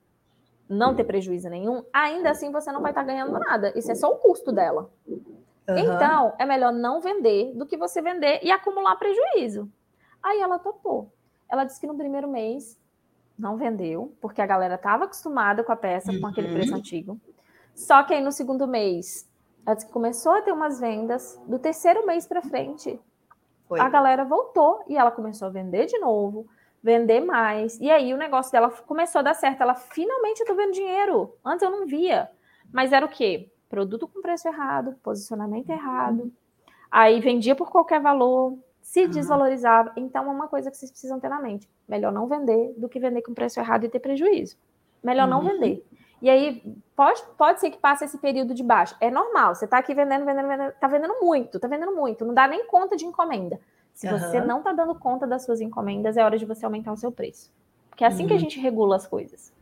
[0.68, 3.72] não ter prejuízo nenhum, ainda assim você não vai estar tá ganhando nada.
[3.74, 4.90] Isso é só o custo dela.
[5.06, 5.78] Uhum.
[5.78, 9.70] Então, é melhor não vender do que você vender e acumular prejuízo.
[10.22, 11.10] Aí ela topou.
[11.48, 12.78] Ela disse que no primeiro mês
[13.38, 16.20] não vendeu, porque a galera estava acostumada com a peça, uhum.
[16.20, 16.78] com aquele preço uhum.
[16.78, 17.20] antigo.
[17.78, 19.30] Só que aí no segundo mês,
[19.64, 21.40] ela começou a ter umas vendas.
[21.46, 22.98] Do terceiro mês para frente,
[23.68, 23.78] Foi.
[23.78, 26.48] a galera voltou e ela começou a vender de novo,
[26.82, 27.78] vender mais.
[27.78, 29.60] E aí o negócio dela começou a dar certo.
[29.60, 31.36] Ela finalmente tô vendo dinheiro.
[31.44, 32.28] Antes eu não via.
[32.72, 33.48] Mas era o quê?
[33.68, 36.32] Produto com preço errado, posicionamento errado.
[36.90, 39.10] Aí vendia por qualquer valor, se uhum.
[39.10, 39.92] desvalorizava.
[39.96, 41.70] Então é uma coisa que vocês precisam ter na mente.
[41.88, 44.56] Melhor não vender do que vender com preço errado e ter prejuízo.
[45.00, 45.30] Melhor uhum.
[45.30, 45.86] não vender.
[46.20, 46.62] E aí,
[46.96, 48.96] pode, pode ser que passe esse período de baixa.
[49.00, 52.34] É normal, você está aqui vendendo, vendendo, vendendo, está vendendo muito, está vendendo muito, não
[52.34, 53.60] dá nem conta de encomenda.
[53.94, 54.18] Se uhum.
[54.18, 57.10] você não está dando conta das suas encomendas, é hora de você aumentar o seu
[57.10, 57.50] preço.
[57.88, 58.28] Porque é assim uhum.
[58.28, 58.40] que a uhum.
[58.42, 59.52] gente regula as coisas.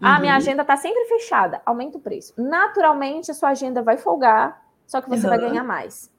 [0.00, 0.38] Ah, minha uhum.
[0.38, 2.34] agenda está sempre fechada, aumenta o preço.
[2.36, 6.10] Naturalmente, a sua agenda vai folgar, só que você vai ganhar mais.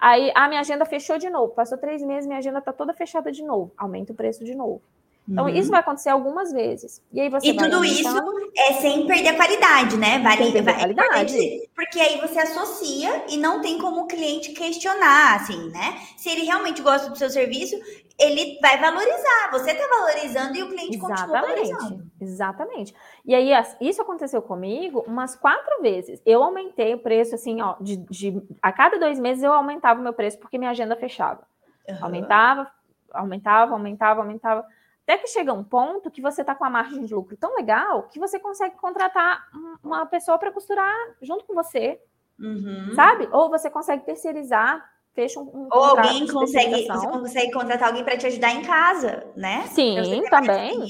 [0.00, 3.30] Aí, a minha agenda fechou de novo, passou três meses, minha agenda está toda fechada
[3.30, 4.82] de novo, aumenta o preço de novo.
[5.26, 5.50] Então, uhum.
[5.50, 7.02] isso vai acontecer algumas vezes.
[7.10, 8.08] E aí você E tudo isso
[8.56, 10.18] é sem perder a qualidade, né?
[10.18, 11.68] Vale, a qualidade.
[11.74, 15.98] porque aí você associa e não tem como o cliente questionar, assim, né?
[16.18, 17.74] Se ele realmente gosta do seu serviço,
[18.18, 19.50] ele vai valorizar.
[19.52, 21.20] Você está valorizando e o cliente Exatamente.
[21.20, 22.10] continua valorizando.
[22.20, 22.94] Exatamente.
[23.24, 23.50] E aí,
[23.80, 26.20] isso aconteceu comigo umas quatro vezes.
[26.26, 30.02] Eu aumentei o preço, assim, ó, de, de a cada dois meses eu aumentava o
[30.02, 31.40] meu preço porque minha agenda fechava.
[31.88, 31.96] Uhum.
[32.02, 32.70] Aumentava,
[33.10, 34.66] aumentava, aumentava, aumentava
[35.04, 38.04] Até que chega um ponto que você está com a margem de lucro tão legal
[38.04, 39.46] que você consegue contratar
[39.82, 42.00] uma pessoa para costurar junto com você,
[42.40, 42.94] uhum.
[42.94, 43.28] sabe?
[43.30, 44.82] Ou você consegue terceirizar,
[45.12, 49.26] fecha um, um Ou alguém consegue, você consegue contratar alguém para te ajudar em casa,
[49.36, 49.66] né?
[49.66, 50.88] Sim, também.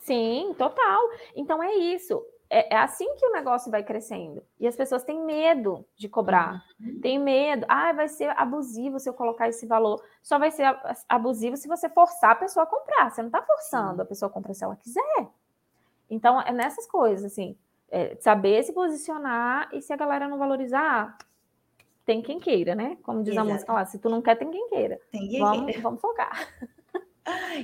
[0.00, 1.00] Sim, total.
[1.36, 2.24] Então é isso
[2.54, 4.44] é, é, assim que o negócio vai crescendo.
[4.60, 6.62] E as pessoas têm medo de cobrar.
[6.78, 7.00] Uhum.
[7.00, 7.64] Tem medo.
[7.66, 10.04] Ah, vai ser abusivo se eu colocar esse valor.
[10.22, 10.64] Só vai ser
[11.08, 13.10] abusivo se você forçar a pessoa a comprar.
[13.10, 15.28] Você não está forçando a pessoa a comprar se ela quiser.
[16.10, 17.56] Então, é nessas coisas, assim.
[17.90, 21.16] É saber se posicionar e se a galera não valorizar,
[22.04, 22.98] tem quem queira, né?
[23.02, 23.48] Como diz Exato.
[23.48, 25.00] a música lá, se tu não quer, tem quem queira.
[25.10, 25.80] Tem quem vamos, queira.
[25.80, 26.48] Vamos focar.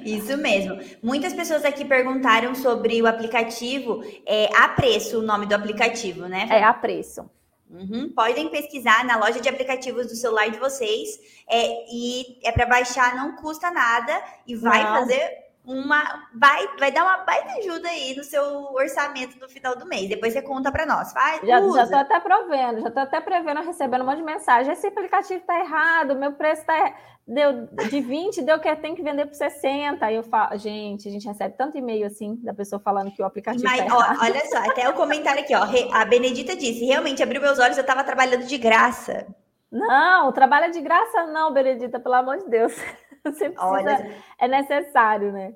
[0.04, 0.78] Isso mesmo.
[1.02, 4.02] Muitas pessoas aqui perguntaram sobre o aplicativo.
[4.24, 6.46] É a preço o nome do aplicativo, né?
[6.50, 7.28] É a preço.
[7.70, 8.12] Uhum.
[8.14, 11.18] Podem pesquisar na loja de aplicativos do celular de vocês.
[11.48, 14.94] É, e é para baixar, não custa nada e vai não.
[14.94, 18.42] fazer uma vai, vai dar uma baita ajuda aí no seu
[18.72, 20.08] orçamento no final do mês.
[20.08, 21.12] Depois você conta para nós.
[21.12, 21.80] Faz, já, usa.
[21.80, 24.72] já tô até provendo, já tô até prevendo, recebendo um monte de mensagem.
[24.72, 26.94] Esse aplicativo tá errado, meu preço tá
[27.26, 30.04] deu de 20, deu que tem que vender por 60.
[30.06, 33.26] Aí eu falo, gente, a gente recebe tanto e-mail assim da pessoa falando que o
[33.26, 34.18] aplicativo Mas, tá errado.
[34.18, 35.66] Ó, olha só, até o comentário aqui, ó.
[35.92, 39.26] A Benedita disse: realmente abriu meus olhos, eu estava trabalhando de graça.
[39.70, 42.72] Não, trabalha de graça, não, Benedita, pelo amor de Deus.
[43.24, 45.52] Você precisa, Olha, é necessário, né?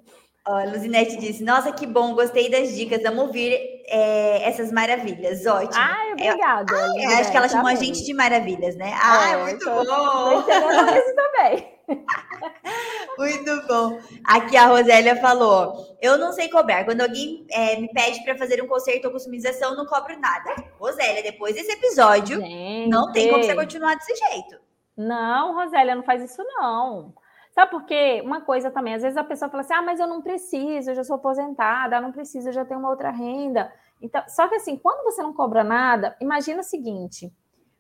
[0.47, 3.55] Ó, Luzinete disse: Nossa, que bom, gostei das dicas, vamos ouvir
[3.87, 5.47] é, essas maravilhas.
[5.47, 5.81] Ótimo.
[5.81, 6.75] Ai, obrigada.
[6.99, 8.93] É, acho que ela chamou a gente de maravilhas, né?
[9.01, 10.43] Ai, é, muito tô, bom.
[10.43, 11.73] Tô isso também.
[13.19, 13.99] muito bom.
[14.25, 16.85] Aqui a Rosélia falou: Eu não sei cobrar.
[16.85, 20.55] Quando alguém é, me pede para fazer um conserto ou customização, não cobro nada.
[20.79, 22.89] Rosélia, depois desse episódio, gente.
[22.89, 24.61] não tem como você continuar desse jeito.
[24.97, 27.15] Não, Rosélia, não faz isso não.
[27.53, 28.23] Sabe por quê?
[28.25, 30.95] Uma coisa também, às vezes a pessoa fala assim: ah, mas eu não preciso, eu
[30.95, 33.71] já sou aposentada, eu não preciso, eu já tenho uma outra renda.
[34.01, 37.33] Então, só que assim, quando você não cobra nada, imagina o seguinte: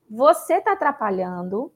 [0.08, 1.72] você está atrapalhando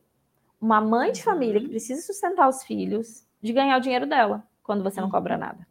[0.61, 1.71] uma mãe de família que uhum.
[1.71, 5.41] precisa sustentar os filhos de ganhar o dinheiro dela quando você não cobra uhum.
[5.41, 5.67] nada.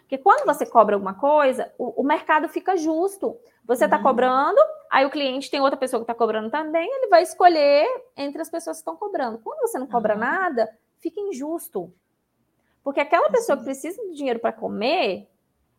[0.00, 3.38] Porque quando você cobra alguma coisa, o, o mercado fica justo.
[3.64, 4.02] Você está uhum.
[4.02, 7.86] cobrando, aí o cliente tem outra pessoa que está cobrando também, ele vai escolher
[8.16, 9.38] entre as pessoas que estão cobrando.
[9.38, 10.20] Quando você não cobra uhum.
[10.20, 11.92] nada, fica injusto.
[12.82, 15.30] Porque aquela pessoa que precisa de dinheiro para comer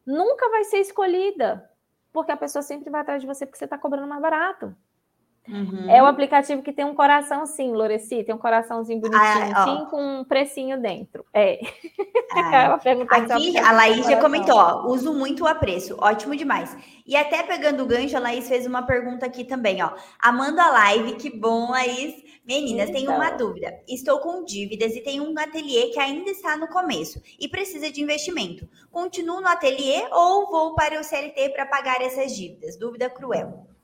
[0.05, 1.69] nunca vai ser escolhida.
[2.11, 4.75] Porque a pessoa sempre vai atrás de você porque você está cobrando mais barato.
[5.47, 5.89] Uhum.
[5.89, 10.19] É o aplicativo que tem um coração sim, Loreci, tem um coraçãozinho bonitinho, assim, com
[10.19, 11.25] um precinho dentro.
[11.33, 11.59] É.
[12.35, 12.75] Ela
[13.09, 16.75] Aqui, a Laís já comentou, ó, uso muito o apreço, ótimo demais.
[17.05, 19.91] E até pegando o gancho, a Laís fez uma pergunta aqui também, ó.
[20.19, 22.25] Amanda Live, que bom, Laís.
[22.47, 23.01] Meninas, então.
[23.01, 23.73] tenho uma dúvida.
[23.87, 28.03] Estou com dívidas e tenho um ateliê que ainda está no começo e precisa de
[28.03, 28.69] investimento.
[28.91, 32.77] Continuo no ateliê ou vou para o CLT para pagar essas dívidas?
[32.77, 33.74] Dúvida cruel.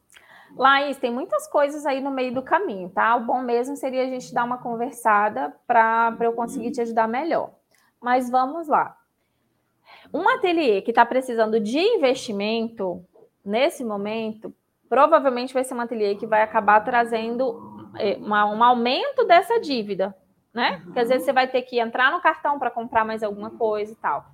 [0.56, 3.16] Laís, tem muitas coisas aí no meio do caminho, tá?
[3.16, 7.52] O bom mesmo seria a gente dar uma conversada para eu conseguir te ajudar melhor.
[8.00, 8.98] Mas vamos lá.
[10.14, 13.06] Um ateliê que está precisando de investimento,
[13.44, 14.54] nesse momento,
[14.90, 20.16] provavelmente vai ser um ateliê que vai acabar trazendo é, uma, um aumento dessa dívida,
[20.54, 20.82] né?
[20.84, 23.94] Porque às vezes você vai ter que entrar no cartão para comprar mais alguma coisa
[23.94, 24.26] e tal.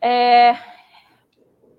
[0.00, 0.56] É,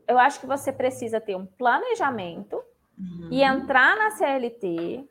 [0.08, 2.62] eu acho que você precisa ter um planejamento
[2.98, 3.30] uhum.
[3.32, 5.08] e entrar na CLT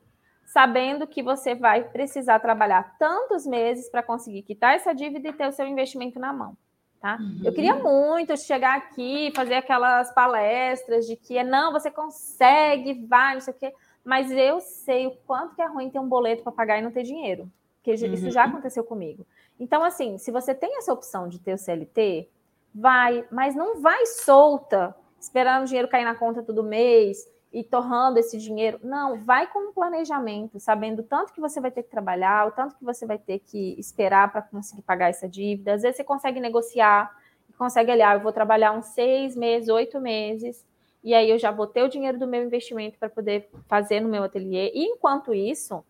[0.55, 5.49] sabendo que você vai precisar trabalhar tantos meses para conseguir quitar essa dívida e ter
[5.49, 6.57] o seu investimento na mão.
[7.01, 7.19] Tá?
[7.21, 7.41] Uhum.
[7.45, 13.35] Eu queria muito chegar aqui, fazer aquelas palestras de que é não, você consegue, vai,
[13.35, 13.75] não sei o quê,
[14.05, 16.91] mas eu sei o quanto que é ruim ter um boleto para pagar e não
[16.91, 18.15] ter dinheiro, porque uhum.
[18.15, 19.27] isso já aconteceu comigo.
[19.59, 22.29] Então, assim, se você tem essa opção de ter o CLT,
[22.75, 28.19] vai, mas não vai solta, esperando o dinheiro cair na conta todo mês, e torrando
[28.19, 28.81] esse dinheiro.
[28.83, 32.77] Não, vai com um planejamento, sabendo tanto que você vai ter que trabalhar, o tanto
[32.77, 35.75] que você vai ter que esperar para conseguir pagar essa dívida.
[35.75, 37.17] Às vezes você consegue negociar,
[37.57, 40.67] consegue olhar, ah, eu vou trabalhar uns seis meses, oito meses,
[41.03, 44.09] e aí eu já vou ter o dinheiro do meu investimento para poder fazer no
[44.09, 44.73] meu ateliê.
[44.75, 45.85] E enquanto isso,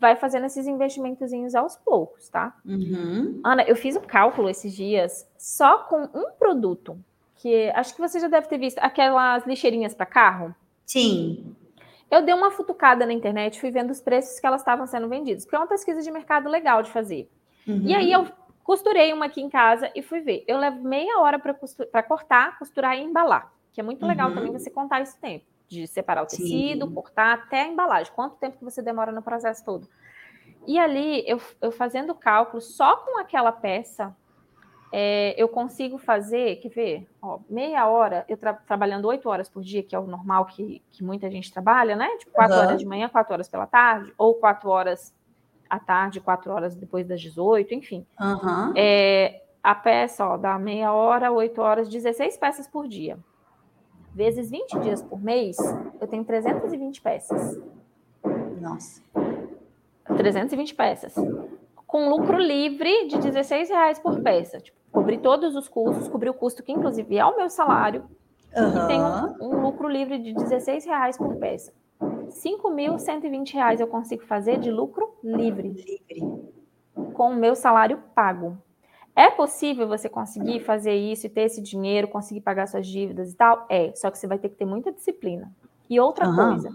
[0.00, 2.56] vai fazendo esses investimentozinhos aos poucos, tá?
[2.64, 3.40] Uhum.
[3.44, 6.98] Ana, eu fiz um cálculo esses dias só com um produto,
[7.36, 10.52] que acho que você já deve ter visto, aquelas lixeirinhas para carro.
[10.86, 11.54] Sim.
[12.10, 15.44] Eu dei uma futucada na internet, fui vendo os preços que elas estavam sendo vendidas,
[15.44, 17.28] porque é uma pesquisa de mercado legal de fazer.
[17.66, 17.82] Uhum.
[17.84, 18.26] E aí eu
[18.62, 20.44] costurei uma aqui em casa e fui ver.
[20.46, 24.08] Eu levo meia hora para cortar, costurar e embalar, que é muito uhum.
[24.08, 26.94] legal também você contar esse tempo, de separar o tecido, Sim.
[26.94, 28.12] cortar até a embalagem.
[28.14, 29.88] Quanto tempo que você demora no processo todo.
[30.64, 34.14] E ali, eu, eu fazendo o cálculo, só com aquela peça,
[34.92, 39.62] é, eu consigo fazer, quer ver, ó, meia hora, eu tra trabalhando oito horas por
[39.62, 42.08] dia, que é o normal que, que muita gente trabalha, né?
[42.18, 42.62] Tipo, quatro uhum.
[42.62, 45.14] horas de manhã, quatro horas pela tarde, ou quatro horas
[45.68, 48.06] à tarde, quatro horas depois das 18, enfim.
[48.20, 48.72] Uhum.
[48.76, 53.18] É, a peça, ó, dá meia hora, oito horas, 16 peças por dia.
[54.14, 55.56] Vezes 20 dias por mês,
[56.00, 57.60] eu tenho 320 peças.
[58.60, 59.02] Nossa.
[60.16, 61.14] 320 peças.
[61.86, 64.58] Com lucro livre de 16 reais por peça.
[64.58, 68.04] Tipo, cobri todos os custos, cobri o custo que, inclusive, é o meu salário.
[68.56, 68.84] Uhum.
[68.84, 71.72] E tenho um, um lucro livre de 16 reais por peça.
[72.00, 75.68] 5.120 reais eu consigo fazer de lucro livre.
[75.68, 76.20] Livre.
[77.14, 78.58] Com o meu salário pago.
[79.14, 83.36] É possível você conseguir fazer isso e ter esse dinheiro, conseguir pagar suas dívidas e
[83.36, 83.64] tal?
[83.68, 85.50] É, só que você vai ter que ter muita disciplina.
[85.88, 86.36] E outra uhum.
[86.36, 86.70] coisa,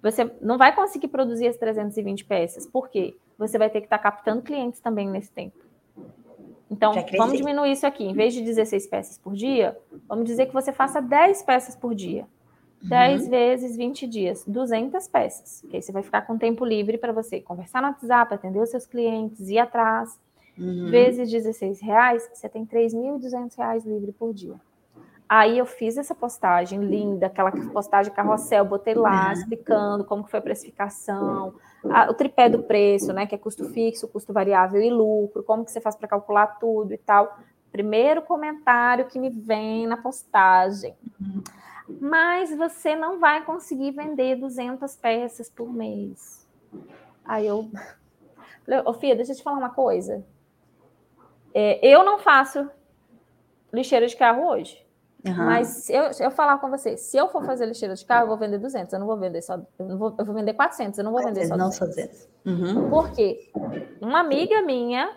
[0.00, 2.66] você não vai conseguir produzir as 320 peças.
[2.66, 3.16] Por quê?
[3.40, 5.56] Você vai ter que estar tá captando clientes também nesse tempo.
[6.70, 8.04] Então, vamos diminuir isso aqui.
[8.04, 9.76] Em vez de 16 peças por dia,
[10.06, 12.26] vamos dizer que você faça 10 peças por dia.
[12.82, 13.30] 10 uhum.
[13.30, 15.64] vezes 20 dias, 200 peças.
[15.68, 18.70] Que aí você vai ficar com tempo livre para você conversar no WhatsApp, atender os
[18.70, 20.18] seus clientes, ir atrás.
[20.56, 20.90] Uhum.
[20.90, 24.54] Vezes 16 reais, você tem 3.200 reais livre por dia.
[25.28, 29.32] Aí eu fiz essa postagem linda, aquela postagem carrossel, botei lá uhum.
[29.32, 34.08] explicando como que foi a precificação, o tripé do preço, né, que é custo fixo,
[34.08, 37.38] custo variável e lucro, como que você faz para calcular tudo e tal.
[37.72, 40.96] Primeiro comentário que me vem na postagem.
[42.00, 46.46] Mas você não vai conseguir vender 200 peças por mês.
[47.24, 47.70] Aí eu
[48.64, 50.24] falei, ô Fia, deixa eu te falar uma coisa.
[51.54, 52.68] É, eu não faço
[53.72, 54.84] lixeira de carro hoje.
[55.24, 55.36] Uhum.
[55.36, 58.28] Mas se eu, eu falar com você, se eu for fazer lixeira de carro, eu
[58.28, 60.98] vou vender 200, eu não vou vender só, eu, não vou, eu vou vender 400,
[60.98, 61.80] eu não vou vender só 200.
[61.80, 62.28] Não 200.
[62.46, 62.90] Uhum.
[62.90, 63.50] Por quê?
[64.00, 65.14] Uma amiga minha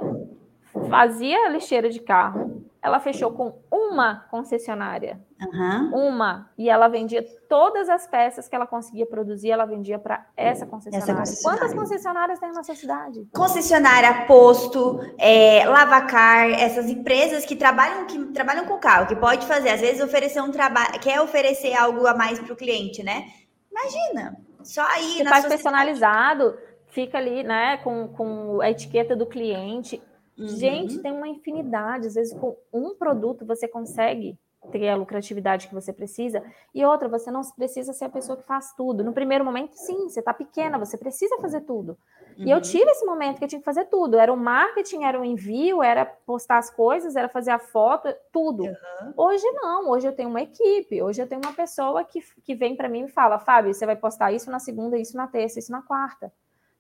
[0.90, 5.22] fazia lixeira de carro, ela fechou com uma concessionária.
[5.42, 6.10] Uhum.
[6.10, 6.50] Uma.
[6.58, 11.12] E ela vendia todas as peças que ela conseguia produzir, ela vendia para essa concessionária.
[11.12, 11.62] essa concessionária.
[11.62, 13.26] Quantas concessionárias tem na sua cidade?
[13.34, 19.70] Concessionária, posto, é, lavacar, essas empresas que trabalham, que trabalham com carro, que pode fazer,
[19.70, 23.28] às vezes, oferecer um trabalho, quer oferecer algo a mais para o cliente, né?
[23.72, 25.20] Imagina, só aí.
[25.20, 26.58] Você faz personalizado,
[26.90, 30.02] fica ali, né, com, com a etiqueta do cliente
[30.38, 30.48] Uhum.
[30.48, 32.08] Gente, tem uma infinidade.
[32.08, 34.38] Às vezes, com um produto, você consegue
[34.72, 36.44] ter a lucratividade que você precisa.
[36.74, 39.04] E outra, você não precisa ser a pessoa que faz tudo.
[39.04, 41.98] No primeiro momento, sim, você está pequena, você precisa fazer tudo.
[42.38, 42.46] Uhum.
[42.46, 42.62] E eu uhum.
[42.62, 44.18] tive esse momento que eu tinha que fazer tudo.
[44.18, 48.64] Era o marketing, era o envio, era postar as coisas, era fazer a foto, tudo.
[48.64, 49.14] Uhum.
[49.18, 52.76] Hoje não, hoje eu tenho uma equipe, hoje eu tenho uma pessoa que, que vem
[52.76, 55.72] para mim e fala, Fábio, você vai postar isso na segunda, isso na terça, isso
[55.72, 56.32] na quarta.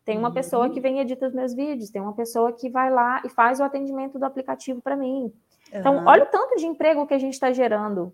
[0.05, 0.33] Tem uma uhum.
[0.33, 3.29] pessoa que vem e edita os meus vídeos, tem uma pessoa que vai lá e
[3.29, 5.23] faz o atendimento do aplicativo para mim.
[5.23, 5.79] Uhum.
[5.79, 8.13] Então, olha o tanto de emprego que a gente está gerando.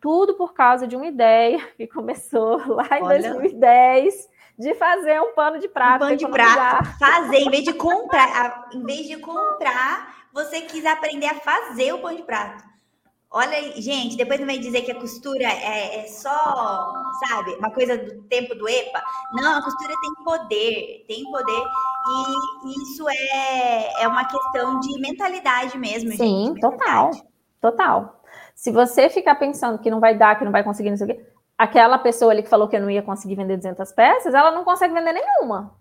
[0.00, 3.34] Tudo por causa de uma ideia que começou lá em olha.
[3.34, 6.04] 2010 de fazer um pano de prato.
[6.04, 6.98] Um pano de prato.
[6.98, 11.98] Fazer, em vez de comprar, em vez de comprar, você quis aprender a fazer o
[11.98, 12.71] pano de prato.
[13.34, 16.92] Olha, gente, depois não vem dizer que a costura é, é, só,
[17.26, 19.02] sabe, uma coisa do tempo do EPA.
[19.32, 21.64] Não, a costura tem poder, tem poder.
[22.08, 26.60] E isso é, é uma questão de mentalidade mesmo, Sim, gente.
[26.60, 27.10] total.
[27.58, 28.22] Total.
[28.54, 31.10] Se você ficar pensando que não vai dar, que não vai conseguir, não sei o
[31.10, 31.26] quê,
[31.56, 34.62] aquela pessoa ali que falou que eu não ia conseguir vender 200 peças, ela não
[34.62, 35.74] consegue vender nenhuma.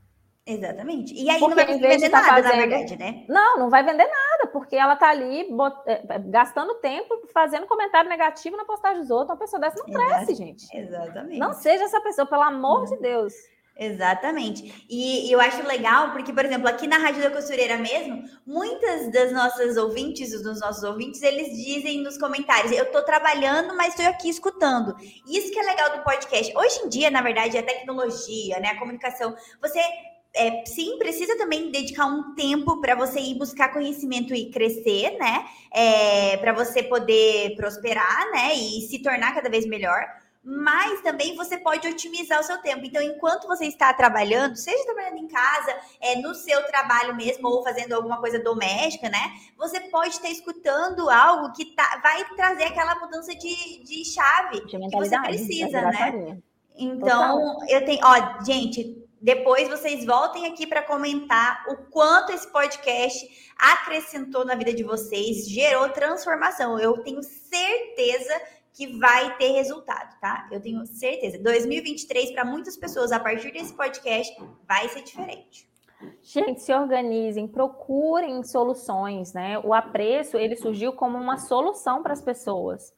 [0.51, 1.13] Exatamente.
[1.13, 2.51] E aí porque não vai vender tá nada, fazendo...
[2.51, 3.25] na verdade, né?
[3.27, 5.75] Não, não vai vender nada, porque ela tá ali bot...
[5.85, 9.29] É, é, gastando tempo fazendo comentário negativo na postagem dos outros.
[9.29, 10.65] Uma pessoa dessa não cresce, gente.
[10.75, 11.39] Exatamente.
[11.39, 13.33] Não seja essa pessoa, pelo amor de Deus.
[13.77, 14.85] Exatamente.
[14.87, 19.11] E, e, eu acho legal, porque, por exemplo, aqui na Rádio da Costureira mesmo, muitas
[19.11, 24.05] das nossas ouvintes, dos nossos ouvintes, eles dizem nos comentários: eu tô trabalhando, mas estou
[24.05, 24.95] aqui escutando.
[25.27, 26.55] Isso que é legal do podcast.
[26.55, 29.81] Hoje em dia, na verdade, a tecnologia, né, a comunicação, você
[30.33, 35.45] é, sim, precisa também dedicar um tempo para você ir buscar conhecimento e crescer, né?
[35.73, 38.53] É, para você poder prosperar, né?
[38.53, 40.01] E se tornar cada vez melhor.
[40.43, 42.83] Mas também você pode otimizar o seu tempo.
[42.83, 47.63] Então, enquanto você está trabalhando, seja trabalhando em casa, é, no seu trabalho mesmo, ou
[47.63, 49.33] fazendo alguma coisa doméstica, né?
[49.57, 54.79] Você pode estar escutando algo que tá, vai trazer aquela mudança de, de chave de
[54.79, 56.39] que você precisa, né?
[56.75, 57.99] Então, eu tenho.
[58.03, 64.73] Ó, gente, depois vocês voltem aqui para comentar o quanto esse podcast acrescentou na vida
[64.73, 66.79] de vocês, gerou transformação.
[66.79, 68.41] Eu tenho certeza
[68.73, 70.47] que vai ter resultado, tá?
[70.51, 71.37] Eu tenho certeza.
[71.37, 74.35] 2023 para muitas pessoas a partir desse podcast
[74.67, 75.69] vai ser diferente.
[76.23, 79.59] Gente, se organizem, procurem soluções, né?
[79.59, 82.91] O apreço, ele surgiu como uma solução para as pessoas.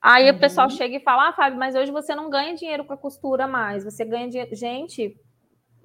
[0.00, 0.36] Aí uhum.
[0.36, 2.96] o pessoal chega e fala: Ah, Fábio, mas hoje você não ganha dinheiro com a
[2.96, 4.54] costura mais, você ganha dinheiro.
[4.54, 5.20] Gente,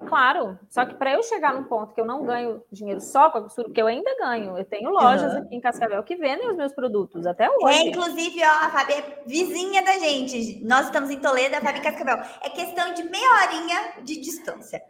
[0.06, 3.38] Claro, só que para eu chegar num ponto que eu não ganho dinheiro só com
[3.38, 5.40] a costura, porque eu ainda ganho, eu tenho lojas uhum.
[5.40, 7.78] aqui em Cascavel que vendem os meus produtos até hoje.
[7.78, 10.64] É, inclusive, ó, a Fabi é vizinha da gente.
[10.64, 12.18] Nós estamos em Toledo, a Fabi em Cascavel.
[12.42, 14.82] É questão de meia horinha de distância.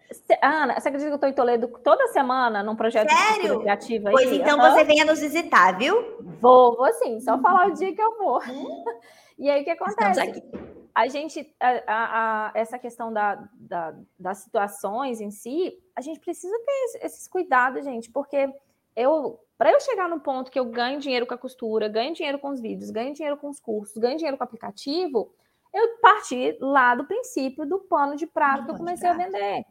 [0.42, 3.54] Ana, você acredita que eu estou em Toledo toda semana num projeto Sério?
[3.54, 4.14] de criativa aí?
[4.14, 4.70] Pois então uhum.
[4.70, 6.16] você venha nos visitar, viu?
[6.40, 8.40] Vou, vou sim, só falar o dia que eu vou.
[8.48, 8.84] Hum.
[9.38, 10.20] E aí o que acontece?
[10.20, 16.00] Estamos aqui a gente, a, a, essa questão da, da, das situações em si, a
[16.00, 18.52] gente precisa ter esses cuidados, gente, porque
[18.94, 22.38] eu, para eu chegar no ponto que eu ganho dinheiro com a costura, ganho dinheiro
[22.38, 25.32] com os vídeos, ganho dinheiro com os cursos, ganho dinheiro com o aplicativo,
[25.72, 29.64] eu parti lá do princípio do pano de prato que eu comecei a vender.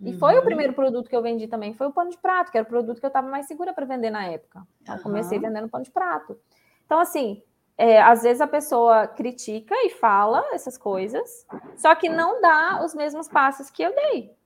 [0.00, 0.18] E uhum.
[0.18, 0.44] foi o uhum.
[0.44, 3.00] primeiro produto que eu vendi também, foi o pano de prato, que era o produto
[3.00, 4.62] que eu estava mais segura para vender na época.
[4.82, 5.02] Então, uhum.
[5.02, 6.38] comecei vendendo pano de prato.
[6.84, 7.42] Então, assim,
[7.78, 12.92] é, às vezes a pessoa critica e fala essas coisas, só que não dá os
[12.92, 14.36] mesmos passos que eu dei.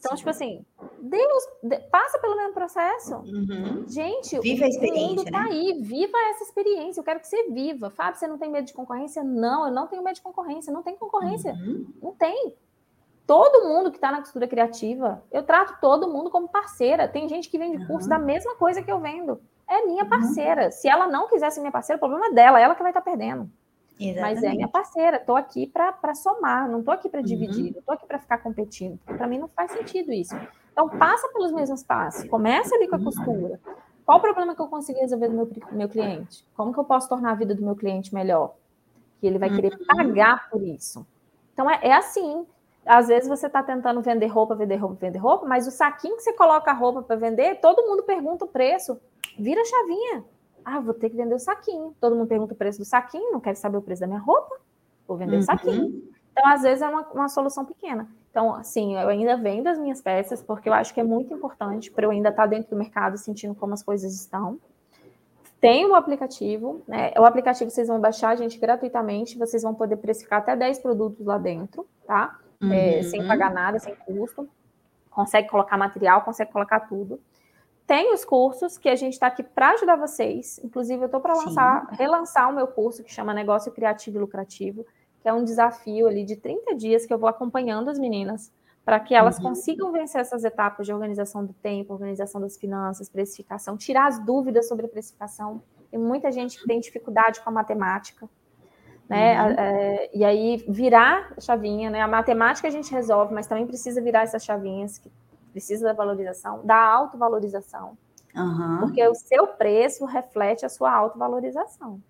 [0.00, 0.64] Então, tipo assim,
[0.98, 1.44] Deus,
[1.90, 3.16] passa pelo mesmo processo.
[3.16, 3.84] Uhum.
[3.86, 5.48] Gente, viva o mundo tá né?
[5.50, 7.00] aí, viva essa experiência.
[7.00, 7.90] Eu quero que você viva.
[7.90, 9.22] Fábio, você não tem medo de concorrência?
[9.22, 10.72] Não, eu não tenho medo de concorrência.
[10.72, 11.52] Não tem concorrência.
[11.52, 11.86] Uhum.
[12.02, 12.56] Não tem.
[13.26, 17.06] Todo mundo que está na costura criativa, eu trato todo mundo como parceira.
[17.06, 19.38] Tem gente que vende curso da mesma coisa que eu vendo
[19.70, 20.10] é minha uhum.
[20.10, 20.64] parceira.
[20.64, 20.70] Uhum.
[20.72, 23.00] Se ela não quiser ser minha parceira, o problema é dela, ela que vai estar
[23.00, 23.48] perdendo.
[23.98, 24.20] Exatamente.
[24.20, 27.26] Mas é minha parceira, estou aqui para somar, não estou aqui para uhum.
[27.26, 28.98] dividir, não estou aqui para ficar competindo.
[29.04, 30.34] Para mim não faz sentido isso.
[30.72, 33.04] Então passa pelos mesmos passos, começa ali com a uhum.
[33.04, 33.60] costura.
[34.04, 36.44] Qual o problema que eu consigo resolver do meu, meu cliente?
[36.56, 38.54] Como que eu posso tornar a vida do meu cliente melhor?
[39.20, 41.06] Que ele vai querer pagar por isso.
[41.52, 42.46] Então é, é assim.
[42.86, 46.22] Às vezes você está tentando vender roupa, vender roupa, vender roupa, mas o saquinho que
[46.22, 48.98] você coloca a roupa para vender, todo mundo pergunta o preço
[49.38, 50.24] vira a chavinha.
[50.64, 51.94] Ah, vou ter que vender o saquinho.
[52.00, 54.56] Todo mundo pergunta o preço do saquinho, não quer saber o preço da minha roupa,
[55.06, 55.40] vou vender uhum.
[55.40, 56.10] o saquinho.
[56.32, 58.08] Então, às vezes, é uma, uma solução pequena.
[58.30, 61.90] Então, assim, eu ainda vendo as minhas peças, porque eu acho que é muito importante
[61.90, 64.58] para eu ainda estar tá dentro do mercado sentindo como as coisas estão.
[65.60, 67.12] Tem o aplicativo, né?
[67.18, 69.36] O aplicativo vocês vão baixar, gente, gratuitamente.
[69.36, 72.38] Vocês vão poder precificar até 10 produtos lá dentro, tá?
[72.62, 72.72] Uhum.
[72.72, 74.48] É, sem pagar nada, sem custo.
[75.10, 77.20] Consegue colocar material, consegue colocar tudo.
[77.90, 80.60] Tem os cursos que a gente está aqui para ajudar vocês.
[80.62, 84.86] Inclusive, eu estou para lançar, relançar o meu curso que chama Negócio Criativo e Lucrativo,
[85.20, 88.52] que é um desafio ali de 30 dias que eu vou acompanhando as meninas
[88.84, 89.42] para que elas uhum.
[89.42, 94.68] consigam vencer essas etapas de organização do tempo, organização das finanças, precificação, tirar as dúvidas
[94.68, 95.60] sobre a precificação.
[95.90, 98.30] Tem muita gente que tem dificuldade com a matemática,
[99.08, 99.42] né?
[99.42, 99.50] Uhum.
[99.58, 102.00] É, e aí virar a chavinha, né?
[102.00, 105.10] A matemática a gente resolve, mas também precisa virar essas chavinhas que
[105.50, 107.96] precisa da valorização, da autovalorização.
[108.34, 108.78] Uhum.
[108.80, 112.00] Porque o seu preço reflete a sua autovalorização.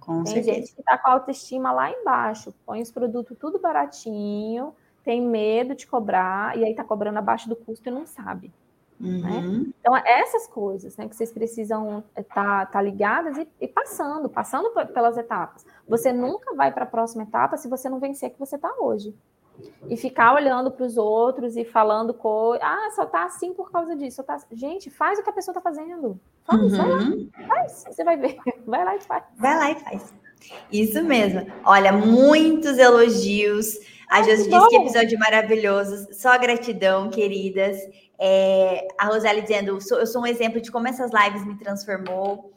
[0.00, 0.54] Com tem certeza.
[0.54, 5.74] gente que está com a autoestima lá embaixo, põe os produtos tudo baratinho, tem medo
[5.74, 8.52] de cobrar, e aí está cobrando abaixo do custo e não sabe.
[9.00, 9.08] Né?
[9.08, 9.62] Uhum.
[9.62, 9.72] Né?
[9.80, 14.70] Então, essas coisas né, que vocês precisam estar tá, tá ligadas e, e, passando, passando
[14.86, 15.66] pelas etapas.
[15.88, 19.14] Você nunca vai para a próxima etapa se você não vencer que você está hoje
[19.88, 22.66] e ficar olhando para os outros e falando coisas.
[22.66, 24.22] Ah, só tá assim por causa disso.
[24.22, 24.38] Tá...
[24.52, 26.20] Gente, faz o que a pessoa tá fazendo.
[26.44, 26.68] Faz, uhum.
[26.68, 27.30] vai lá, uhum.
[27.46, 27.84] faz.
[27.88, 28.36] Você vai ver.
[28.66, 29.24] Vai lá e faz.
[29.36, 30.14] Vai lá e faz.
[30.72, 31.46] Isso mesmo.
[31.64, 33.78] Olha, muitos elogios.
[34.08, 36.08] A Josi disse que episódio maravilhoso.
[36.12, 37.78] Só gratidão, queridas.
[38.18, 42.55] É, a Roseli dizendo: eu sou um exemplo de como essas lives me transformou.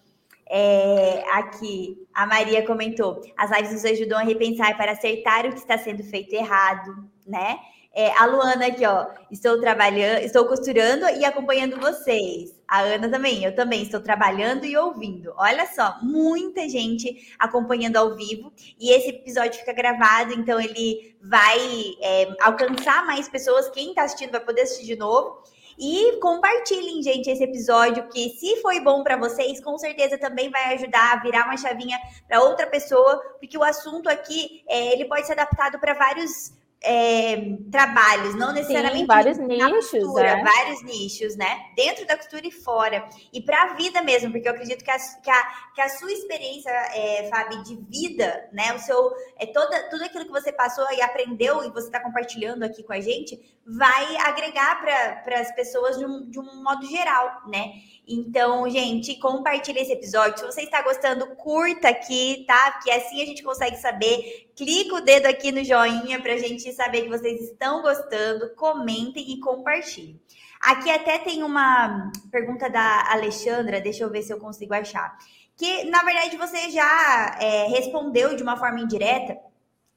[0.49, 5.59] É, aqui, a Maria comentou: as lives nos ajudam a repensar para acertar o que
[5.59, 7.59] está sendo feito errado, né?
[7.93, 12.55] É, a Luana aqui, ó, estou trabalhando, estou costurando e acompanhando vocês.
[12.67, 15.33] A Ana também, eu também estou trabalhando e ouvindo.
[15.35, 21.57] Olha só, muita gente acompanhando ao vivo e esse episódio fica gravado, então ele vai
[22.01, 23.69] é, alcançar mais pessoas.
[23.71, 25.41] Quem está assistindo vai poder assistir de novo.
[25.79, 30.73] E compartilhem, gente, esse episódio que se foi bom para vocês, com certeza também vai
[30.73, 35.25] ajudar a virar uma chavinha para outra pessoa, porque o assunto aqui é, ele pode
[35.25, 36.51] ser adaptado para vários
[36.81, 40.43] é, trabalhos, não necessariamente Sim, vários nichos, costura, é.
[40.43, 41.65] vários nichos, né?
[41.75, 43.07] Dentro da costura e fora.
[43.33, 45.43] E para a vida mesmo, porque eu acredito que a, que a,
[45.75, 48.73] que a sua experiência, é, Fábio, de vida, né?
[48.73, 52.63] O seu, é toda, tudo aquilo que você passou e aprendeu e você está compartilhando
[52.63, 54.81] aqui com a gente, vai agregar
[55.23, 57.73] para as pessoas de um, de um modo geral, né?
[58.07, 60.39] Então, gente, compartilhe esse episódio.
[60.39, 62.71] Se você está gostando, curta aqui, tá?
[62.71, 66.73] Porque assim a gente consegue saber clica o dedo aqui no joinha para a gente
[66.73, 70.19] saber que vocês estão gostando, comentem e compartilhem.
[70.59, 75.15] Aqui até tem uma pergunta da Alexandra, deixa eu ver se eu consigo achar.
[75.55, 79.37] Que, na verdade, você já é, respondeu de uma forma indireta,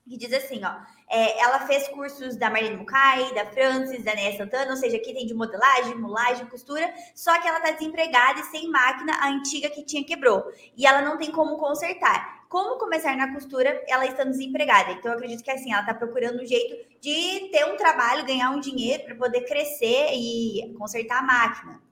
[0.08, 0.74] que diz assim, ó.
[1.14, 5.12] É, ela fez cursos da Marlene Mukai, da Francis, da Néia Santana, ou seja, aqui
[5.12, 9.68] tem de modelagem, mulagem, costura, só que ela tá desempregada e sem máquina, a antiga
[9.68, 10.42] que tinha quebrou.
[10.74, 12.46] E ela não tem como consertar.
[12.48, 14.92] Como começar na costura, ela estando desempregada?
[14.92, 18.48] Então, eu acredito que assim, ela tá procurando um jeito de ter um trabalho, ganhar
[18.48, 21.82] um dinheiro para poder crescer e consertar a máquina.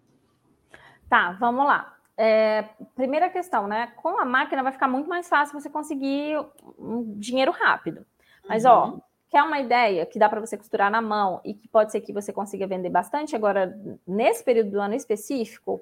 [1.10, 1.94] Tá, vamos lá.
[2.16, 3.92] É, primeira questão, né?
[3.96, 6.38] Com a máquina vai ficar muito mais fácil você conseguir
[6.78, 8.06] um dinheiro rápido.
[8.48, 8.70] Mas, uhum.
[8.70, 12.00] ó, Quer uma ideia que dá para você costurar na mão e que pode ser
[12.00, 15.80] que você consiga vender bastante agora, nesse período do ano específico,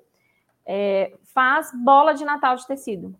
[0.66, 3.14] é, faz bola de Natal de tecido.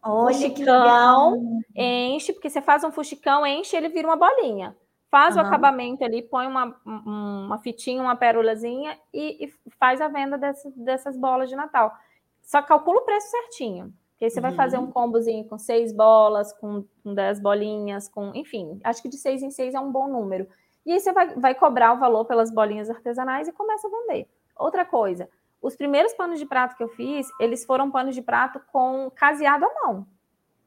[0.00, 4.74] Olha fuxicão, enche, porque você faz um fuxicão, enche, ele vira uma bolinha.
[5.10, 5.42] Faz uhum.
[5.42, 10.72] o acabamento ali, põe uma, uma fitinha, uma pérolazinha e, e faz a venda dessas,
[10.76, 11.92] dessas bolas de Natal.
[12.40, 13.92] Só calcula o preço certinho.
[14.20, 14.42] Porque aí você uhum.
[14.42, 14.92] vai fazer um uhum.
[14.92, 19.50] combozinho com seis bolas, com, com dez bolinhas, com, enfim, acho que de seis em
[19.50, 20.46] seis é um bom número.
[20.84, 24.28] E aí você vai, vai cobrar o valor pelas bolinhas artesanais e começa a vender.
[24.54, 25.26] Outra coisa,
[25.62, 29.64] os primeiros panos de prato que eu fiz, eles foram panos de prato com caseado
[29.64, 30.06] à mão.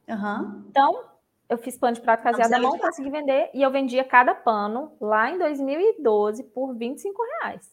[0.10, 0.64] Uhum.
[0.72, 1.04] Então,
[1.48, 4.94] eu fiz pano de prato caseado à mão, consegui vender, e eu vendia cada pano
[5.00, 7.72] lá em 2012 por 25 reais.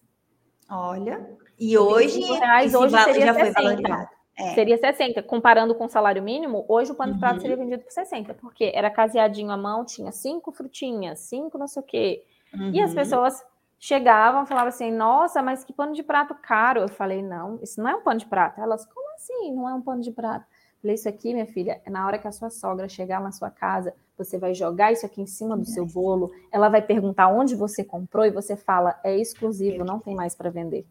[0.68, 3.53] Olha, e hoje, reais, hoje seria já 60.
[3.55, 4.20] foi valorizado.
[4.37, 4.55] É.
[4.55, 5.22] Seria 60.
[5.22, 7.41] Comparando com o salário mínimo, hoje o pano de prato uhum.
[7.41, 11.83] seria vendido por 60, porque era caseadinho à mão, tinha cinco frutinhas, cinco não sei
[11.83, 12.24] o quê.
[12.55, 12.72] Uhum.
[12.72, 12.97] E as uhum.
[12.97, 13.45] pessoas
[13.81, 16.81] chegavam, falavam assim: Nossa, mas que pano de prato caro.
[16.81, 18.61] Eu falei: Não, isso não é um pano de prato.
[18.61, 19.55] Elas, como assim?
[19.55, 20.45] Não é um pano de prato?
[20.45, 23.33] Eu falei: Isso aqui, minha filha, é na hora que a sua sogra chegar na
[23.33, 27.28] sua casa, você vai jogar isso aqui em cima do seu bolo, ela vai perguntar
[27.28, 30.87] onde você comprou e você fala: É exclusivo, não tem mais para vender.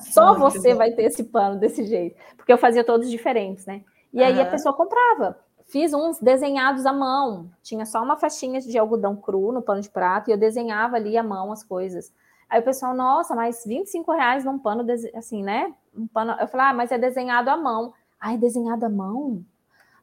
[0.00, 2.16] Só você vai ter esse pano desse jeito.
[2.36, 3.82] Porque eu fazia todos diferentes, né?
[4.12, 5.38] E aí a pessoa comprava.
[5.68, 7.50] Fiz uns desenhados à mão.
[7.62, 11.18] Tinha só uma faixinha de algodão cru no pano de prato e eu desenhava ali
[11.18, 12.12] à mão as coisas.
[12.48, 15.74] Aí o pessoal, nossa, mas 25 reais num pano, assim, né?
[15.94, 16.32] Um pano.
[16.40, 17.92] Eu falei, ah, mas é desenhado à mão.
[18.20, 19.44] Ai, desenhado à mão?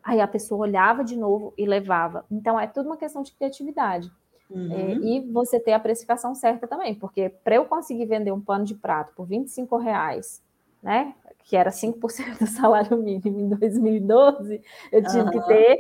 [0.04, 2.26] Aí a pessoa olhava de novo e levava.
[2.30, 4.12] Então é tudo uma questão de criatividade.
[4.54, 4.72] É, uhum.
[4.72, 8.64] É, e você ter a precificação certa também, porque para eu conseguir vender um pano
[8.64, 10.44] de prato por 25 reais,
[10.82, 11.16] né?
[11.46, 15.30] Que era 5% do salário mínimo em 2012, eu tive uhum.
[15.32, 15.80] que ter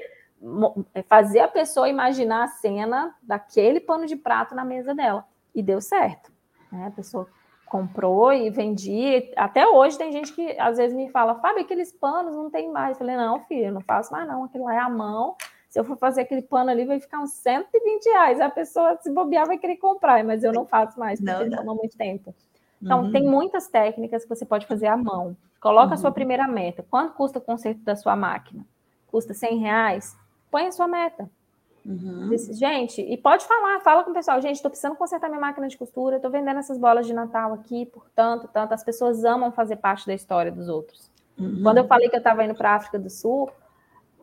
[0.94, 5.26] é, fazer a pessoa imaginar a cena daquele pano de prato na mesa dela.
[5.54, 6.32] E deu certo.
[6.72, 6.88] Né?
[6.88, 7.28] A pessoa
[7.68, 9.32] comprou e vendia.
[9.38, 12.92] Até hoje tem gente que às vezes me fala, Fábio, aqueles panos não tem mais.
[12.92, 15.36] Eu falei, não, filho, não faço mais não, aquilo lá é a mão
[15.74, 18.40] se eu for fazer aquele pano ali, vai ficar uns 120 reais.
[18.40, 21.74] A pessoa, se bobear, vai querer comprar, mas eu não faço mais, porque não, toma
[21.74, 22.32] muito tempo.
[22.80, 23.12] Então, uhum.
[23.12, 25.36] tem muitas técnicas que você pode fazer à mão.
[25.60, 25.94] Coloca uhum.
[25.94, 26.14] a sua uhum.
[26.14, 26.86] primeira meta.
[26.88, 28.64] Quanto custa o conserto da sua máquina?
[29.08, 30.16] Custa 100 reais?
[30.52, 31.28] Põe a sua meta.
[31.84, 32.30] Uhum.
[32.52, 35.76] gente, e pode falar, fala com o pessoal, gente, estou precisando consertar minha máquina de
[35.76, 38.76] costura, estou vendendo essas bolas de Natal aqui, por tanto, tanto.
[38.76, 41.10] As pessoas amam fazer parte da história dos outros.
[41.36, 41.62] Uhum.
[41.64, 43.50] Quando eu falei que eu estava indo para a África do Sul,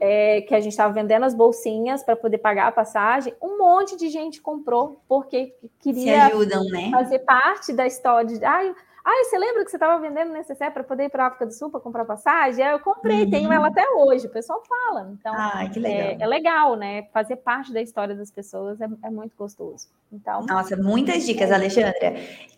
[0.00, 3.96] é, que a gente estava vendendo as bolsinhas para poder pagar a passagem, um monte
[3.96, 6.90] de gente comprou porque queria ajudam, né?
[6.90, 8.74] fazer parte da história de, ai,
[9.04, 11.52] ah, você lembra que você estava vendendo necessaire para poder ir para a África do
[11.52, 12.64] Sul para comprar passagem?
[12.64, 13.30] Eu comprei, uhum.
[13.30, 14.26] tenho ela até hoje.
[14.26, 15.10] O pessoal fala.
[15.18, 16.00] Então, ah, que legal.
[16.00, 17.02] É, é, legal, né?
[17.12, 19.88] Fazer parte da história das pessoas é, é, muito gostoso.
[20.12, 21.94] Então, Nossa, muitas dicas, Alexandra.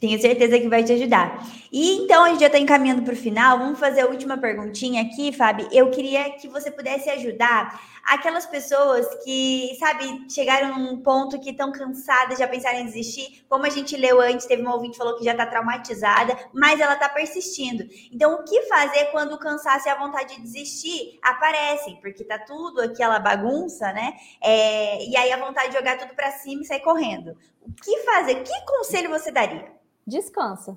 [0.00, 1.46] Tenho certeza que vai te ajudar.
[1.70, 3.58] E então, a gente já está encaminhando para o final.
[3.58, 5.68] Vamos fazer a última perguntinha aqui, Fábio.
[5.70, 11.70] Eu queria que você pudesse ajudar aquelas pessoas que, sabe, chegaram num ponto que estão
[11.70, 13.44] cansadas, já pensaram em desistir.
[13.48, 16.80] Como a gente leu antes, teve uma ouvinte que falou que já está traumatizada, mas
[16.80, 17.84] ela está persistindo.
[18.12, 22.00] Então, o que fazer quando o cansaço e a vontade de desistir aparecem?
[22.00, 24.14] Porque tá tudo aquela bagunça, né?
[24.42, 27.36] É, e aí a vontade de jogar tudo para cima e sair correndo.
[27.60, 28.42] O que fazer?
[28.42, 29.72] Que conselho você daria?
[30.06, 30.76] Descansa.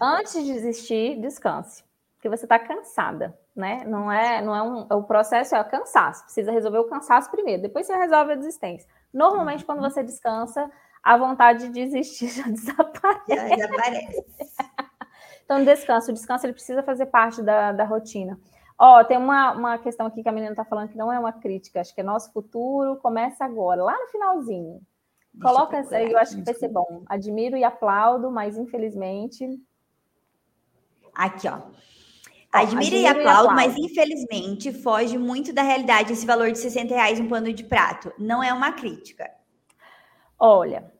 [0.00, 1.84] Antes de desistir, descanse.
[2.16, 3.84] Porque você está cansada né?
[3.86, 6.24] Não é, não é um, o processo é o cansaço.
[6.24, 8.88] Precisa resolver o cansaço primeiro, depois você resolve a desistência.
[9.12, 10.70] Normalmente, quando você descansa,
[11.02, 13.34] a vontade de desistir já desaparece.
[13.34, 14.24] Já desaparece.
[15.44, 16.10] então, descanso.
[16.10, 18.38] O descanso ele precisa fazer parte da, da rotina.
[18.78, 21.34] Ó, tem uma, uma questão aqui que a menina está falando que não é uma
[21.34, 24.80] crítica, acho que é nosso futuro começa agora, lá no finalzinho.
[25.34, 27.02] Deixa Coloca essa aí, eu acho que vai ser bom.
[27.06, 29.46] Admiro e aplaudo, mas infelizmente.
[31.14, 31.60] Aqui, ó.
[32.52, 37.28] Admiro, e aplaudo, mas infelizmente foge muito da realidade esse valor de 60 reais um
[37.28, 38.12] pano de prato.
[38.18, 39.30] Não é uma crítica.
[40.40, 40.90] Olha,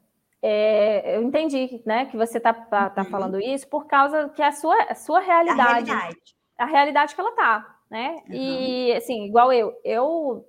[0.43, 3.11] é, eu entendi, né, que você está tá, tá uhum.
[3.11, 7.15] falando isso por causa que é a sua, a sua realidade, a realidade, a realidade
[7.15, 8.23] que ela tá, né?
[8.29, 8.35] Uhum.
[8.35, 10.47] E assim, igual eu, eu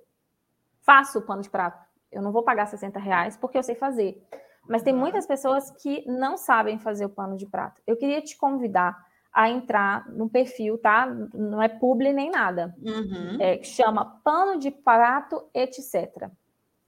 [0.82, 1.82] faço o pano de prato.
[2.10, 4.22] Eu não vou pagar 60 reais porque eu sei fazer.
[4.68, 7.80] Mas tem muitas pessoas que não sabem fazer o pano de prato.
[7.86, 8.96] Eu queria te convidar
[9.32, 11.06] a entrar no perfil, tá?
[11.32, 12.74] Não é publi nem nada.
[12.78, 13.38] Uhum.
[13.40, 16.30] É, chama Pano de Prato, etc.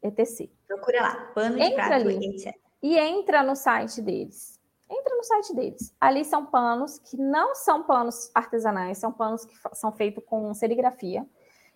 [0.04, 0.50] ETC.
[0.68, 2.54] Procura lá, Pano de entra Prato, ali, etc.
[2.82, 4.60] E entra no site deles.
[4.90, 5.94] Entra no site deles.
[5.98, 11.26] Ali são panos que não são panos artesanais, são panos que são feitos com serigrafia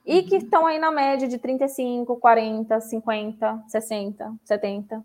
[0.04, 0.42] e que uhum.
[0.42, 4.96] estão aí na média de 35, 40, 50, 60, 70.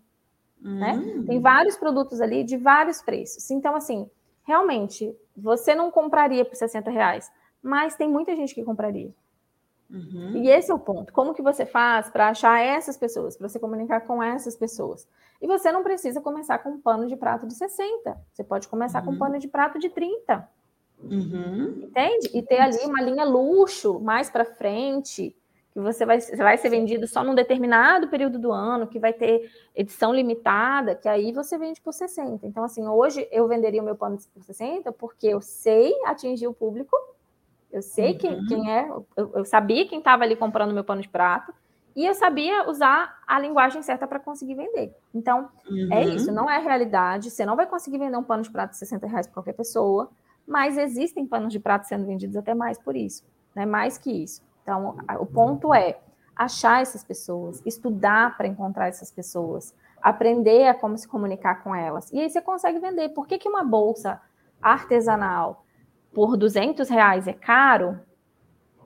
[0.62, 0.78] Uhum.
[0.78, 0.92] Né?
[0.92, 1.24] Hum.
[1.26, 3.50] Tem vários produtos ali de vários preços.
[3.50, 4.08] Então, assim,
[4.44, 7.30] realmente, você não compraria por 60 reais,
[7.62, 9.12] mas tem muita gente que compraria.
[9.90, 10.32] Uhum.
[10.36, 11.12] E esse é o ponto.
[11.12, 15.06] Como que você faz para achar essas pessoas, para você comunicar com essas pessoas?
[15.40, 18.16] E você não precisa começar com um pano de prato de 60.
[18.32, 19.06] Você pode começar uhum.
[19.06, 20.48] com um pano de prato de 30.
[21.02, 21.82] Uhum.
[21.82, 22.30] Entende?
[22.32, 25.36] E ter ali uma linha luxo mais para frente,
[25.72, 29.50] que você vai, vai ser vendido só num determinado período do ano, que vai ter
[29.74, 32.46] edição limitada, que aí você vende por 60.
[32.46, 36.54] Então, assim, hoje eu venderia o meu pano por 60 porque eu sei atingir o
[36.54, 36.96] público,
[37.74, 38.18] eu sei uhum.
[38.18, 41.52] quem, quem é, eu, eu sabia quem estava ali comprando meu pano de prato,
[41.96, 44.96] e eu sabia usar a linguagem certa para conseguir vender.
[45.12, 45.92] Então, é uhum.
[45.92, 47.30] é isso, não é realidade.
[47.30, 50.08] Você não vai conseguir vender um pano de prato de 60 reais para qualquer pessoa,
[50.46, 53.24] mas existem panos de prato sendo vendidos até mais por isso,
[53.54, 53.66] né?
[53.66, 54.40] Mais que isso.
[54.62, 55.98] Então, o ponto é
[56.36, 62.10] achar essas pessoas, estudar para encontrar essas pessoas, aprender a como se comunicar com elas.
[62.12, 63.10] E aí você consegue vender.
[63.10, 64.20] Por que, que uma bolsa
[64.62, 65.63] artesanal
[66.14, 67.98] por 200 reais é caro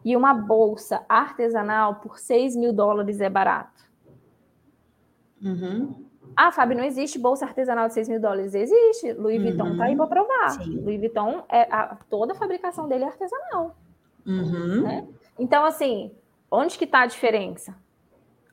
[0.05, 3.85] e uma bolsa artesanal por 6 mil dólares é barato?
[5.43, 6.07] Uhum.
[6.37, 8.55] Ah, Fábio, não existe bolsa artesanal de 6 mil dólares.
[8.55, 9.13] Existe.
[9.13, 10.51] Louis Vuitton está aí para provar.
[10.51, 10.81] Sim.
[10.81, 13.77] Louis Vuitton, é a, toda a fabricação dele é artesanal.
[14.27, 14.83] Uhum.
[14.83, 15.07] Né?
[15.39, 16.13] Então, assim,
[16.51, 17.75] onde que está a diferença?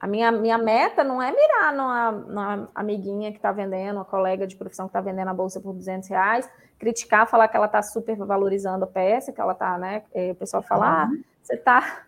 [0.06, 4.45] A minha, minha meta não é mirar numa, numa amiguinha que está vendendo, uma colega
[4.45, 7.82] de profissão que está vendendo a bolsa por 200 reais, criticar, falar que ela está
[7.82, 10.03] super valorizando a peça, que ela está, né?
[10.14, 11.10] É, o pessoal fala, ah,
[11.41, 12.05] você está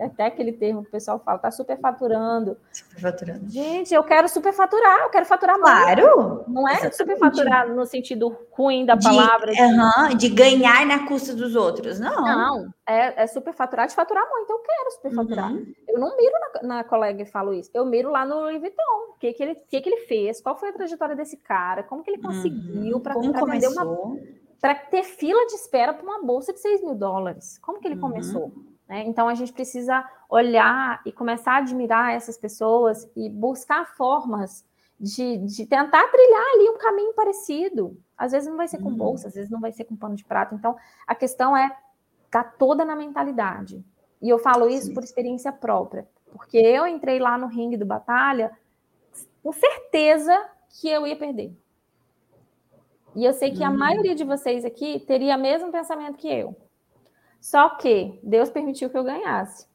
[0.00, 2.56] até aquele termo que o pessoal fala, tá superfaturando.
[2.72, 3.48] Superfaturando.
[3.48, 5.94] Gente, eu quero superfaturar, eu quero faturar mais.
[5.94, 6.44] Claro!
[6.48, 6.96] Não é Exatamente.
[6.96, 9.52] superfaturar no sentido ruim da palavra.
[9.52, 12.24] De, uh -huh, de ganhar na custa dos outros, não.
[12.24, 15.52] Não, é, é superfaturar de faturar muito, eu quero superfaturar.
[15.52, 15.72] Uhum.
[15.86, 18.82] Eu não miro na, na, colega e falo isso, eu miro lá no Louis Vuitton,
[19.14, 22.02] o que, que, ele, que, que ele fez, qual foi a trajetória desse cara, como
[22.02, 23.00] que ele conseguiu uhum.
[23.00, 24.16] para vender uma...
[24.60, 27.58] Para ter fila de espera para uma bolsa de 6 mil dólares.
[27.58, 28.00] Como que ele uhum.
[28.00, 28.52] começou?
[28.88, 29.04] Né?
[29.06, 34.64] Então a gente precisa olhar e começar a admirar essas pessoas e buscar formas
[34.98, 37.96] de, de tentar trilhar ali um caminho parecido.
[38.16, 38.96] Às vezes não vai ser com uhum.
[38.96, 40.54] bolsa, às vezes não vai ser com pano de prato.
[40.54, 41.76] Então a questão é
[42.30, 43.84] tá toda na mentalidade.
[44.20, 44.94] E eu falo isso Sim.
[44.94, 48.50] por experiência própria, porque eu entrei lá no ringue do batalha
[49.42, 50.36] com certeza
[50.68, 51.56] que eu ia perder.
[53.14, 53.76] E eu sei que a uhum.
[53.76, 56.54] maioria de vocês aqui teria o mesmo pensamento que eu.
[57.40, 59.66] Só que Deus permitiu que eu ganhasse.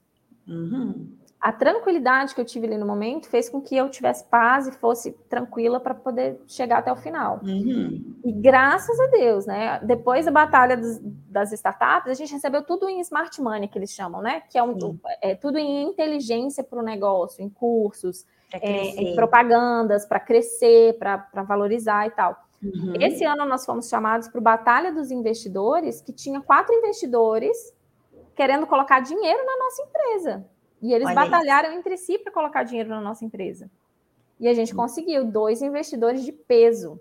[0.47, 1.17] Uhum.
[1.43, 4.71] A tranquilidade que eu tive ali no momento fez com que eu tivesse paz e
[4.71, 7.41] fosse tranquila para poder chegar até o final.
[7.43, 8.15] Uhum.
[8.23, 9.77] E graças a Deus, né?
[9.83, 13.91] Depois da batalha dos, das startups, a gente recebeu tudo em smart money, que eles
[13.91, 14.41] chamam, né?
[14.49, 20.05] Que é, um, é tudo em inteligência para o negócio, em cursos, é, em propagandas,
[20.05, 22.42] para crescer, para valorizar e tal.
[22.63, 22.93] Uhum.
[22.99, 27.73] Esse ano nós fomos chamados para o Batalha dos Investidores, que tinha quatro investidores
[28.35, 30.45] querendo colocar dinheiro na nossa empresa.
[30.81, 31.79] E eles Olha batalharam isso.
[31.79, 33.69] entre si para colocar dinheiro na nossa empresa.
[34.39, 34.77] E a gente uhum.
[34.77, 36.99] conseguiu dois investidores de peso,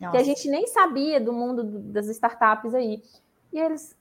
[0.00, 0.12] nossa.
[0.12, 3.02] que a gente nem sabia do mundo das startups aí.
[3.52, 3.96] E eles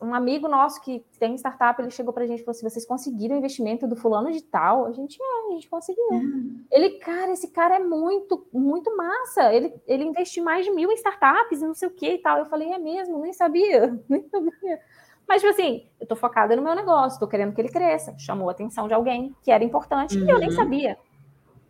[0.00, 2.86] um amigo nosso que tem startup, ele chegou para a gente e falou assim: vocês
[2.86, 4.86] conseguiram o investimento do fulano de tal?
[4.86, 6.08] A gente, é, a gente conseguiu.
[6.10, 6.64] Uhum.
[6.70, 9.52] Ele, cara, esse cara é muito, muito massa.
[9.52, 12.38] Ele, ele investiu mais de mil em startups e não sei o que e tal.
[12.38, 14.80] Eu falei, é mesmo, nem sabia, nem sabia.
[15.28, 18.14] Mas, tipo assim, eu tô focada no meu negócio, tô querendo que ele cresça.
[18.18, 20.26] Chamou a atenção de alguém que era importante uhum.
[20.26, 20.56] e eu nem uhum.
[20.56, 20.98] sabia.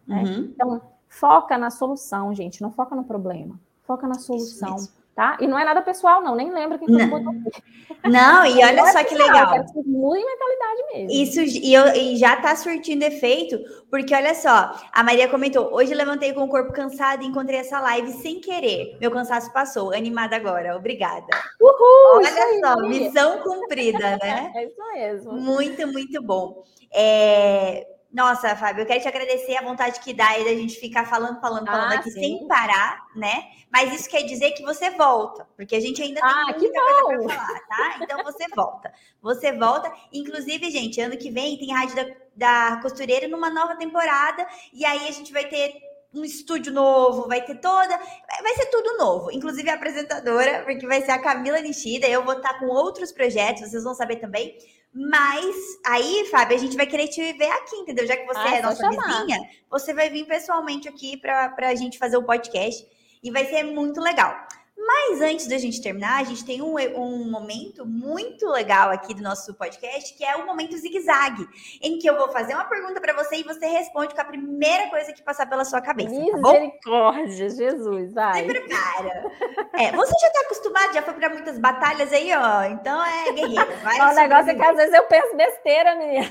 [0.07, 0.23] Né?
[0.23, 0.53] Uhum.
[0.55, 3.61] Então, foca na solução, gente, não foca no problema.
[3.83, 4.77] Foca na solução.
[5.15, 5.37] Tá?
[5.41, 7.63] E não é nada pessoal, não, nem lembro quem foi aqui.
[8.05, 9.55] Não, e olha só que legal.
[9.85, 11.11] Mudem mentalidade mesmo.
[11.11, 13.59] Isso e, eu, e já tá surtindo efeito,
[13.91, 17.81] porque olha só, a Maria comentou: hoje levantei com o corpo cansado e encontrei essa
[17.81, 18.97] live sem querer.
[19.01, 20.77] Meu cansaço passou, animada agora.
[20.77, 21.27] Obrigada.
[21.61, 22.17] Uhul!
[22.17, 22.89] Olha só, aí.
[22.89, 24.51] missão cumprida, né?
[24.55, 25.33] É isso mesmo.
[25.33, 26.63] Muito, muito bom.
[26.93, 31.07] É, nossa, Fábio, eu quero te agradecer a vontade que dá aí da gente ficar
[31.07, 32.21] falando, falando, falando ah, aqui sim.
[32.21, 33.45] sem parar, né?
[33.73, 37.27] Mas isso quer dizer que você volta, porque a gente ainda tem ah, muita coisa
[37.27, 37.99] para falar, tá?
[38.03, 38.93] Então você volta.
[39.23, 39.91] Você volta.
[40.13, 45.09] Inclusive, gente, ano que vem tem Rádio da, da Costureira numa nova temporada, e aí
[45.09, 45.73] a gente vai ter
[46.15, 47.97] um estúdio novo, vai ter toda.
[48.43, 52.07] Vai ser tudo novo, inclusive a apresentadora, porque vai ser a Camila Nishida.
[52.07, 54.57] Eu vou estar com outros projetos, vocês vão saber também.
[54.95, 55.57] Mas
[55.87, 58.07] aí, Fábio, a gente vai querer te ver aqui, entendeu?
[58.07, 59.39] Já que você ah, é nossa vizinha,
[59.71, 62.87] você vai vir pessoalmente aqui para a gente fazer o podcast
[63.23, 64.37] e vai ser muito legal.
[64.85, 69.23] Mas antes da gente terminar, a gente tem um, um momento muito legal aqui do
[69.23, 71.47] nosso podcast, que é o momento zigue-zague,
[71.81, 74.91] em que eu vou fazer uma pergunta para você e você responde com a primeira
[74.91, 76.11] coisa que passar pela sua cabeça.
[76.11, 78.43] Misericórdia, tá Jesus, vai.
[78.43, 79.33] Se prepara.
[79.75, 82.65] É, você já está acostumado, já foi para muitas batalhas aí, ó.
[82.65, 83.73] Então é guerreiro.
[84.11, 86.31] o negócio é que às vezes eu penso besteira, menina.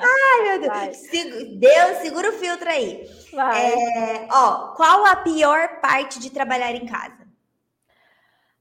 [0.00, 0.98] Ai, meu Deus.
[1.58, 3.06] Deus, segura o filtro aí.
[3.34, 7.28] É, ó, qual a pior parte de trabalhar em casa?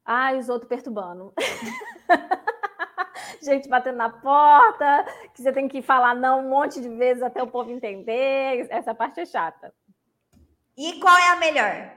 [0.05, 1.33] Ai, os outros perturbando.
[3.41, 7.41] Gente batendo na porta, que você tem que falar não um monte de vezes até
[7.41, 8.67] o povo entender.
[8.69, 9.73] Essa parte é chata.
[10.77, 11.91] E qual é a melhor?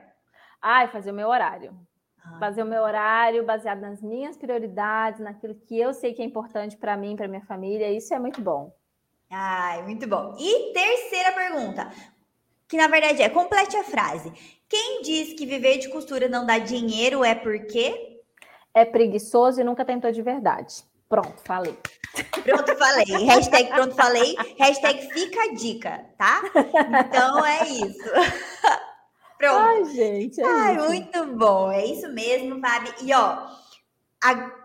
[0.60, 1.76] Ai, fazer o meu horário.
[2.24, 2.38] Ah.
[2.38, 6.76] Fazer o meu horário baseado nas minhas prioridades, naquilo que eu sei que é importante
[6.76, 7.90] para mim, para minha família.
[7.90, 8.74] Isso é muito bom.
[9.34, 10.36] Ai, muito bom.
[10.38, 11.92] E terceira pergunta,
[12.68, 14.32] que na verdade é: complete a frase.
[14.68, 18.20] Quem diz que viver de costura não dá dinheiro é porque?
[18.72, 20.82] É preguiçoso e nunca tentou de verdade.
[21.08, 21.76] Pronto, falei.
[22.42, 23.04] Pronto, falei.
[23.26, 24.34] Hashtag pronto, falei.
[24.58, 26.42] Hashtag fica a dica, tá?
[27.06, 28.04] Então é isso.
[29.38, 29.58] Pronto.
[29.58, 30.40] Ai, gente.
[30.40, 30.86] É Ai, isso.
[30.86, 31.70] muito bom.
[31.70, 32.94] É isso mesmo, Fábio.
[33.02, 33.46] E ó,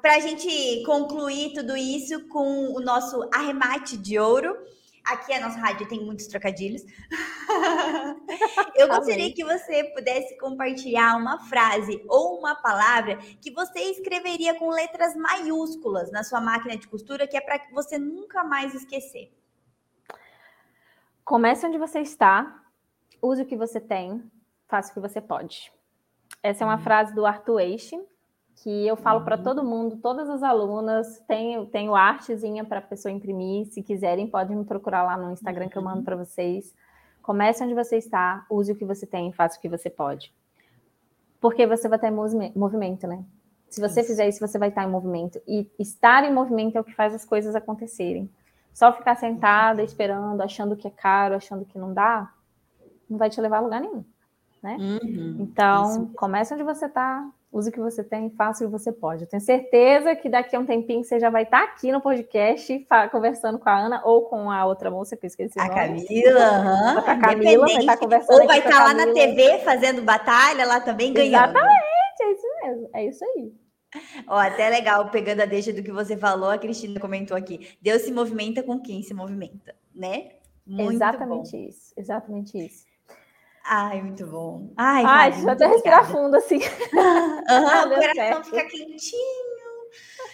[0.02, 4.56] para a gente concluir tudo isso com o nosso arremate de ouro.
[5.04, 6.84] Aqui a nossa rádio tem muitos trocadilhos.
[8.76, 14.70] Eu gostaria que você pudesse compartilhar uma frase ou uma palavra que você escreveria com
[14.70, 19.34] letras maiúsculas na sua máquina de costura, que é para que você nunca mais esquecer.
[21.26, 22.64] Comece onde você está,
[23.22, 24.24] use o que você tem,
[24.68, 25.72] faça o que você pode.
[26.42, 26.82] Essa é uma hum.
[26.82, 28.00] frase do Arthur Eiche,
[28.62, 29.44] que eu falo para uhum.
[29.44, 34.58] todo mundo, todas as alunas, tenho, tenho artezinha para a pessoa imprimir, se quiserem, podem
[34.58, 36.04] me procurar lá no Instagram que eu mando uhum.
[36.04, 36.76] para vocês.
[37.22, 40.34] Comece onde você está, use o que você tem, faça o que você pode.
[41.40, 43.24] Porque você vai ter movimento, né?
[43.70, 44.10] Se você isso.
[44.10, 45.40] fizer isso, você vai estar em movimento.
[45.48, 48.30] E estar em movimento é o que faz as coisas acontecerem.
[48.74, 52.34] Só ficar sentada, esperando, achando que é caro, achando que não dá,
[53.10, 54.04] não vai te levar a lugar nenhum,
[54.62, 54.76] né?
[54.80, 55.38] Uhum.
[55.40, 56.14] Então, isso.
[56.16, 59.24] comece onde você está, use o que você tem, faça o que você pode.
[59.24, 62.86] Eu tenho certeza que daqui a um tempinho você já vai estar aqui no podcast
[63.12, 65.76] conversando com a Ana ou com a outra moça que eu esqueci a nome.
[65.76, 66.98] Camila, uhum.
[67.00, 71.12] a Camila vai estar conversando Ou vai estar lá na TV fazendo batalha lá também
[71.12, 71.50] ganhando.
[71.50, 73.54] Exatamente, é isso mesmo, é isso aí.
[74.28, 77.76] Ó, até legal, pegando a deixa do que você falou, a Cristina comentou aqui.
[77.82, 80.34] Deus se movimenta com quem se movimenta, né?
[80.66, 81.68] Muito exatamente bom.
[81.68, 82.89] isso, exatamente isso.
[83.66, 84.74] Ai, muito bom.
[84.76, 86.58] Ai, Ai deixa eu até respirar fundo assim.
[86.58, 86.62] Uhum,
[87.92, 88.44] o coração certo.
[88.46, 89.50] fica quentinho.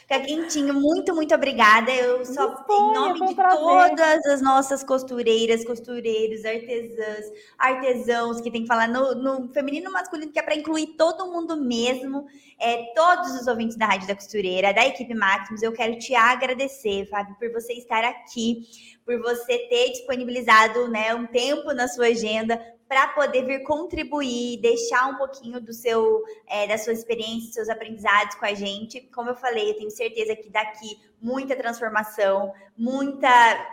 [0.08, 0.74] Fica quentinho.
[0.74, 1.92] Muito, muito obrigada.
[1.92, 7.26] Eu só, foi, em nome de todas as nossas costureiras, costureiros, artesãs,
[7.58, 11.58] artesãos, que tem que falar no, no feminino masculino, que é para incluir todo mundo
[11.58, 12.26] mesmo,
[12.60, 17.08] é, todos os ouvintes da Rádio da Costureira, da equipe Maximus, eu quero te agradecer,
[17.08, 18.62] Fábio, por você estar aqui,
[19.04, 25.08] por você ter disponibilizado né, um tempo na sua agenda para poder vir contribuir, deixar
[25.08, 29.02] um pouquinho do seu, é, da sua experiência, seus aprendizados com a gente.
[29.14, 33.30] Como eu falei, eu tenho certeza que daqui muita transformação, muita,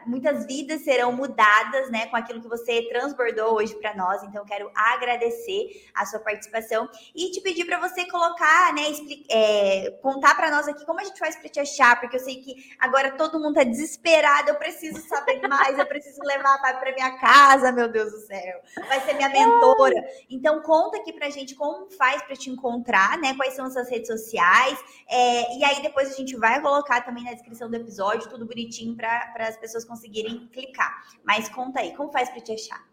[0.07, 4.23] muitas vidas serão mudadas, né, com aquilo que você transbordou hoje para nós.
[4.23, 8.85] Então, quero agradecer a sua participação e te pedir para você colocar, né,
[9.31, 12.37] é, contar para nós aqui como a gente faz para te achar, porque eu sei
[12.37, 14.49] que agora todo mundo tá desesperado.
[14.49, 18.63] Eu preciso saber mais, eu preciso levar para minha casa, meu Deus do céu.
[18.89, 20.03] Vai ser minha mentora.
[20.31, 23.35] Então, conta aqui pra gente como faz para te encontrar, né?
[23.35, 24.79] Quais são as suas redes sociais.
[25.07, 28.97] É, e aí, depois a gente vai colocar também na descrição do episódio, tudo bonitinho
[28.97, 31.03] para as pessoas conseguirem clicar.
[31.25, 32.87] Mas conta aí, como faz para te achar?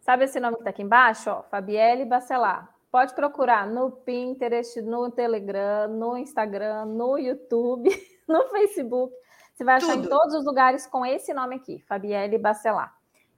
[0.00, 1.28] Sabe esse nome que está aqui embaixo?
[1.28, 2.72] Ó, Fabielle Bacelar.
[2.90, 7.90] Pode procurar no Pinterest, no Telegram, no Instagram, no YouTube,
[8.28, 9.12] no Facebook.
[9.52, 10.06] Você vai achar Tudo.
[10.06, 12.94] em todos os lugares com esse nome aqui, Fabielle Bacelar.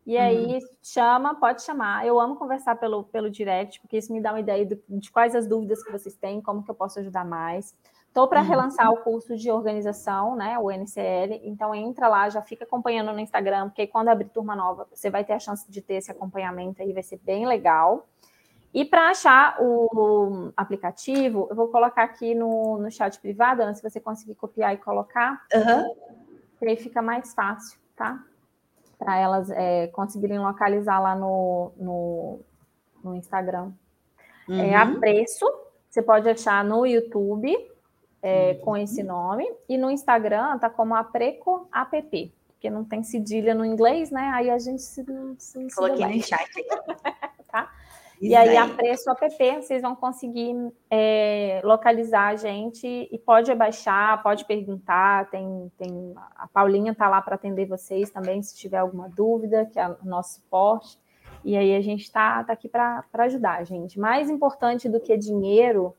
[0.07, 0.61] E aí, uhum.
[0.82, 2.07] chama, pode chamar.
[2.07, 5.35] Eu amo conversar pelo, pelo direct, porque isso me dá uma ideia de, de quais
[5.35, 7.74] as dúvidas que vocês têm, como que eu posso ajudar mais.
[8.09, 8.49] Estou para uhum.
[8.49, 11.41] relançar o curso de organização, né, o NCL.
[11.45, 15.25] Então entra lá, já fica acompanhando no Instagram, porque quando abrir turma nova, você vai
[15.25, 18.09] ter a chance de ter esse acompanhamento aí, vai ser bem legal.
[18.73, 23.83] E para achar o aplicativo, eu vou colocar aqui no, no chat privado, Ana, se
[23.83, 25.95] você conseguir copiar e colocar, uhum.
[26.63, 28.23] aí fica mais fácil, tá?
[28.99, 32.41] Para elas é, conseguirem localizar lá no, no,
[33.03, 33.73] no Instagram.
[34.49, 34.61] Uhum.
[34.61, 34.99] É a uhum.
[34.99, 35.47] preço,
[35.89, 37.57] você pode achar no YouTube
[38.23, 43.55] é, com esse nome, e no Instagram tá como Apreco App, porque não tem cedilha
[43.55, 44.31] no inglês, né?
[44.35, 45.05] Aí a gente se.
[45.39, 46.49] se Coloquei no chat.
[47.51, 47.70] tá?
[48.20, 50.53] Isso e aí, a preço app, vocês vão conseguir
[50.90, 55.31] é, localizar a gente e pode baixar, pode perguntar.
[55.31, 59.78] Tem, tem a Paulinha está lá para atender vocês também, se tiver alguma dúvida, que
[59.78, 60.99] é o nosso suporte.
[61.45, 64.01] E aí a gente está tá aqui para ajudar, gente.
[64.01, 65.95] Mais importante do que dinheiro,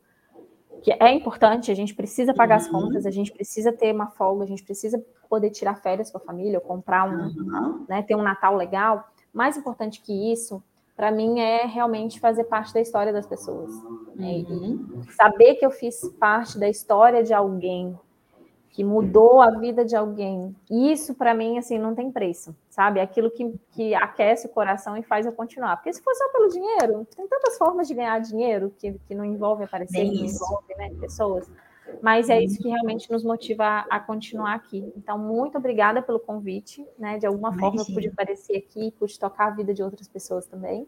[0.81, 2.65] que é importante, a gente precisa pagar uhum.
[2.65, 6.17] as contas, a gente precisa ter uma folga, a gente precisa poder tirar férias com
[6.17, 7.85] a família, ou comprar um, uhum.
[7.87, 9.07] né, ter um Natal legal.
[9.33, 10.63] Mais importante que isso
[10.99, 13.71] para mim é realmente fazer parte da história das pessoas.
[14.15, 14.43] Né?
[14.49, 15.01] Uhum.
[15.11, 17.97] Saber que eu fiz parte da história de alguém
[18.71, 20.55] que mudou a vida de alguém.
[20.69, 22.99] Isso para mim assim não tem preço, sabe?
[22.99, 25.77] É aquilo que, que aquece o coração e faz eu continuar.
[25.77, 29.25] Porque se for só pelo dinheiro, tem tantas formas de ganhar dinheiro que, que não
[29.25, 31.49] envolve aparecer, que não envolve né, pessoas.
[32.01, 34.93] Mas é isso que realmente nos motiva a, continuar aqui.
[34.95, 37.17] Então, muito obrigada pelo convite, né?
[37.17, 37.71] De alguma Imagina.
[37.71, 40.87] forma eu pude aparecer aqui, pude tocar a vida de outras pessoas também.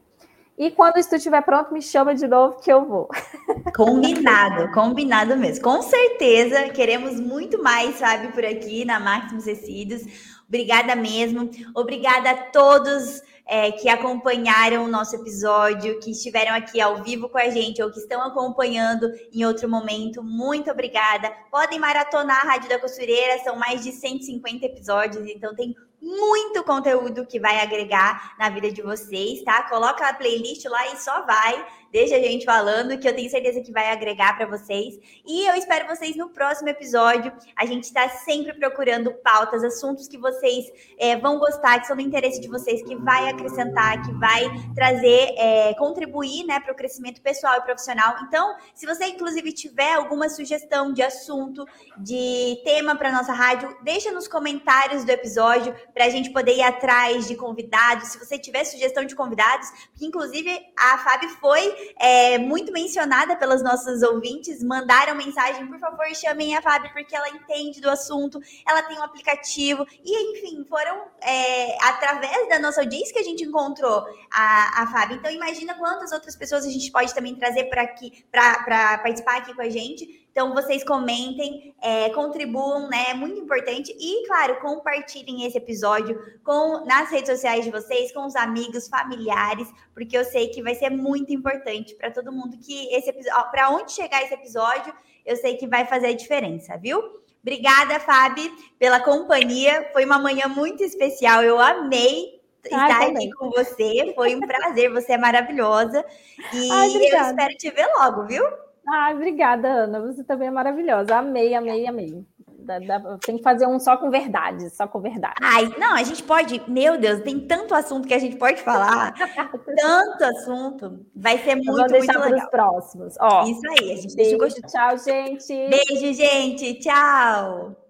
[0.57, 3.09] E quando isso estiver pronto, me chama de novo que eu vou.
[3.75, 5.63] Combinado, combinado mesmo.
[5.63, 10.03] Com certeza, queremos muito mais, sabe, por aqui na Máximos Tecidos.
[10.47, 11.49] Obrigada mesmo.
[11.73, 17.37] Obrigada a todos é, que acompanharam o nosso episódio, que estiveram aqui ao vivo com
[17.37, 20.23] a gente ou que estão acompanhando em outro momento.
[20.23, 21.29] Muito obrigada.
[21.49, 27.25] Podem maratonar a Rádio da Costureira, são mais de 150 episódios, então tem muito conteúdo
[27.25, 29.63] que vai agregar na vida de vocês, tá?
[29.69, 31.65] Coloca a playlist lá e só vai.
[31.91, 34.97] Deixa a gente falando, que eu tenho certeza que vai agregar para vocês.
[35.27, 37.33] E eu espero vocês no próximo episódio.
[37.55, 40.65] A gente está sempre procurando pautas, assuntos que vocês
[40.97, 44.43] é, vão gostar, que são do interesse de vocês, que vai acrescentar, que vai
[44.73, 48.15] trazer, é, contribuir né, para o crescimento pessoal e profissional.
[48.23, 51.65] Então, se você, inclusive, tiver alguma sugestão de assunto,
[51.97, 56.63] de tema para nossa rádio, deixa nos comentários do episódio para a gente poder ir
[56.63, 58.09] atrás de convidados.
[58.09, 63.61] Se você tiver sugestão de convidados, porque inclusive a Fábio foi é, muito mencionada pelos
[63.61, 68.81] nossos ouvintes, mandaram mensagem, por favor, chamem a Fábio, porque ela entende do assunto, ela
[68.83, 74.05] tem um aplicativo, e enfim, foram é, através da nossa audiência que a gente encontrou
[74.31, 75.17] a, a Fábio.
[75.17, 79.53] Então, imagina quantas outras pessoas a gente pode também trazer para aqui, para participar aqui
[79.53, 80.20] com a gente.
[80.31, 83.09] Então, vocês comentem, é, contribuam, né?
[83.09, 83.93] É muito importante.
[83.99, 89.67] E, claro, compartilhem esse episódio com nas redes sociais de vocês, com os amigos, familiares,
[89.93, 93.69] porque eu sei que vai ser muito importante para todo mundo que esse episódio, para
[93.69, 94.93] onde chegar esse episódio,
[95.25, 97.21] eu sei que vai fazer a diferença, viu?
[97.41, 98.49] Obrigada, Fábio,
[98.79, 99.89] pela companhia.
[99.91, 101.43] Foi uma manhã muito especial.
[101.43, 104.13] Eu amei estar aqui com você.
[104.15, 104.91] Foi um prazer.
[104.91, 106.05] Você é maravilhosa.
[106.53, 108.43] E Ai, eu espero te ver logo, viu?
[108.91, 110.01] Ah, obrigada, Ana.
[110.01, 111.15] Você também é maravilhosa.
[111.15, 112.25] Amei, amei, amei.
[112.59, 115.35] Dá, dá, tem que fazer um só com verdade, só com verdade.
[115.41, 116.61] Ai, não, a gente pode.
[116.69, 119.13] Meu Deus, tem tanto assunto que a gente pode falar.
[119.77, 121.05] tanto assunto.
[121.15, 122.49] Vai ser muito, vou deixar muito legal.
[122.49, 123.15] próximos.
[123.19, 125.69] Ó, Isso aí, a gente beijo, deixa o Tchau, gente.
[125.69, 126.79] Beijo, gente.
[126.79, 127.80] Tchau.